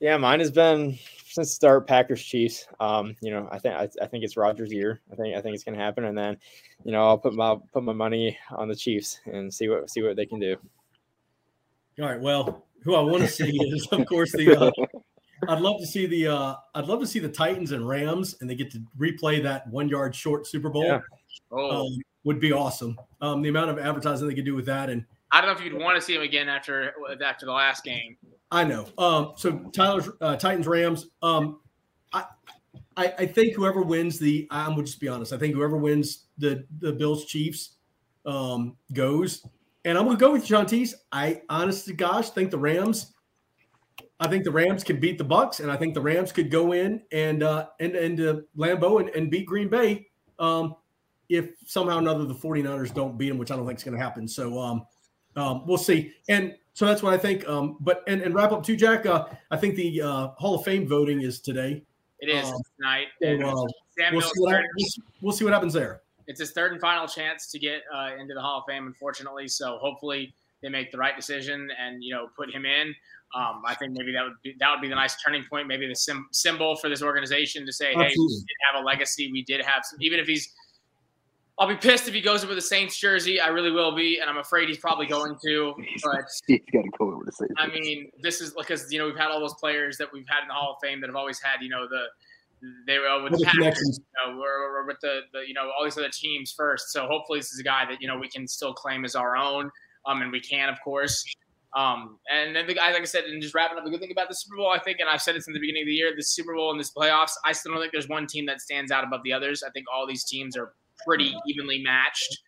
Yeah, 0.00 0.16
mine 0.16 0.38
has 0.38 0.52
been 0.52 0.96
since 1.26 1.52
start 1.52 1.88
Packers 1.88 2.22
Chiefs. 2.22 2.66
Um, 2.78 3.16
you 3.20 3.32
know, 3.32 3.48
I 3.50 3.58
think 3.58 3.74
I, 3.74 3.88
I 4.00 4.06
think 4.06 4.22
it's 4.24 4.36
Rodgers' 4.36 4.72
year. 4.72 5.00
I 5.12 5.16
think 5.16 5.36
I 5.36 5.40
think 5.40 5.54
it's 5.54 5.64
gonna 5.64 5.78
happen, 5.78 6.04
and 6.04 6.16
then, 6.16 6.36
you 6.84 6.92
know, 6.92 7.06
I'll 7.06 7.18
put 7.18 7.34
my 7.34 7.56
put 7.72 7.82
my 7.82 7.92
money 7.92 8.38
on 8.56 8.68
the 8.68 8.76
Chiefs 8.76 9.20
and 9.26 9.52
see 9.52 9.68
what 9.68 9.90
see 9.90 10.02
what 10.02 10.16
they 10.16 10.26
can 10.26 10.38
do. 10.38 10.56
All 12.00 12.06
right. 12.06 12.20
Well, 12.20 12.64
who 12.84 12.94
I 12.94 13.00
want 13.00 13.22
to 13.22 13.28
see 13.28 13.50
is 13.50 13.88
of 13.90 14.06
course 14.06 14.32
the. 14.32 14.56
Uh, 14.56 14.70
I'd 15.48 15.60
love 15.60 15.80
to 15.80 15.86
see 15.86 16.06
the 16.06 16.28
uh, 16.28 16.54
I'd 16.74 16.86
love 16.86 17.00
to 17.00 17.06
see 17.06 17.18
the 17.18 17.28
Titans 17.28 17.72
and 17.72 17.88
Rams, 17.88 18.36
and 18.40 18.48
they 18.48 18.54
get 18.54 18.70
to 18.72 18.82
replay 18.98 19.42
that 19.42 19.66
one 19.68 19.88
yard 19.88 20.14
short 20.14 20.46
Super 20.46 20.68
Bowl. 20.68 20.84
Yeah. 20.84 21.00
Oh. 21.50 21.86
Um, 21.86 21.98
would 22.24 22.38
be 22.38 22.52
awesome. 22.52 22.98
Um, 23.22 23.40
the 23.40 23.48
amount 23.48 23.70
of 23.70 23.78
advertising 23.78 24.28
they 24.28 24.34
could 24.34 24.44
do 24.44 24.54
with 24.54 24.66
that, 24.66 24.90
and 24.90 25.04
I 25.32 25.40
don't 25.40 25.48
know 25.50 25.56
if 25.56 25.64
you'd 25.64 25.80
want 25.80 25.96
to 25.96 26.02
see 26.02 26.14
him 26.14 26.22
again 26.22 26.48
after 26.48 26.94
after 27.24 27.46
the 27.46 27.52
last 27.52 27.84
game. 27.84 28.16
I 28.50 28.64
know. 28.64 28.86
Um, 28.98 29.32
so 29.36 29.58
Tyler's 29.72 30.10
uh, 30.20 30.36
Titans 30.36 30.66
Rams. 30.66 31.06
Um, 31.22 31.60
I, 32.12 32.24
I, 32.96 33.14
I 33.18 33.26
think 33.26 33.54
whoever 33.54 33.82
wins 33.82 34.18
the, 34.18 34.46
I'm 34.50 34.70
gonna 34.70 34.84
just 34.84 35.00
be 35.00 35.08
honest. 35.08 35.32
I 35.32 35.38
think 35.38 35.54
whoever 35.54 35.78
wins 35.78 36.26
the 36.36 36.66
the 36.80 36.92
Bills 36.92 37.24
Chiefs 37.24 37.76
um, 38.26 38.76
goes, 38.92 39.46
and 39.84 39.96
I'm 39.96 40.04
gonna 40.04 40.18
go 40.18 40.32
with 40.32 40.44
John 40.44 40.66
Shantice. 40.66 40.94
I 41.12 41.40
honest 41.48 41.86
to 41.86 41.94
gosh 41.94 42.30
think 42.30 42.50
the 42.50 42.58
Rams. 42.58 43.14
I 44.20 44.28
think 44.28 44.44
the 44.44 44.50
Rams 44.50 44.82
could 44.82 45.00
beat 45.00 45.16
the 45.18 45.24
Bucks, 45.24 45.60
and 45.60 45.70
I 45.70 45.76
think 45.76 45.94
the 45.94 46.00
Rams 46.00 46.32
could 46.32 46.50
go 46.50 46.72
in 46.72 47.02
and 47.12 47.42
uh, 47.42 47.68
and 47.78 47.94
and 47.94 48.20
uh, 48.20 48.34
Lambeau 48.56 49.00
and, 49.00 49.08
and 49.10 49.30
beat 49.30 49.46
Green 49.46 49.68
Bay. 49.68 50.08
Um, 50.38 50.74
if 51.28 51.50
somehow 51.66 51.96
or 51.96 52.00
another 52.00 52.24
the 52.24 52.34
49ers 52.34 52.94
don't 52.94 53.18
beat 53.18 53.28
them, 53.28 53.38
which 53.38 53.50
I 53.50 53.56
don't 53.56 53.66
think 53.66 53.78
is 53.78 53.84
going 53.84 53.96
to 53.96 54.02
happen. 54.02 54.26
So 54.26 54.58
um, 54.58 54.86
um, 55.36 55.66
we'll 55.66 55.78
see. 55.78 56.12
And 56.28 56.54
so 56.74 56.86
that's 56.86 57.02
what 57.02 57.12
I 57.12 57.18
think. 57.18 57.46
Um, 57.48 57.76
but 57.80 58.02
and, 58.06 58.22
and 58.22 58.34
wrap 58.34 58.52
up 58.52 58.64
too, 58.64 58.76
Jack. 58.76 59.06
Uh, 59.06 59.26
I 59.50 59.56
think 59.56 59.74
the 59.74 60.02
uh, 60.02 60.28
Hall 60.38 60.54
of 60.54 60.64
Fame 60.64 60.88
voting 60.88 61.22
is 61.22 61.40
today. 61.40 61.82
It 62.20 62.30
is 62.30 62.48
um, 62.48 62.60
tonight. 62.76 63.06
So, 63.22 63.28
uh, 63.28 63.64
we'll, 64.12 64.20
see 64.22 64.30
what, 64.36 64.64
we'll, 65.20 65.32
see 65.32 65.44
what 65.44 65.52
happens 65.52 65.72
there. 65.72 66.00
It's 66.26 66.40
his 66.40 66.50
third 66.50 66.72
and 66.72 66.80
final 66.80 67.06
chance 67.06 67.50
to 67.52 67.58
get 67.58 67.82
uh, 67.94 68.10
into 68.18 68.34
the 68.34 68.40
Hall 68.40 68.60
of 68.60 68.64
Fame, 68.66 68.86
unfortunately. 68.86 69.48
So 69.48 69.78
hopefully 69.78 70.34
they 70.62 70.68
make 70.68 70.90
the 70.90 70.98
right 70.98 71.14
decision 71.14 71.68
and 71.78 72.02
you 72.02 72.14
know 72.14 72.28
put 72.36 72.52
him 72.52 72.64
in. 72.64 72.94
Um, 73.34 73.62
I 73.66 73.74
think 73.74 73.92
maybe 73.92 74.12
that 74.12 74.24
would 74.24 74.40
be 74.42 74.54
that 74.58 74.70
would 74.70 74.80
be 74.80 74.88
the 74.88 74.94
nice 74.94 75.20
turning 75.22 75.44
point, 75.50 75.68
maybe 75.68 75.86
the 75.86 75.94
sim- 75.94 76.28
symbol 76.32 76.76
for 76.76 76.88
this 76.88 77.02
organization 77.02 77.66
to 77.66 77.72
say, 77.72 77.88
Absolutely. 77.88 78.06
hey, 78.06 78.16
we 78.16 78.34
did 78.36 78.56
have 78.72 78.82
a 78.82 78.86
legacy. 78.86 79.30
We 79.30 79.44
did 79.44 79.62
have 79.62 79.82
some, 79.84 79.98
even 80.00 80.18
if 80.18 80.26
he's 80.26 80.52
I'll 81.58 81.66
be 81.66 81.74
pissed 81.74 82.06
if 82.06 82.14
he 82.14 82.20
goes 82.20 82.46
with 82.46 82.56
the 82.56 82.62
Saints 82.62 82.96
jersey. 82.96 83.40
I 83.40 83.48
really 83.48 83.72
will 83.72 83.94
be, 83.94 84.20
and 84.20 84.30
I'm 84.30 84.38
afraid 84.38 84.68
he's 84.68 84.78
probably 84.78 85.06
going 85.06 85.36
to. 85.44 85.74
But 86.04 86.20
he's 86.46 86.60
got 86.72 86.82
to 86.82 86.90
go 86.98 87.16
with 87.18 87.26
the 87.26 87.32
Saints. 87.32 87.54
I 87.58 87.66
mean, 87.66 88.10
this 88.22 88.40
is 88.40 88.54
because 88.56 88.92
you 88.92 88.98
know 88.98 89.06
we've 89.06 89.16
had 89.16 89.30
all 89.30 89.40
those 89.40 89.54
players 89.54 89.98
that 89.98 90.08
we've 90.12 90.26
had 90.28 90.42
in 90.42 90.48
the 90.48 90.54
Hall 90.54 90.76
of 90.76 90.78
Fame 90.80 91.00
that 91.00 91.08
have 91.08 91.16
always 91.16 91.40
had 91.40 91.60
you 91.60 91.68
know 91.68 91.88
the 91.88 92.04
they 92.86 92.98
were 92.98 93.22
with 93.22 93.32
the 93.32 93.44
Packers, 93.44 94.00
you 94.00 94.34
know, 94.34 94.40
or, 94.40 94.80
or 94.82 94.86
with 94.86 94.98
the, 95.00 95.20
the 95.32 95.40
you 95.46 95.54
know 95.54 95.70
all 95.76 95.84
these 95.84 95.98
other 95.98 96.10
teams 96.12 96.52
first. 96.56 96.90
So 96.90 97.06
hopefully 97.06 97.40
this 97.40 97.52
is 97.52 97.58
a 97.58 97.64
guy 97.64 97.84
that 97.88 98.00
you 98.00 98.06
know 98.06 98.18
we 98.18 98.28
can 98.28 98.46
still 98.46 98.72
claim 98.72 99.04
as 99.04 99.16
our 99.16 99.36
own, 99.36 99.70
um, 100.06 100.22
and 100.22 100.30
we 100.30 100.40
can 100.40 100.68
of 100.68 100.76
course. 100.84 101.24
Um, 101.76 102.18
and 102.32 102.56
then 102.56 102.66
the 102.66 102.74
guy, 102.74 102.92
like 102.92 103.02
I 103.02 103.04
said, 103.04 103.24
and 103.24 103.42
just 103.42 103.54
wrapping 103.54 103.78
up, 103.78 103.84
the 103.84 103.90
good 103.90 104.00
thing 104.00 104.10
about 104.10 104.28
the 104.28 104.34
Super 104.34 104.56
Bowl, 104.56 104.72
I 104.74 104.78
think, 104.78 105.00
and 105.00 105.08
I've 105.08 105.20
said 105.20 105.36
it 105.36 105.44
since 105.44 105.54
the 105.54 105.60
beginning 105.60 105.82
of 105.82 105.86
the 105.86 105.92
year, 105.92 106.12
the 106.16 106.22
Super 106.22 106.54
Bowl 106.54 106.70
and 106.70 106.80
this 106.80 106.90
playoffs, 106.90 107.32
I 107.44 107.52
still 107.52 107.72
don't 107.72 107.80
think 107.80 107.92
there's 107.92 108.08
one 108.08 108.26
team 108.26 108.46
that 108.46 108.60
stands 108.60 108.90
out 108.90 109.04
above 109.04 109.20
the 109.22 109.32
others. 109.32 109.62
I 109.62 109.70
think 109.70 109.86
all 109.94 110.06
these 110.06 110.24
teams 110.24 110.56
are 110.56 110.72
pretty 111.06 111.34
evenly 111.46 111.82
matched 111.82 112.38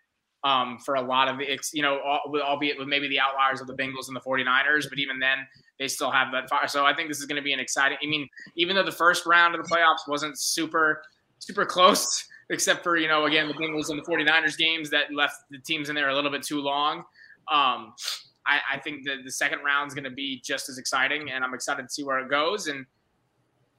um, 0.45 0.79
for 0.85 0.95
a 0.95 1.03
lot 1.03 1.29
of 1.29 1.41
it's 1.41 1.73
you 1.75 1.83
know 1.83 2.01
albeit 2.25 2.79
with 2.79 2.89
maybe 2.89 3.09
the 3.09 3.21
outliers 3.21 3.61
of 3.61 3.67
the 3.67 3.75
Bengals 3.75 4.09
and 4.09 4.17
the 4.17 4.21
49ers 4.21 4.89
but 4.89 4.99
even 4.99 5.19
then 5.19 5.39
they 5.79 5.89
still 5.89 6.11
have 6.11 6.29
that 6.33 6.49
fire 6.49 6.67
so 6.67 6.87
I 6.87 6.95
think 6.95 7.09
this 7.09 7.19
is 7.19 7.27
going 7.27 7.37
to 7.37 7.43
be 7.43 7.53
an 7.53 7.61
exciting 7.61 7.99
I 8.03 8.07
mean 8.07 8.29
even 8.57 8.75
though 8.75 8.83
the 8.83 8.93
first 8.93 9.27
round 9.27 9.55
of 9.55 9.63
the 9.63 9.69
playoffs 9.69 10.09
wasn't 10.09 10.39
super 10.39 11.03
super 11.39 11.67
close 11.67 12.27
except 12.51 12.83
for 12.83 12.97
you 12.97 13.09
know 13.09 13.27
again 13.27 13.49
the 13.49 13.55
Bengals 13.55 13.91
and 13.91 13.99
the 13.99 14.03
49ers 14.03 14.57
games 14.57 14.91
that 14.91 15.13
left 15.13 15.37
the 15.51 15.59
teams 15.59 15.89
in 15.89 15.95
there 15.95 16.09
a 16.09 16.15
little 16.15 16.31
bit 16.31 16.43
too 16.43 16.61
long 16.61 17.05
um, 17.53 17.93
I, 18.47 18.61
I 18.75 18.79
think 18.79 19.05
that 19.05 19.19
the 19.25 19.31
second 19.31 19.61
round 19.65 19.89
is 19.89 19.95
going 19.95 20.05
to 20.05 20.11
be 20.11 20.41
just 20.45 20.69
as 20.69 20.79
exciting 20.79 21.31
and 21.31 21.45
I'm 21.45 21.55
excited 21.55 21.83
to 21.83 21.89
see 21.89 22.05
where 22.05 22.19
it 22.19 22.31
goes 22.31 22.67
and 22.67 22.87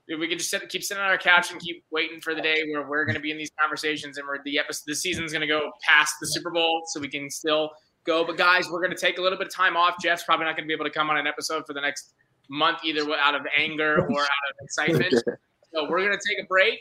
if 0.07 0.19
we 0.19 0.27
can 0.27 0.37
just 0.37 0.49
sit, 0.49 0.67
keep 0.69 0.83
sitting 0.83 1.01
on 1.01 1.09
our 1.09 1.17
couch 1.17 1.51
and 1.51 1.59
keep 1.61 1.83
waiting 1.91 2.19
for 2.19 2.35
the 2.35 2.41
day 2.41 2.63
where 2.71 2.87
we're 2.87 3.05
going 3.05 3.15
to 3.15 3.21
be 3.21 3.31
in 3.31 3.37
these 3.37 3.51
conversations 3.59 4.17
and 4.17 4.27
we're 4.27 4.43
the 4.43 4.59
episode, 4.59 4.83
the 4.87 4.95
season's 4.95 5.31
going 5.31 5.41
to 5.41 5.47
go 5.47 5.71
past 5.87 6.15
the 6.19 6.27
Super 6.27 6.51
Bowl, 6.51 6.81
so 6.87 6.99
we 6.99 7.07
can 7.07 7.29
still 7.29 7.69
go. 8.05 8.25
But 8.25 8.37
guys, 8.37 8.69
we're 8.69 8.81
going 8.81 8.95
to 8.95 8.99
take 8.99 9.19
a 9.19 9.21
little 9.21 9.37
bit 9.37 9.47
of 9.47 9.53
time 9.53 9.77
off. 9.77 9.95
Jeff's 10.01 10.23
probably 10.23 10.45
not 10.45 10.57
going 10.57 10.65
to 10.65 10.67
be 10.67 10.73
able 10.73 10.85
to 10.85 10.91
come 10.91 11.09
on 11.09 11.17
an 11.17 11.27
episode 11.27 11.63
for 11.65 11.73
the 11.73 11.81
next 11.81 12.13
month, 12.49 12.79
either 12.83 13.09
out 13.13 13.35
of 13.35 13.43
anger 13.57 13.95
or 13.95 14.21
out 14.21 14.27
of 14.49 14.55
excitement. 14.61 15.13
so 15.73 15.89
we're 15.89 15.99
going 15.99 16.11
to 16.11 16.19
take 16.27 16.43
a 16.43 16.47
break. 16.47 16.79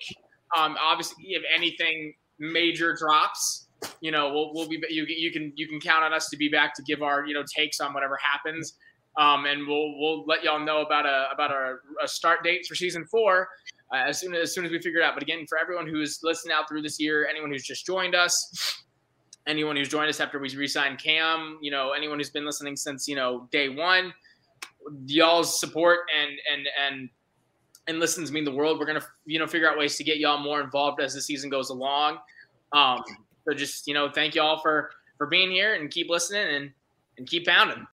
Um, 0.59 0.77
obviously, 0.81 1.25
if 1.29 1.43
anything 1.55 2.15
major 2.41 2.95
drops, 2.95 3.69
you 4.01 4.11
know, 4.11 4.33
we'll, 4.33 4.53
we'll 4.55 4.69
be 4.69 4.83
you, 4.89 5.05
you 5.09 5.31
can 5.31 5.53
you 5.57 5.69
can 5.69 5.81
count 5.81 6.05
on 6.05 6.13
us 6.13 6.29
to 6.31 6.37
be 6.37 6.49
back 6.49 6.75
to 6.75 6.83
give 6.83 7.03
our 7.03 7.27
you 7.27 7.35
know 7.35 7.45
takes 7.55 7.81
on 7.81 7.93
whatever 7.93 8.19
happens. 8.23 8.75
Um, 9.17 9.47
and 9.47 9.67
we'll 9.67 9.99
we'll 9.99 10.25
let 10.27 10.45
y'all 10.45 10.61
know 10.61 10.83
about 10.83 11.07
a 11.07 11.29
about 11.33 11.51
a, 11.51 11.77
a 12.03 12.09
start 12.09 12.45
date 12.45 12.67
for 12.67 12.75
season 12.75 13.05
four 13.07 13.49
uh, 13.93 13.97
as 14.07 14.21
soon 14.21 14.35
as, 14.35 14.55
soon 14.55 14.65
as 14.65 14.71
we 14.71 14.81
figure 14.81 15.01
it 15.01 15.05
out. 15.05 15.15
But 15.15 15.23
again, 15.23 15.47
for 15.49 15.59
everyone 15.59 15.87
who's 15.87 16.21
listening 16.23 16.55
out 16.55 16.69
through 16.69 16.83
this 16.83 17.01
year, 17.01 17.27
anyone 17.29 17.51
who's 17.51 17.65
just 17.65 17.85
joined 17.85 18.15
us, 18.15 18.83
anyone 19.47 19.77
who's 19.77 19.89
joined 19.89 20.09
us 20.09 20.21
after 20.21 20.39
we 20.39 20.55
re-signed 20.55 20.99
Cam, 20.99 21.59
you 21.61 21.71
know, 21.71 21.93
anyone 21.93 22.19
who's 22.19 22.31
been 22.31 22.47
listening 22.47 22.77
since 22.77 23.09
you 23.09 23.17
know 23.17 23.49
day 23.51 23.69
one, 23.69 24.13
y'all's 25.07 25.59
support 25.59 26.01
and 26.19 26.31
and 26.53 26.69
and 26.87 27.11
and 27.89 27.99
listens 27.99 28.31
mean 28.31 28.45
the 28.45 28.53
world. 28.53 28.79
We're 28.79 28.87
gonna 28.87 29.05
you 29.27 29.39
know 29.39 29.47
figure 29.47 29.69
out 29.69 29.77
ways 29.77 29.97
to 29.97 30.05
get 30.05 30.19
y'all 30.19 30.39
more 30.39 30.61
involved 30.61 31.01
as 31.01 31.15
the 31.15 31.21
season 31.21 31.51
goes 31.51 31.71
along. 31.71 32.19
Um, 32.73 33.03
so 33.45 33.55
just 33.55 33.87
you 33.87 33.95
know, 33.95 34.11
thank 34.11 34.35
y'all 34.35 34.61
for 34.61 34.91
for 35.19 35.27
being 35.27 35.51
here 35.51 35.75
and 35.75 35.91
keep 35.91 36.09
listening 36.09 36.55
and 36.55 36.71
and 37.19 37.27
keep 37.29 37.47
pounding. 37.47 37.87